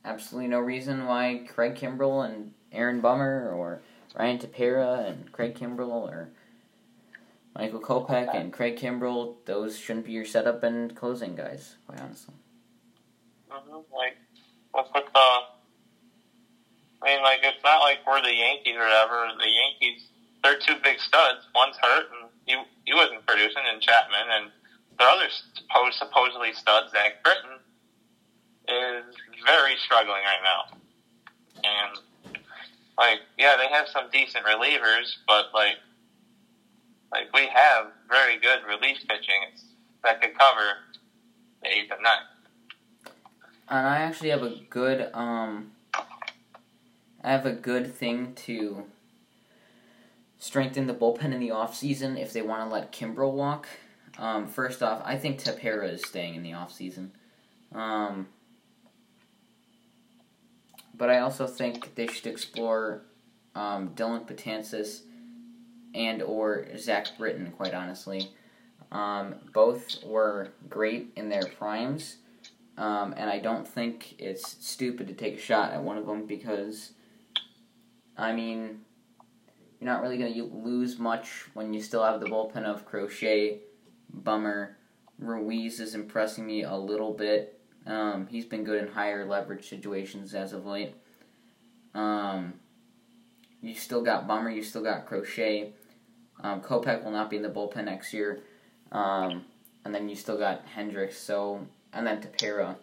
absolutely 0.05 0.49
no 0.49 0.61
reason 0.61 1.07
why 1.07 1.43
Craig 1.49 1.75
Kimbrel 1.75 2.25
and 2.25 2.53
Aaron 2.73 3.01
Bummer 3.01 3.51
or 3.51 3.83
Ryan 4.19 4.39
Tepera 4.39 5.09
and 5.09 5.31
Craig 5.33 5.55
Kimbrel 5.55 5.91
or 5.91 6.31
Michael 7.55 7.81
Kopech 7.81 8.35
and 8.35 8.53
Craig 8.53 8.77
Kimbrel, 8.77 9.35
those 9.45 9.77
shouldn't 9.77 10.07
be 10.07 10.13
your 10.13 10.25
setup 10.25 10.63
and 10.63 10.95
closing 10.95 11.35
guys, 11.35 11.77
quite 11.87 12.01
honestly. 12.01 12.35
Mm-hmm. 13.51 13.95
Like, 13.95 14.17
what's 14.71 14.91
with 14.95 15.05
the? 15.13 15.39
I 17.03 17.07
mean, 17.07 17.23
like, 17.23 17.41
it's 17.43 17.63
not 17.65 17.81
like 17.81 18.07
we're 18.07 18.23
the 18.23 18.35
Yankees 18.35 18.77
or 18.77 18.85
whatever. 18.85 19.29
The 19.39 19.49
Yankees, 19.49 20.09
they're 20.43 20.59
two 20.59 20.77
big 20.83 21.01
studs. 21.01 21.49
One's 21.55 21.77
hurt, 21.81 22.07
and 22.13 22.31
he 22.45 22.57
he 22.85 22.95
wasn't 22.95 23.25
producing 23.27 23.63
in 23.73 23.81
Chapman, 23.81 24.29
and 24.31 24.51
the 24.99 25.05
other 25.05 25.29
supposed 25.55 25.97
supposedly 25.97 26.53
stud, 26.53 26.91
Zach 26.91 27.25
Britton, 27.25 27.57
is 28.69 29.15
very 29.47 29.77
struggling 29.77 30.23
right 30.23 30.45
now. 30.45 30.77
And 31.65 31.99
like, 32.99 33.21
yeah, 33.39 33.57
they 33.57 33.69
have 33.69 33.89
some 33.89 34.11
decent 34.13 34.45
relievers, 34.45 35.17
but 35.27 35.47
like, 35.55 35.77
like 37.13 37.33
we 37.33 37.49
have 37.49 37.87
very 38.11 38.39
good 38.39 38.61
relief 38.69 38.99
pitching 39.09 39.57
that 40.05 40.21
could 40.21 40.39
cover 40.39 40.77
the 41.63 41.69
eighth 41.69 41.93
and 41.93 42.03
ninth. 42.03 43.15
And 43.69 43.87
I 43.87 43.99
actually 43.99 44.31
have 44.31 44.43
a 44.43 44.57
good 44.69 45.11
um 45.15 45.73
I 47.23 47.31
have 47.31 47.47
a 47.47 47.53
good 47.53 47.95
thing 47.95 48.35
to 48.47 48.85
strengthen 50.39 50.87
the 50.87 50.95
bullpen 50.95 51.33
in 51.33 51.41
the 51.41 51.51
off 51.51 51.77
season 51.77 52.17
if 52.17 52.33
they 52.33 52.43
want 52.43 52.69
to 52.69 52.73
let 52.73 52.93
Kimbrel 52.93 53.33
walk. 53.33 53.69
Um, 54.19 54.47
first 54.49 54.83
off, 54.83 55.03
I 55.05 55.17
think 55.17 55.39
Tepera 55.39 55.93
is 55.93 56.05
staying 56.05 56.35
in 56.35 56.43
the 56.43 56.55
off 56.55 56.73
season. 56.73 57.13
Um, 57.73 58.29
but 60.95 61.11
I 61.11 61.21
also 61.21 61.47
think 61.47 61.95
they 61.95 62.07
should 62.07 62.27
explore 62.27 63.03
um, 63.55 63.91
Dellin 63.95 64.27
Betances 64.27 65.03
and 65.95 66.23
or 66.23 66.67
Zach 66.77 67.09
Britton, 67.19 67.53
quite 67.53 67.75
honestly. 67.75 68.31
Um, 68.93 69.37
both 69.53 70.05
were 70.05 70.53
great 70.69 71.13
in 71.17 71.29
their 71.29 71.45
primes, 71.59 72.17
um, 72.77 73.15
and 73.17 73.31
I 73.31 73.39
don't 73.39 73.67
think 73.67 74.17
it's 74.19 74.57
stupid 74.67 75.07
to 75.09 75.15
take 75.15 75.37
a 75.37 75.41
shot 75.41 75.73
at 75.73 75.83
one 75.83 75.97
of 75.97 76.07
them 76.07 76.27
because, 76.27 76.93
I 78.21 78.33
mean, 78.33 78.81
you're 79.81 79.91
not 79.91 80.03
really 80.03 80.19
going 80.19 80.35
to 80.35 80.45
lose 80.45 80.99
much 80.99 81.47
when 81.55 81.73
you 81.73 81.83
still 81.83 82.05
have 82.05 82.21
the 82.21 82.27
bullpen 82.27 82.65
of 82.65 82.85
Crochet, 82.85 83.61
Bummer, 84.13 84.77
Ruiz 85.19 85.81
is 85.81 85.95
impressing 85.95 86.47
me 86.47 86.63
a 86.63 86.75
little 86.75 87.13
bit. 87.13 87.59
Um, 87.87 88.27
he's 88.31 88.45
been 88.45 88.65
good 88.65 88.83
in 88.83 88.93
higher 88.93 89.25
leverage 89.27 89.69
situations 89.69 90.35
as 90.35 90.53
of 90.53 90.67
late. 90.67 90.95
Um, 91.95 92.55
you 93.63 93.75
still 93.75 94.03
got 94.03 94.27
Bummer, 94.27 94.51
you 94.51 94.63
still 94.63 94.83
got 94.83 95.07
Crochet. 95.07 95.73
Um, 96.43 96.61
Kopech 96.61 97.05
will 97.05 97.11
not 97.11 97.31
be 97.31 97.37
in 97.37 97.43
the 97.43 97.49
bullpen 97.49 97.85
next 97.85 98.13
year. 98.13 98.43
Um, 98.93 99.45
and 99.85 99.95
then 99.95 100.09
you 100.09 100.17
still 100.17 100.39
got 100.39 100.67
Hendriks, 100.67 101.15
so 101.15 101.67
and 101.93 102.07
then 102.07 102.21
Tepera. 102.21 102.77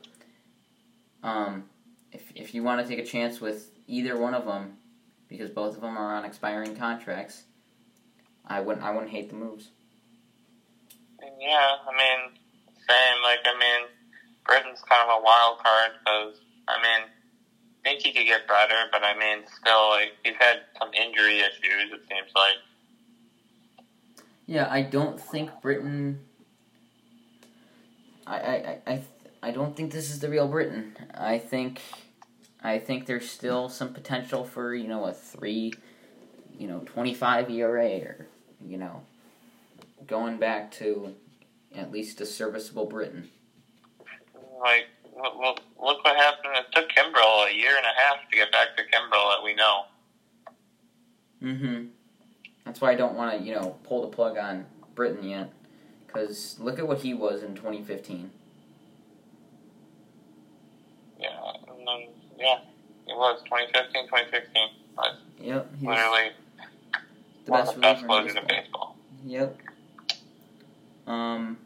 Um, 1.24 1.66
if 2.12 2.32
if 2.36 2.54
you 2.54 2.64
want 2.64 2.82
to 2.82 2.88
take 2.88 3.04
a 3.04 3.08
chance 3.08 3.40
with 3.42 3.72
either 3.88 4.18
one 4.18 4.34
of 4.34 4.46
them, 4.46 4.78
because 5.30 5.50
both 5.50 5.76
of 5.76 5.82
them 5.82 5.98
are 5.98 6.16
on 6.16 6.26
expiring 6.26 6.76
contracts, 6.76 7.44
I 8.46 8.62
wouldn't 8.62 8.86
I 8.86 8.92
wouldn't 8.92 9.12
hate 9.12 9.30
the 9.30 9.36
moves. 9.36 9.70
Yeah, 11.40 11.76
I 11.88 11.92
mean, 11.92 12.38
same. 12.88 13.24
Like, 13.24 13.40
I 13.46 13.54
mean, 13.60 13.88
Britton's 14.46 14.82
kind 14.90 15.10
of 15.10 15.20
a 15.20 15.24
wild 15.24 15.60
card 15.60 15.92
because 16.00 16.40
I 16.68 16.82
mean, 16.82 17.08
I 17.86 17.90
think 17.90 18.02
he 18.02 18.12
could 18.12 18.26
get 18.26 18.48
better, 18.48 18.86
but 18.92 19.04
I 19.04 19.18
mean, 19.18 19.44
still, 19.62 19.90
like 19.90 20.14
he's 20.24 20.36
had 20.40 20.62
some 20.80 20.94
injury 20.94 21.40
issues. 21.40 21.92
It 21.94 22.02
seems 22.10 22.32
like. 22.36 22.56
Yeah, 24.46 24.68
I 24.70 24.82
don't 24.82 25.20
think 25.20 25.50
Britton. 25.62 26.20
I 28.26 28.38
I 28.38 28.56
I 28.56 28.92
I, 28.94 29.04
I 29.44 29.52
don't 29.52 29.76
think 29.76 29.92
this 29.92 30.10
is 30.10 30.20
the 30.20 30.30
real 30.30 30.48
Britton. 30.48 30.96
I 31.14 31.38
think, 31.38 31.82
I 32.64 32.80
think 32.80 33.06
there's 33.06 33.30
still 33.30 33.70
some 33.70 33.94
potential 33.94 34.44
for 34.44 34.74
you 34.74 34.88
know 34.88 35.06
a 35.06 35.14
three, 35.14 35.74
you 36.58 36.68
know 36.68 36.80
twenty 36.86 37.14
five 37.14 37.50
ERA 37.50 38.00
or 38.00 38.28
you 38.66 38.78
know, 38.78 39.04
going 40.06 40.38
back 40.38 40.72
to 40.72 41.14
at 41.76 41.92
least 41.92 42.22
a 42.22 42.26
serviceable 42.26 42.86
Britton. 42.86 43.30
Like, 44.60 44.88
look, 45.16 45.62
look 45.82 46.04
what 46.04 46.16
happened. 46.16 46.54
It 46.56 46.66
took 46.74 46.90
Kimbrel 46.90 47.50
a 47.50 47.56
year 47.56 47.76
and 47.76 47.86
a 47.86 48.02
half 48.02 48.30
to 48.30 48.36
get 48.36 48.52
back 48.52 48.76
to 48.78 48.84
Kimbrel 48.84 49.36
that 49.36 49.44
we 49.44 49.56
know. 49.56 49.84
Mm-hmm. 51.44 51.86
That's 52.66 52.82
why 52.82 52.92
I 52.92 52.96
don't 52.96 53.16
want 53.16 53.38
to, 53.38 53.46
you 53.46 53.54
know, 53.54 53.78
pull 53.84 54.02
the 54.02 54.08
plug 54.08 54.38
on 54.38 54.66
Britton 54.96 55.24
yet. 55.24 55.54
Because 56.06 56.58
look 56.60 56.80
at 56.80 56.88
what 56.88 57.00
he 57.00 57.14
was 57.14 57.44
in 57.44 57.54
2015. 57.56 58.32
Yeah, 61.20 61.30
and 61.68 61.88
then, 61.88 62.08
yeah, 62.38 62.60
it 63.08 63.16
was 63.18 63.42
2015, 63.44 64.06
2016. 64.06 64.70
But 64.96 65.18
yep, 65.40 65.70
he's 65.80 65.88
literally 65.88 66.32
the 67.46 67.52
one 67.52 67.62
best 67.62 67.70
of 67.70 67.76
the 67.76 67.82
best 67.82 68.06
closers 68.06 68.36
in 68.36 68.48
baseball. 68.48 68.98
Yep. 69.26 69.58
Um. 71.08 71.58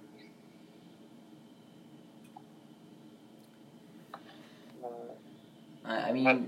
I, 5.84 6.10
I 6.10 6.12
mean, 6.14 6.48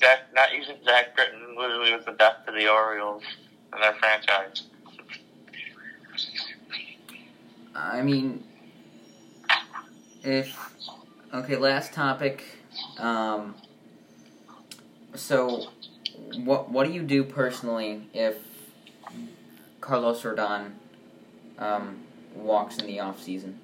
Zach, 0.00 0.18
not 0.34 0.54
using 0.54 0.76
Zach 0.84 1.14
Britton 1.14 1.56
literally 1.56 1.92
was 1.92 2.04
the 2.04 2.12
death 2.12 2.38
to 2.46 2.52
the 2.52 2.68
Orioles 2.68 3.22
and 3.72 3.82
their 3.82 3.94
franchise. 3.94 4.64
I 7.74 8.02
mean, 8.02 8.42
if 10.22 10.56
okay, 11.32 11.56
last 11.56 11.92
topic. 11.92 12.55
Um, 12.98 13.54
so, 15.14 15.68
what 16.36 16.70
what 16.70 16.86
do 16.86 16.92
you 16.92 17.02
do 17.02 17.24
personally 17.24 18.08
if 18.12 18.36
Carlos 19.80 20.22
Rodon 20.22 20.72
um, 21.58 22.00
walks 22.34 22.78
in 22.78 22.86
the 22.86 23.00
off 23.00 23.22
season? 23.22 23.60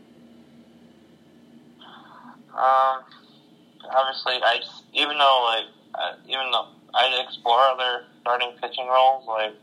Um, 2.55 3.03
obviously, 3.91 4.35
I 4.43 4.59
just, 4.59 4.85
even 4.93 5.19
though 5.19 5.45
like 5.45 6.19
even 6.27 6.51
though 6.51 6.69
I'd 6.95 7.25
explore 7.27 7.61
other 7.61 8.05
starting 8.21 8.53
pitching 8.61 8.87
roles, 8.87 9.27
like 9.27 9.55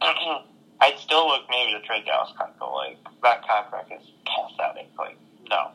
I'd 0.80 0.98
still 0.98 1.28
look 1.28 1.42
maybe 1.50 1.72
to 1.72 1.86
trade 1.86 2.04
Dallas 2.06 2.32
Keuchel. 2.38 2.74
Like 2.74 2.98
that 3.22 3.46
contract 3.46 3.92
is 3.92 4.08
pathetic. 4.24 4.88
Like 4.98 5.16
no. 5.48 5.70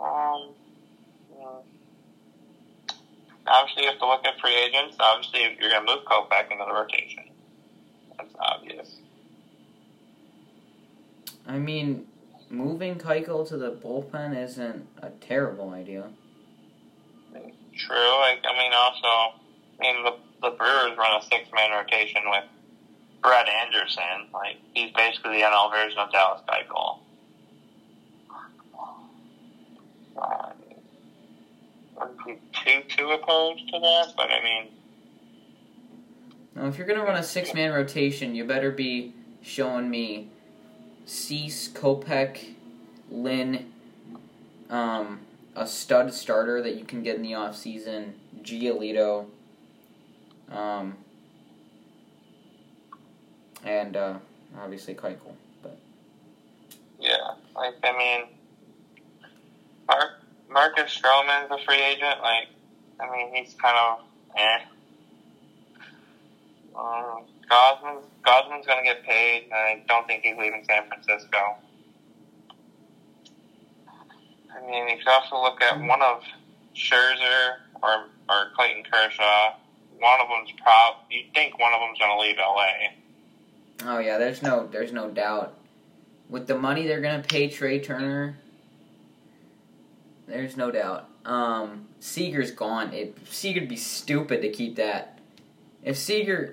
Um, 0.00 0.54
mm. 1.36 1.62
obviously, 3.46 3.82
you 3.82 3.90
have 3.90 3.98
to 3.98 4.06
look 4.06 4.24
at 4.24 4.40
free 4.40 4.56
agents. 4.56 4.96
Obviously, 4.98 5.42
you're 5.60 5.70
going 5.70 5.86
to 5.86 5.92
move 5.94 6.04
Kopech 6.04 6.50
into 6.50 6.64
the 6.66 6.72
rotation, 6.72 7.24
that's 8.16 8.34
obvious. 8.38 8.96
I 11.46 11.58
mean, 11.58 12.06
moving 12.48 12.96
Keuchel 12.96 13.46
to 13.48 13.56
the 13.56 13.72
bullpen 13.72 14.36
isn't 14.36 14.86
a 15.02 15.10
terrible 15.10 15.70
idea. 15.70 16.10
True. 17.76 18.20
Like, 18.20 18.44
I 18.44 18.58
mean, 18.58 18.72
also, 18.72 19.06
I 19.06 19.80
mean, 19.80 20.04
the, 20.04 20.16
the 20.42 20.56
Brewers 20.56 20.96
run 20.98 21.20
a 21.20 21.22
six-man 21.22 21.70
rotation 21.70 22.22
with 22.26 22.44
Brett 23.22 23.48
Anderson. 23.48 24.28
Like, 24.32 24.56
he's 24.74 24.92
basically 24.92 25.38
the 25.38 25.44
NL 25.44 25.70
version 25.72 25.98
of 25.98 26.10
Dallas 26.12 26.42
Keuchel. 26.48 26.98
Uh, 30.20 30.50
be 32.24 32.38
too 32.52 32.82
too 32.88 33.10
opposed 33.10 33.68
to 33.68 33.78
that, 33.80 34.12
but 34.16 34.30
I 34.30 34.42
mean, 34.42 34.68
Now, 36.54 36.66
if 36.66 36.78
you're 36.78 36.86
gonna 36.86 37.04
run 37.04 37.16
a 37.16 37.22
six 37.22 37.54
man 37.54 37.72
rotation, 37.72 38.34
you 38.34 38.44
better 38.44 38.70
be 38.70 39.14
showing 39.42 39.88
me 39.90 40.28
Cease, 41.06 41.68
Kopech, 41.68 42.54
Lynn, 43.10 43.72
um, 44.68 45.20
a 45.56 45.66
stud 45.66 46.12
starter 46.14 46.62
that 46.62 46.76
you 46.76 46.84
can 46.84 47.02
get 47.02 47.16
in 47.16 47.22
the 47.22 47.34
off 47.34 47.56
season, 47.56 48.14
Giolito, 48.42 49.26
um, 50.50 50.96
and 53.64 53.96
uh, 53.96 54.14
obviously 54.58 54.94
Keuchel. 54.94 55.34
But 55.62 55.78
Yeah, 57.00 57.16
like 57.56 57.74
I 57.82 57.96
mean, 57.96 58.28
Mark 59.88 60.19
Marcus 60.50 60.98
Stroman's 60.98 61.50
a 61.50 61.64
free 61.64 61.80
agent. 61.80 62.20
Like, 62.22 62.48
I 63.00 63.10
mean, 63.10 63.34
he's 63.34 63.54
kind 63.54 63.76
of 63.76 64.00
eh. 64.36 64.58
Um, 66.76 67.24
Gausman's 67.50 68.06
Gausman's 68.24 68.66
gonna 68.66 68.82
get 68.84 69.04
paid. 69.04 69.48
I 69.52 69.82
don't 69.88 70.06
think 70.06 70.22
he's 70.24 70.36
leaving 70.36 70.64
San 70.68 70.86
Francisco. 70.88 71.56
I 74.56 74.70
mean, 74.70 74.88
you 74.88 74.96
could 74.98 75.08
also 75.08 75.40
look 75.40 75.60
at 75.62 75.78
one 75.80 76.02
of 76.02 76.22
Scherzer 76.74 77.56
or 77.82 78.06
or 78.28 78.50
Clayton 78.56 78.84
Kershaw. 78.90 79.54
One 79.98 80.20
of 80.20 80.28
them's 80.28 80.52
prob. 80.62 80.96
You 81.10 81.24
think 81.34 81.58
one 81.58 81.72
of 81.74 81.80
them's 81.80 81.98
gonna 81.98 82.20
leave 82.20 82.36
LA? 82.38 82.90
oh 83.84 83.98
yeah, 83.98 84.18
there's 84.18 84.42
no 84.42 84.66
there's 84.70 84.92
no 84.92 85.10
doubt. 85.10 85.54
With 86.28 86.46
the 86.46 86.56
money 86.56 86.86
they're 86.86 87.00
gonna 87.00 87.22
pay 87.22 87.48
Trea 87.48 87.80
Turner, 87.80 88.38
there's 90.30 90.56
no 90.56 90.70
doubt. 90.70 91.08
Um, 91.24 91.88
Seager's 92.00 92.50
gone. 92.50 92.92
It 92.94 93.16
Seager'd 93.28 93.68
be 93.68 93.76
stupid 93.76 94.42
to 94.42 94.50
keep 94.50 94.76
that. 94.76 95.18
If 95.82 95.96
Seager, 95.96 96.52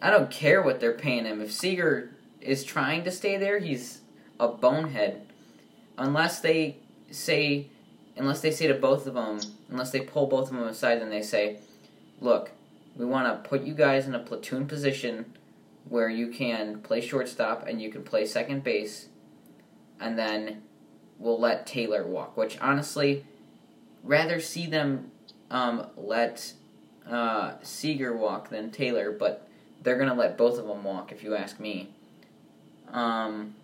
I 0.00 0.10
don't 0.10 0.30
care 0.30 0.62
what 0.62 0.80
they're 0.80 0.92
paying 0.92 1.24
him. 1.24 1.40
If 1.40 1.52
Seager 1.52 2.10
is 2.40 2.64
trying 2.64 3.04
to 3.04 3.10
stay 3.10 3.36
there, 3.36 3.58
he's 3.58 4.00
a 4.38 4.48
bonehead. 4.48 5.26
Unless 5.96 6.40
they 6.40 6.76
say, 7.10 7.68
unless 8.16 8.40
they 8.40 8.50
say 8.50 8.66
to 8.66 8.74
both 8.74 9.06
of 9.06 9.14
them, 9.14 9.40
unless 9.70 9.90
they 9.90 10.00
pull 10.00 10.26
both 10.26 10.50
of 10.50 10.56
them 10.56 10.66
aside 10.66 11.00
and 11.00 11.10
they 11.10 11.22
say, 11.22 11.58
look, 12.20 12.50
we 12.96 13.04
want 13.04 13.26
to 13.26 13.48
put 13.48 13.62
you 13.62 13.74
guys 13.74 14.06
in 14.06 14.14
a 14.14 14.18
platoon 14.18 14.66
position 14.66 15.34
where 15.88 16.08
you 16.08 16.28
can 16.28 16.80
play 16.80 17.00
shortstop 17.00 17.66
and 17.66 17.80
you 17.80 17.90
can 17.90 18.02
play 18.02 18.24
second 18.24 18.64
base, 18.64 19.08
and 20.00 20.18
then 20.18 20.62
we'll 21.24 21.40
let 21.40 21.66
Taylor 21.66 22.06
walk. 22.06 22.36
Which 22.36 22.58
honestly, 22.60 23.24
rather 24.04 24.38
see 24.38 24.66
them 24.66 25.10
um, 25.50 25.86
let 25.96 26.52
uh, 27.08 27.54
Seager 27.62 28.14
walk 28.14 28.50
than 28.50 28.70
Taylor, 28.70 29.10
but 29.10 29.48
they're 29.82 29.98
gonna 29.98 30.14
let 30.14 30.36
both 30.36 30.58
of 30.58 30.66
them 30.66 30.84
walk 30.84 31.10
if 31.10 31.24
you 31.24 31.34
ask 31.34 31.58
me. 31.58 31.88
Um, 32.92 33.54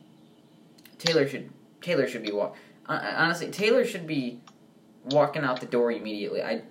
Taylor 0.99 1.29
should 1.29 1.51
Taylor 1.81 2.09
should 2.09 2.23
be 2.23 2.33
walk. 2.33 2.57
Uh, 2.87 3.15
honestly, 3.17 3.51
Taylor 3.51 3.85
should 3.85 4.07
be 4.07 4.41
walking 5.05 5.45
out 5.45 5.61
the 5.61 5.67
door 5.67 5.93
immediately. 5.93 6.43
I, 6.43 6.63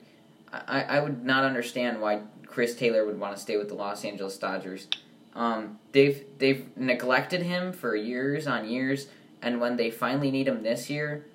I 0.51 0.81
I 0.81 0.99
would 0.99 1.23
not 1.23 1.43
understand 1.43 2.01
why 2.01 2.21
Chris 2.47 2.75
Taylor 2.75 3.05
would 3.05 3.19
want 3.19 3.35
to 3.35 3.41
stay 3.41 3.57
with 3.57 3.69
the 3.69 3.75
Los 3.75 4.03
Angeles 4.03 4.37
Dodgers. 4.37 4.87
Um, 5.35 5.79
they've 5.91 6.23
they've 6.39 6.65
neglected 6.75 7.43
him 7.43 7.71
for 7.71 7.95
years 7.95 8.47
on 8.47 8.67
years, 8.67 9.07
and 9.41 9.59
when 9.61 9.77
they 9.77 9.89
finally 9.91 10.31
need 10.31 10.47
him 10.47 10.63
this 10.63 10.89
year, 10.89 11.25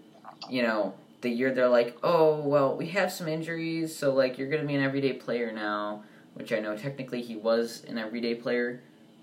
you 0.50 0.62
know, 0.62 0.94
the 1.20 1.30
year 1.30 1.52
they're 1.52 1.68
like, 1.68 1.96
oh 2.02 2.40
well, 2.40 2.76
we 2.76 2.88
have 2.88 3.12
some 3.12 3.28
injuries, 3.28 3.94
so 3.96 4.12
like 4.12 4.38
you're 4.38 4.48
gonna 4.48 4.64
be 4.64 4.74
an 4.74 4.82
everyday 4.82 5.12
player 5.12 5.50
now, 5.52 6.04
which 6.34 6.52
I 6.52 6.60
know 6.60 6.76
technically 6.76 7.22
he 7.22 7.36
was 7.36 7.82
an 7.88 7.98
everyday 7.98 8.34
player, 8.34 8.82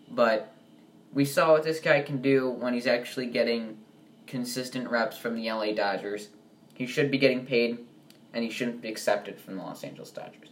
but 0.10 0.54
we 1.14 1.26
saw 1.26 1.52
what 1.52 1.64
this 1.64 1.80
guy 1.80 2.02
can 2.02 2.22
do 2.22 2.50
when 2.50 2.74
he's 2.74 2.88
actually 2.88 3.28
getting 3.28 3.78
consistent 4.28 4.90
reps 4.90 5.18
from 5.18 5.36
the 5.36 5.52
LA 5.52 5.74
Dodgers. 5.74 6.30
He 6.74 6.86
should 6.86 7.12
be 7.12 7.18
getting 7.18 7.46
paid, 7.46 7.80
and 8.34 8.44
he 8.44 8.50
shouldn't 8.50 8.82
be 8.82 8.90
accepted 8.90 9.40
from 9.40 9.58
the 9.58 9.64
Los 9.64 9.84
Angeles 9.84 10.10
Dodgers. 10.10 10.50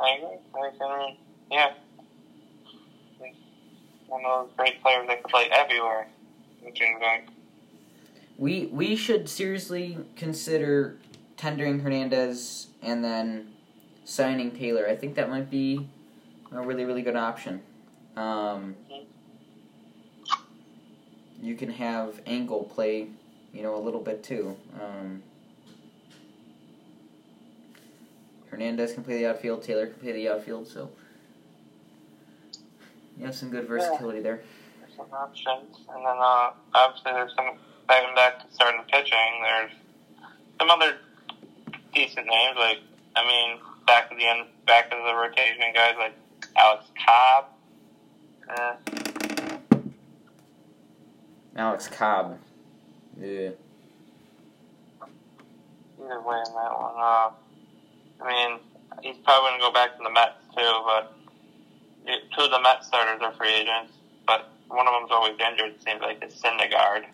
I 0.00 0.16
agree. 0.16 0.38
I 0.80 1.16
yeah. 1.50 1.72
One 4.08 4.24
of 4.24 4.46
those 4.46 4.56
great 4.56 4.82
players 4.82 5.06
that 5.06 5.22
could 5.22 5.30
play 5.30 5.48
everywhere. 5.52 6.08
Seems 6.64 7.00
like. 7.00 7.28
We 8.38 8.66
we 8.66 8.96
should 8.96 9.28
seriously 9.28 9.98
consider 10.16 10.96
tendering 11.36 11.80
Hernandez 11.80 12.68
and 12.82 13.04
then 13.04 13.52
signing 14.04 14.52
Taylor. 14.52 14.88
I 14.88 14.96
think 14.96 15.14
that 15.16 15.28
might 15.28 15.50
be 15.50 15.88
a 16.50 16.60
really 16.62 16.84
really 16.84 17.02
good 17.02 17.16
option. 17.16 17.62
Um, 18.16 18.76
you 21.42 21.54
can 21.56 21.70
have 21.70 22.20
Engel 22.26 22.64
play, 22.64 23.08
you 23.52 23.62
know, 23.62 23.74
a 23.74 23.80
little 23.80 24.00
bit 24.00 24.22
too. 24.22 24.56
Um, 24.80 25.22
Hernandez 28.50 28.92
can 28.92 29.02
play 29.02 29.18
the 29.18 29.26
outfield. 29.26 29.62
Taylor 29.62 29.86
can 29.86 29.98
play 30.00 30.12
the 30.12 30.28
outfield. 30.28 30.68
So 30.68 30.90
you 33.18 33.26
have 33.26 33.34
some 33.34 33.50
good 33.50 33.66
versatility 33.66 34.20
there. 34.20 34.42
Some 35.02 35.18
options. 35.18 35.76
And 35.88 36.06
then, 36.06 36.16
uh, 36.18 36.50
obviously, 36.74 37.12
there's 37.12 37.34
some, 37.34 37.58
back 37.88 38.14
back 38.14 38.38
to 38.38 38.54
starting 38.54 38.82
pitching, 38.90 39.42
there's 39.42 39.72
some 40.60 40.70
other 40.70 40.96
decent 41.92 42.26
names. 42.26 42.56
Like, 42.56 42.78
I 43.16 43.26
mean, 43.26 43.58
back 43.86 44.10
to 44.10 44.16
the 44.16 44.26
end, 44.26 44.46
back 44.66 44.90
to 44.90 44.96
the 44.96 45.14
rotation 45.14 45.72
guys 45.74 45.94
like 45.98 46.14
Alex 46.56 46.84
Cobb. 47.04 47.44
Uh, 48.48 48.74
Alex 51.56 51.88
Cobb. 51.88 52.38
Yeah. 53.20 53.50
either 55.98 56.20
way 56.20 56.38
in 56.46 56.54
that 56.54 56.78
one. 56.78 56.94
Uh, 56.96 57.30
I 58.20 58.26
mean, 58.26 58.58
he's 59.02 59.16
probably 59.24 59.50
going 59.50 59.60
to 59.60 59.66
go 59.66 59.72
back 59.72 59.96
to 59.96 60.02
the 60.02 60.10
Mets 60.10 60.46
too, 60.56 60.82
but 60.84 61.14
two 62.06 62.44
of 62.44 62.50
the 62.50 62.60
Mets 62.60 62.86
starters 62.86 63.20
are 63.22 63.32
free 63.32 63.52
agents, 63.52 63.92
one 64.72 64.86
of 64.86 64.94
them's 64.94 65.10
always 65.10 65.34
injured. 65.38 65.74
It 65.74 65.82
seems 65.82 66.00
like 66.00 66.18
it's 66.22 66.40
Syndergaard. 66.40 67.04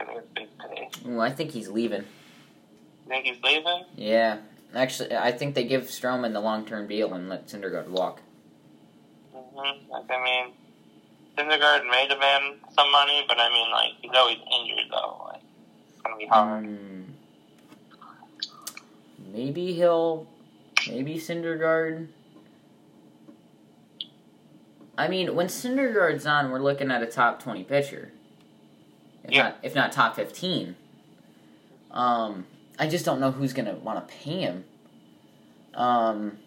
I 0.00 0.04
think 0.04 0.18
it's 0.18 0.28
big 0.34 0.48
today. 0.60 0.88
Well, 1.04 1.20
I 1.20 1.30
think 1.30 1.50
he's 1.50 1.68
leaving. 1.68 2.02
You 2.02 3.08
think 3.08 3.24
he's 3.26 3.42
leaving? 3.42 3.84
Yeah. 3.96 4.38
Actually, 4.74 5.16
I 5.16 5.32
think 5.32 5.54
they 5.54 5.64
give 5.64 5.84
Stroman 5.84 6.32
the 6.32 6.40
long 6.40 6.64
term 6.64 6.86
deal 6.86 7.12
and 7.14 7.28
let 7.28 7.48
Syndergaard 7.48 7.88
walk. 7.88 8.20
Mm-hmm. 9.34 9.90
Like, 9.90 10.10
I 10.10 10.22
mean, 10.22 10.52
Syndergaard 11.36 11.90
may 11.90 12.06
demand 12.06 12.60
some 12.72 12.92
money, 12.92 13.24
but 13.26 13.38
I 13.40 13.48
mean, 13.48 13.70
like, 13.72 13.92
he's 14.00 14.12
always 14.14 14.38
injured 14.60 14.90
though. 14.90 15.22
Like, 15.26 15.42
it's 15.92 16.02
gonna 16.02 16.16
be 16.16 16.26
hard. 16.26 16.64
Hmm. 16.64 17.02
Maybe 19.32 19.72
he'll. 19.72 20.26
Maybe 20.88 21.16
Syndergaard. 21.16 22.08
I 24.98 25.06
mean, 25.08 25.34
when 25.36 25.46
Syndergaard's 25.46 26.26
on, 26.26 26.50
we're 26.50 26.58
looking 26.58 26.90
at 26.90 27.02
a 27.02 27.06
top 27.06 27.40
twenty 27.40 27.62
pitcher. 27.62 28.10
If 29.24 29.30
Yeah. 29.30 29.42
not, 29.44 29.58
if 29.62 29.74
not 29.74 29.92
top 29.92 30.16
fifteen. 30.16 30.74
Um, 31.92 32.46
I 32.78 32.88
just 32.88 33.04
don't 33.04 33.20
know 33.20 33.30
who's 33.30 33.52
gonna 33.52 33.74
want 33.76 34.06
to 34.06 34.14
pay 34.14 34.40
him. 34.40 34.64
Um, 35.74 36.38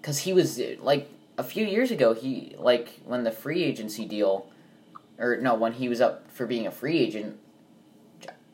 because 0.00 0.20
he 0.20 0.32
was 0.32 0.58
like 0.80 1.10
a 1.36 1.44
few 1.44 1.66
years 1.66 1.90
ago. 1.90 2.14
He 2.14 2.56
like 2.58 3.00
when 3.04 3.22
the 3.24 3.30
free 3.30 3.62
agency 3.62 4.06
deal, 4.06 4.48
or 5.18 5.36
no, 5.36 5.54
when 5.54 5.74
he 5.74 5.88
was 5.88 6.00
up 6.00 6.30
for 6.30 6.46
being 6.46 6.66
a 6.66 6.70
free 6.70 6.98
agent. 6.98 7.38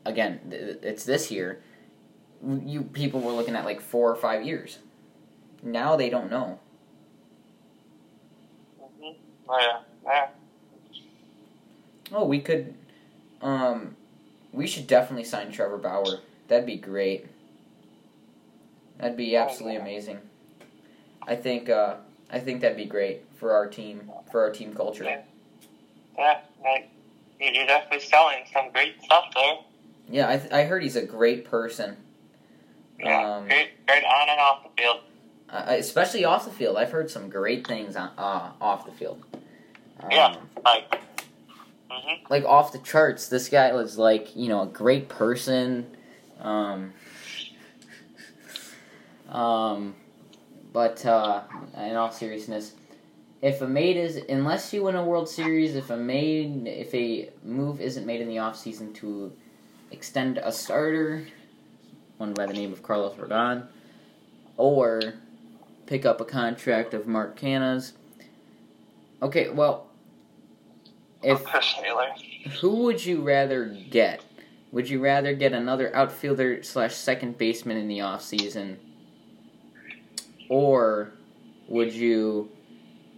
Again, 0.04 0.40
it's 0.50 1.04
this 1.04 1.30
year. 1.30 1.60
You 2.44 2.82
people 2.82 3.20
were 3.20 3.32
looking 3.32 3.54
at 3.56 3.64
like 3.64 3.80
four 3.80 4.10
or 4.10 4.16
five 4.16 4.44
years. 4.44 4.78
Now 5.62 5.96
they 5.96 6.10
don't 6.10 6.30
know. 6.30 6.58
Oh, 9.48 9.58
yeah, 9.60 9.78
yeah. 10.04 10.28
Oh, 12.12 12.24
we 12.24 12.40
could. 12.40 12.74
Um, 13.42 13.96
we 14.52 14.66
should 14.66 14.86
definitely 14.86 15.24
sign 15.24 15.50
Trevor 15.52 15.78
Bauer. 15.78 16.20
That'd 16.48 16.66
be 16.66 16.76
great. 16.76 17.26
That'd 18.98 19.16
be 19.16 19.36
absolutely 19.36 19.76
amazing. 19.76 20.18
I 21.26 21.36
think. 21.36 21.68
Uh, 21.68 21.96
I 22.30 22.40
think 22.40 22.60
that'd 22.60 22.76
be 22.76 22.86
great 22.86 23.22
for 23.36 23.52
our 23.52 23.66
team, 23.68 24.10
for 24.32 24.42
our 24.42 24.50
team 24.50 24.74
culture. 24.74 25.04
Yeah. 25.04 25.20
Yeah, 26.18 26.40
like, 26.64 26.88
you- 27.38 27.50
you're 27.52 27.66
definitely 27.66 28.00
selling 28.00 28.44
some 28.52 28.70
great 28.72 29.00
stuff 29.04 29.26
there. 29.34 29.58
Yeah, 30.08 30.28
I, 30.30 30.38
th- 30.38 30.52
I 30.52 30.64
heard 30.64 30.82
he's 30.82 30.96
a 30.96 31.04
great 31.04 31.44
person. 31.44 31.96
Yeah, 32.98 33.36
Um, 33.36 33.46
great, 33.46 33.86
great 33.86 34.02
on 34.02 34.28
and 34.28 34.40
off 34.40 34.62
the 34.64 34.82
field. 34.82 35.00
Uh, 35.50 35.64
especially 35.68 36.24
off 36.24 36.44
the 36.46 36.50
field. 36.50 36.76
I've 36.78 36.90
heard 36.90 37.10
some 37.10 37.28
great 37.28 37.66
things 37.66 37.94
on, 37.94 38.10
uh, 38.18 38.52
off 38.60 38.86
the 38.86 38.92
field. 38.92 39.22
Um, 40.06 40.10
Yeah. 40.12 40.36
Like, 40.64 41.00
hmm 41.90 42.14
Like 42.30 42.44
off 42.44 42.72
the 42.72 42.78
charts. 42.78 43.28
This 43.28 43.48
guy 43.48 43.72
was 43.72 43.98
like, 43.98 44.34
you 44.34 44.48
know, 44.48 44.62
a 44.62 44.66
great 44.66 45.08
person. 45.08 45.86
Um, 46.40 46.92
um, 49.28 49.94
but 50.72 51.04
uh, 51.06 51.42
in 51.76 51.96
all 51.96 52.10
seriousness, 52.10 52.74
if 53.42 53.60
a 53.60 53.66
made 53.66 53.96
is 53.96 54.16
unless 54.28 54.72
you 54.72 54.84
win 54.84 54.96
a 54.96 55.04
World 55.04 55.28
Series, 55.28 55.74
if 55.74 55.90
a 55.90 55.96
made 55.96 56.66
if 56.66 56.94
a 56.94 57.30
move 57.44 57.80
isn't 57.80 58.06
made 58.06 58.20
in 58.20 58.28
the 58.28 58.36
offseason 58.36 58.94
to 58.96 59.32
extend 59.90 60.38
a 60.38 60.52
starter, 60.52 61.26
one 62.18 62.34
by 62.34 62.46
the 62.46 62.52
name 62.54 62.72
of 62.72 62.82
Carlos 62.82 63.14
Rodon, 63.14 63.66
or 64.56 65.14
pick 65.86 66.04
up 66.06 66.20
a 66.20 66.24
contract 66.24 66.94
of 66.94 67.06
Mark 67.06 67.38
Canha's. 67.38 67.92
Okay, 69.22 69.48
well, 69.48 69.85
if 71.26 71.44
who 72.60 72.84
would 72.84 73.04
you 73.04 73.20
rather 73.20 73.64
get? 73.64 74.24
Would 74.70 74.88
you 74.88 75.02
rather 75.02 75.34
get 75.34 75.52
another 75.52 75.94
outfielder 75.94 76.62
slash 76.62 76.94
second 76.94 77.36
baseman 77.36 77.76
in 77.76 77.88
the 77.88 77.98
offseason? 77.98 78.76
Or 80.48 81.12
would 81.68 81.92
you 81.92 82.50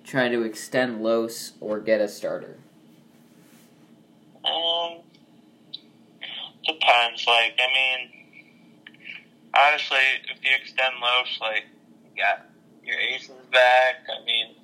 try 0.05 0.29
to 0.29 0.43
extend 0.43 1.03
Los 1.03 1.53
or 1.61 1.81
get 1.81 2.01
a 2.01 2.09
starter? 2.09 2.57
Um, 4.43 5.01
depends. 6.65 7.27
Like, 7.27 7.59
I 7.59 7.69
mean, 7.75 8.11
honestly, 9.55 9.99
if 10.35 10.43
you 10.43 10.51
extend 10.59 10.95
Loesch, 11.03 11.41
like, 11.43 11.65
you 12.05 12.23
got 12.23 12.47
your 12.83 12.99
aces 12.99 13.37
back. 13.53 13.97
I 14.09 14.25
mean, 14.25 14.55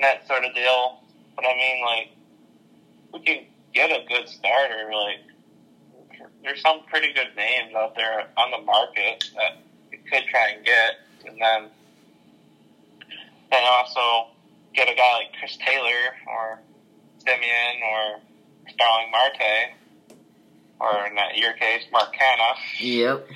that 0.00 0.28
sort 0.28 0.44
of 0.44 0.54
deal. 0.54 1.00
But 1.36 1.44
I 1.44 1.54
mean, 1.56 1.84
like, 1.84 2.08
we 3.12 3.20
can 3.20 3.44
get 3.72 3.90
a 3.90 4.04
good 4.08 4.28
starter. 4.28 4.90
Like, 4.92 5.20
there's 6.42 6.60
some 6.60 6.80
pretty 6.88 7.12
good 7.12 7.34
names 7.36 7.74
out 7.74 7.94
there 7.96 8.26
on 8.36 8.50
the 8.50 8.64
market 8.64 9.30
that 9.34 9.58
we 9.90 9.98
could 9.98 10.24
try 10.28 10.50
and 10.50 10.64
get, 10.64 11.00
and 11.26 11.40
then 11.40 11.70
then 13.50 13.62
also 13.68 14.28
get 14.74 14.88
a 14.88 14.94
guy 14.94 15.18
like 15.18 15.32
Chris 15.38 15.56
Taylor 15.64 16.14
or 16.26 16.58
Semien 17.24 17.82
or 17.82 18.20
Starling 18.68 19.10
Marte, 19.10 19.74
or 20.80 21.06
in 21.06 21.16
your 21.36 21.52
case, 21.54 21.84
Mark 21.92 22.14
Canha. 22.14 22.54
Yep. 22.80 23.28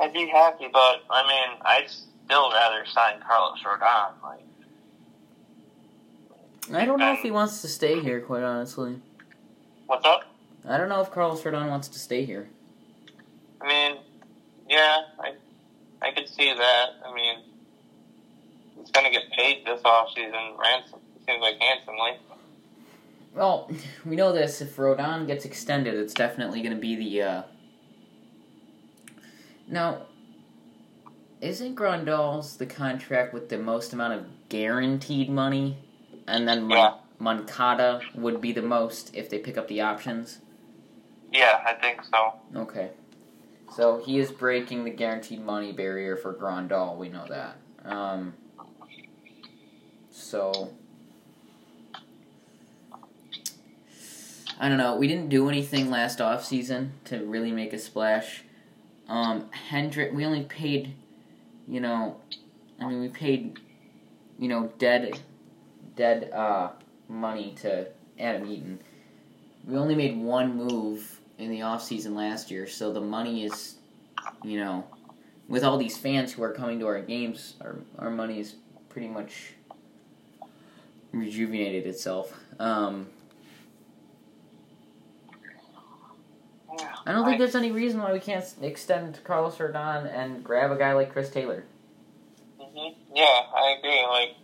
I'd 0.00 0.12
be 0.12 0.26
happy, 0.26 0.68
but 0.72 1.04
I 1.08 1.22
mean, 1.26 1.58
I'd 1.62 1.88
still 1.88 2.50
rather 2.50 2.84
sign 2.86 3.20
Carlos 3.26 3.62
Rodon. 3.64 4.12
Like, 4.22 4.44
I 6.72 6.84
don't 6.84 6.98
know 6.98 7.12
if 7.12 7.20
he 7.20 7.30
wants 7.30 7.60
to 7.62 7.68
stay 7.68 8.00
here, 8.00 8.20
quite 8.20 8.42
honestly. 8.42 9.00
what's 9.86 10.04
up? 10.06 10.24
I 10.66 10.78
don't 10.78 10.88
know 10.88 11.02
if 11.02 11.10
Carlos 11.10 11.42
Rodon 11.42 11.68
wants 11.68 11.88
to 11.88 11.98
stay 11.98 12.24
here. 12.24 12.48
I 13.60 13.68
mean, 13.68 13.98
yeah, 14.68 15.02
I 15.18 15.34
I 16.00 16.12
could 16.12 16.28
see 16.28 16.52
that. 16.52 16.86
I 17.04 17.14
mean, 17.14 17.36
he's 18.78 18.90
gonna 18.90 19.10
get 19.10 19.30
paid 19.32 19.66
this 19.66 19.82
offseason, 19.82 20.58
ransom. 20.58 21.00
Seems 21.26 21.40
like 21.40 21.60
handsomely. 21.60 22.18
Well, 23.34 23.70
we 24.04 24.16
know 24.16 24.32
this. 24.32 24.60
If 24.60 24.76
Rodon 24.76 25.26
gets 25.26 25.44
extended, 25.44 25.94
it's 25.94 26.14
definitely 26.14 26.62
going 26.62 26.74
to 26.74 26.80
be 26.80 26.96
the. 26.96 27.22
Uh... 27.22 27.42
Now, 29.66 30.02
isn't 31.40 31.74
Grandal's 31.74 32.56
the 32.56 32.66
contract 32.66 33.34
with 33.34 33.48
the 33.48 33.58
most 33.58 33.92
amount 33.92 34.14
of 34.14 34.26
guaranteed 34.48 35.28
money? 35.28 35.78
And 36.26 36.48
then 36.48 36.64
Mon-. 36.64 36.98
Moncada 37.18 38.00
would 38.14 38.40
be 38.40 38.52
the 38.52 38.62
most 38.62 39.14
if 39.14 39.30
they 39.30 39.38
pick 39.38 39.56
up 39.56 39.68
the 39.68 39.80
options? 39.80 40.38
Yeah, 41.32 41.62
I 41.66 41.74
think 41.74 42.02
so. 42.04 42.34
Okay. 42.54 42.90
So 43.74 44.02
he 44.04 44.18
is 44.18 44.30
breaking 44.30 44.84
the 44.84 44.90
guaranteed 44.90 45.44
money 45.44 45.72
barrier 45.72 46.16
for 46.16 46.32
Grandal. 46.32 46.96
We 46.96 47.08
know 47.08 47.26
that. 47.28 47.56
Um, 47.84 48.34
so 50.10 50.72
I 54.58 54.68
don't 54.68 54.78
know. 54.78 54.96
We 54.96 55.08
didn't 55.08 55.28
do 55.28 55.48
anything 55.48 55.90
last 55.90 56.20
off 56.20 56.44
season 56.44 56.92
to 57.06 57.18
really 57.24 57.50
make 57.50 57.72
a 57.72 57.78
splash. 57.78 58.44
Um, 59.08 59.50
Hendrick, 59.50 60.12
we 60.12 60.24
only 60.24 60.44
paid, 60.44 60.94
you 61.66 61.80
know, 61.80 62.16
I 62.80 62.86
mean, 62.86 63.00
we 63.00 63.08
paid, 63.08 63.58
you 64.38 64.48
know, 64.48 64.72
dead, 64.78 65.20
dead 65.96 66.30
uh, 66.32 66.70
money 67.08 67.54
to 67.62 67.86
Adam 68.18 68.46
Eaton. 68.50 68.80
We 69.66 69.76
only 69.76 69.94
made 69.94 70.16
one 70.16 70.56
move 70.56 71.20
in 71.38 71.50
the 71.50 71.62
off 71.62 71.82
season 71.82 72.14
last 72.14 72.50
year, 72.50 72.66
so 72.66 72.92
the 72.92 73.00
money 73.00 73.44
is, 73.44 73.76
you 74.42 74.58
know, 74.58 74.84
with 75.48 75.64
all 75.64 75.78
these 75.78 75.96
fans 75.96 76.32
who 76.32 76.42
are 76.42 76.52
coming 76.52 76.78
to 76.80 76.86
our 76.86 77.00
games, 77.00 77.54
our 77.60 77.76
our 77.98 78.10
money 78.10 78.40
is 78.40 78.56
pretty 78.88 79.08
much 79.08 79.54
rejuvenated 81.12 81.86
itself. 81.86 82.34
Um, 82.58 83.06
I 87.06 87.12
don't 87.12 87.24
think 87.24 87.38
there's 87.38 87.54
any 87.54 87.70
reason 87.70 88.00
why 88.00 88.12
we 88.12 88.20
can't 88.20 88.44
extend 88.62 89.20
Carlos 89.24 89.56
Rodon 89.58 90.10
and 90.12 90.42
grab 90.42 90.70
a 90.70 90.76
guy 90.76 90.92
like 90.94 91.12
Chris 91.12 91.30
Taylor. 91.30 91.64
hmm 92.58 92.88
Yeah, 93.14 93.24
I 93.54 93.76
agree. 93.78 94.02
Like, 94.08 94.36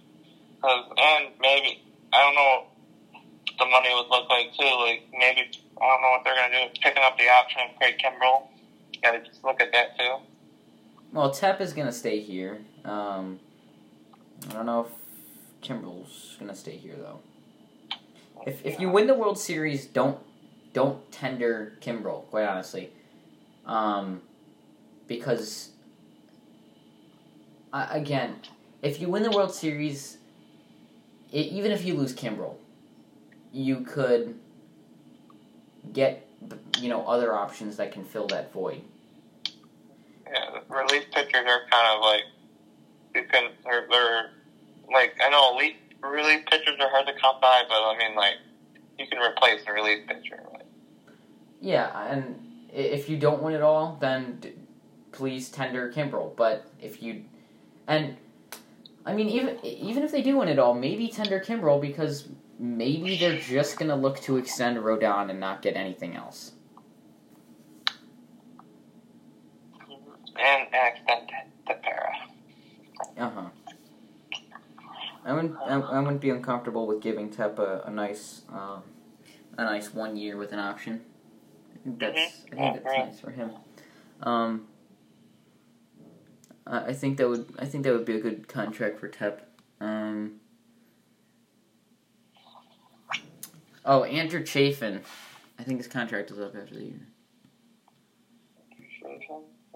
cause, 0.62 0.84
and 0.96 1.32
maybe 1.40 1.82
I 2.12 2.22
don't 2.22 2.34
know 2.34 2.64
what 3.12 3.58
the 3.58 3.66
money 3.66 3.94
would 3.94 4.08
look 4.08 4.28
like 4.28 4.54
too. 4.58 4.64
Like 4.64 5.02
maybe 5.12 5.50
I 5.80 5.86
don't 5.86 6.02
know 6.02 6.10
what 6.10 6.24
they're 6.24 6.34
gonna 6.34 6.68
do. 6.68 6.80
Picking 6.82 7.02
up 7.02 7.18
the 7.18 7.28
option 7.28 7.62
of 7.68 7.76
Craig 7.78 7.94
Kimbrel. 7.98 8.48
Got 9.02 9.12
to 9.12 9.26
just 9.26 9.42
look 9.44 9.60
at 9.60 9.72
that 9.72 9.98
too. 9.98 10.16
Well, 11.12 11.30
Tep 11.30 11.60
is 11.60 11.72
gonna 11.72 11.92
stay 11.92 12.20
here. 12.20 12.60
Um, 12.84 13.40
I 14.48 14.52
don't 14.52 14.66
know 14.66 14.86
if 14.86 15.68
Timberwolves 15.68 16.38
gonna 16.38 16.54
stay 16.54 16.76
here 16.76 16.96
though. 16.96 17.20
If 18.46 18.64
if 18.64 18.80
you 18.80 18.88
win 18.88 19.06
the 19.06 19.14
World 19.14 19.38
Series, 19.38 19.86
don't 19.86 20.18
don't 20.72 21.10
tender 21.10 21.76
Kimbrel. 21.80 22.26
Quite 22.26 22.46
honestly, 22.46 22.92
um, 23.66 24.22
because 25.06 25.70
uh, 27.72 27.86
again, 27.90 28.36
if 28.82 29.00
you 29.00 29.08
win 29.08 29.22
the 29.22 29.30
World 29.30 29.52
Series, 29.52 30.18
i 31.32 31.36
even 31.36 31.72
if 31.72 31.84
you 31.84 31.94
lose 31.94 32.14
Kimbrel, 32.14 32.56
you 33.52 33.80
could 33.80 34.38
get 35.92 36.26
you 36.78 36.88
know 36.88 37.06
other 37.06 37.32
options 37.34 37.76
that 37.76 37.92
can 37.92 38.04
fill 38.04 38.26
that 38.28 38.52
void. 38.52 38.82
Yeah, 40.26 40.60
relief 40.68 41.04
pitchers 41.12 41.46
are 41.46 41.62
kind 41.70 41.96
of 41.96 42.00
like 42.00 42.22
you 43.14 43.24
can. 43.30 43.50
They're, 43.64 43.86
they're 43.90 44.30
like 44.92 45.14
I 45.22 45.28
know 45.30 45.54
elite 45.54 45.76
relief 46.02 46.46
pitchers 46.46 46.76
are 46.80 46.88
hard 46.90 47.06
to 47.06 47.12
come 47.20 47.36
by, 47.40 47.62
but 47.68 47.74
I 47.74 47.96
mean 47.98 48.16
like 48.16 48.34
you 48.98 49.06
can 49.06 49.18
replace 49.18 49.62
a 49.66 49.72
relief 49.72 50.06
pitcher. 50.06 50.42
Like, 50.52 50.66
Yeah, 51.60 52.06
and 52.08 52.38
if 52.72 53.08
you 53.08 53.16
don't 53.16 53.42
win 53.42 53.54
it 53.54 53.62
all, 53.62 53.98
then 54.00 54.38
d- 54.40 54.52
please 55.12 55.48
tender 55.48 55.90
Kimbrel. 55.92 56.36
But 56.36 56.66
if 56.80 57.02
you, 57.02 57.24
and 57.86 58.16
I 59.06 59.14
mean, 59.14 59.28
even 59.30 59.58
even 59.64 60.02
if 60.02 60.12
they 60.12 60.22
do 60.22 60.36
win 60.38 60.48
it 60.48 60.58
all, 60.58 60.74
maybe 60.74 61.08
tender 61.08 61.40
Kimbrel 61.40 61.80
because 61.80 62.28
maybe 62.58 63.16
they're 63.16 63.38
just 63.38 63.78
gonna 63.78 63.96
look 63.96 64.20
to 64.20 64.36
extend 64.36 64.76
Rodon 64.78 65.30
and 65.30 65.40
not 65.40 65.62
get 65.62 65.76
anything 65.76 66.14
else. 66.16 66.52
and 70.36 70.66
and 70.72 70.94
extend 70.96 71.30
Tepera. 71.66 72.12
Uh 73.18 73.30
huh. 73.30 73.48
I 75.24 75.32
wouldn't. 75.32 75.56
I, 75.56 75.78
I 75.80 76.00
wouldn't 76.00 76.20
be 76.20 76.30
uncomfortable 76.30 76.86
with 76.86 77.00
giving 77.00 77.30
Tep 77.30 77.58
a, 77.58 77.90
nice, 77.90 78.42
um, 78.50 78.82
a 79.58 79.64
nice 79.64 79.92
one 79.92 80.16
year 80.16 80.36
with 80.36 80.52
an 80.52 80.58
option. 80.58 81.02
I 81.74 81.78
think 81.84 81.98
that's. 81.98 82.18
I 82.52 82.56
Mhm. 82.56 82.58
think 82.72 82.84
that's 82.84 82.96
Yeah, 82.96 83.04
nice 83.04 83.20
for 83.20 83.30
him. 83.30 83.50
Um. 84.22 84.66
I 86.70 86.86
I 86.86 86.92
think 86.94 87.18
that 87.18 87.28
would. 87.28 87.52
I 87.58 87.66
think 87.66 87.84
that 87.84 87.92
would 87.92 88.04
be 88.04 88.16
a 88.16 88.20
good 88.20 88.48
contract 88.48 88.98
for 88.98 89.08
Tep. 89.08 89.46
Um. 89.80 90.40
Oh, 93.84 94.04
Andrew 94.04 94.44
Chafin. 94.44 95.00
I 95.58 95.62
think 95.62 95.78
his 95.78 95.88
contract 95.88 96.30
is 96.30 96.38
up 96.38 96.54
after 96.54 96.74
the 96.74 96.84
year. 96.84 97.00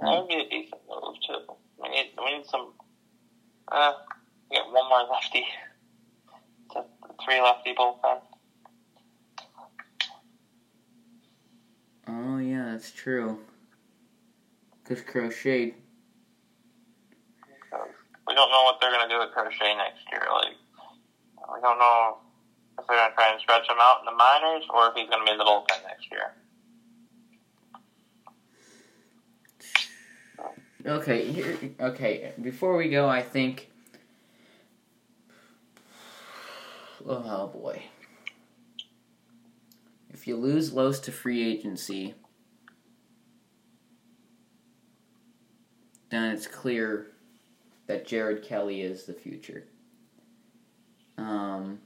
That 0.00 0.20
would 0.20 0.28
be 0.28 0.34
a 0.34 0.48
decent 0.48 0.80
move 0.88 1.16
too. 1.26 1.54
We 1.82 1.88
need 1.90 2.12
we 2.18 2.36
need 2.36 2.46
some. 2.46 2.72
Uh, 3.70 3.92
we 4.50 4.56
got 4.56 4.72
one 4.72 4.88
more 4.88 5.08
lefty. 5.10 5.44
A 6.76 6.82
three 7.24 7.40
lefty 7.40 7.74
bullpen. 7.74 8.20
Oh 12.08 12.38
yeah, 12.38 12.72
that's 12.72 12.90
true. 12.90 13.38
Cause 14.84 15.00
Crochet. 15.00 15.74
We 18.26 18.34
don't 18.34 18.50
know 18.50 18.64
what 18.64 18.80
they're 18.80 18.90
gonna 18.90 19.08
do 19.08 19.18
with 19.18 19.32
Crochet 19.32 19.76
next 19.76 20.04
year. 20.10 20.22
Like 20.32 20.56
we 21.54 21.60
don't 21.60 21.78
know 21.78 22.18
if 22.78 22.86
they're 22.86 22.96
gonna 22.96 23.14
try 23.14 23.30
and 23.32 23.40
stretch 23.40 23.68
him 23.68 23.76
out 23.78 24.00
in 24.00 24.06
the 24.06 24.16
minors 24.16 24.64
or 24.72 24.88
if 24.88 24.94
he's 24.94 25.08
gonna 25.10 25.24
be 25.24 25.32
in 25.32 25.38
the 25.38 25.44
bullpen 25.44 25.82
next 25.86 26.10
year. 26.10 26.34
okay, 30.86 31.30
here, 31.30 31.58
okay. 31.80 32.32
Before 32.40 32.76
we 32.76 32.88
go, 32.88 33.08
I 33.08 33.22
think. 33.22 33.70
Oh 37.06 37.48
boy. 37.48 37.82
If 40.10 40.26
you 40.26 40.36
lose 40.36 40.72
Los 40.72 41.00
to 41.00 41.12
free 41.12 41.46
agency, 41.46 42.14
then 46.08 46.30
it's 46.30 46.46
clear 46.46 47.13
that 47.86 48.06
Jared 48.06 48.42
Kelley 48.42 48.82
is 48.82 49.04
the 49.04 49.12
future. 49.12 49.66
Um, 51.18 51.80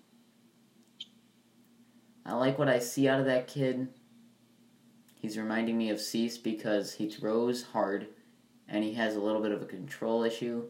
I 2.24 2.34
like 2.34 2.58
what 2.58 2.68
I 2.68 2.78
see 2.78 3.08
out 3.08 3.20
of 3.20 3.26
that 3.26 3.46
kid. 3.46 3.88
He's 5.14 5.36
reminding 5.36 5.76
me 5.76 5.90
of 5.90 6.00
Cease 6.00 6.38
because 6.38 6.94
he 6.94 7.08
throws 7.08 7.62
hard 7.62 8.08
and 8.68 8.84
he 8.84 8.94
has 8.94 9.16
a 9.16 9.20
little 9.20 9.40
bit 9.40 9.52
of 9.52 9.62
a 9.62 9.66
control 9.66 10.22
issue. 10.22 10.64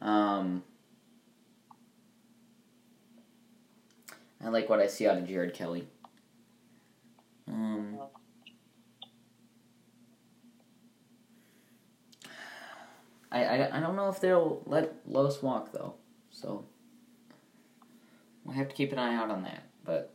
Um, 0.00 0.62
I 4.42 4.48
like 4.48 4.68
what 4.68 4.80
I 4.80 4.86
see 4.86 5.06
out 5.06 5.18
of 5.18 5.26
Jared 5.26 5.54
Kelley. 5.54 5.86
Um, 7.48 7.98
I, 13.34 13.44
I, 13.44 13.78
I 13.78 13.80
don't 13.80 13.96
know 13.96 14.08
if 14.08 14.20
they'll 14.20 14.62
let 14.64 14.94
Los 15.06 15.42
walk 15.42 15.72
though, 15.72 15.94
so 16.30 16.64
I 18.48 18.52
have 18.52 18.68
to 18.68 18.74
keep 18.74 18.92
an 18.92 18.98
eye 18.98 19.16
out 19.16 19.28
on 19.28 19.42
that. 19.42 19.64
But 19.84 20.14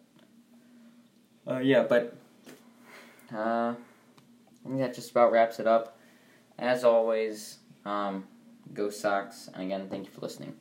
uh, 1.46 1.60
yeah, 1.60 1.84
but 1.84 2.16
uh, 3.34 3.74
I 3.74 3.76
think 4.64 4.80
that 4.80 4.96
just 4.96 5.12
about 5.12 5.34
wraps 5.34 5.60
it 5.60 5.68
up. 5.68 6.00
As 6.58 6.86
always, 6.86 7.58
um, 7.86 8.26
go 8.74 8.90
Sox, 8.90 9.50
and 9.54 9.64
again, 9.64 9.90
thank 9.90 10.06
you 10.06 10.12
for 10.12 10.22
listening. 10.22 10.56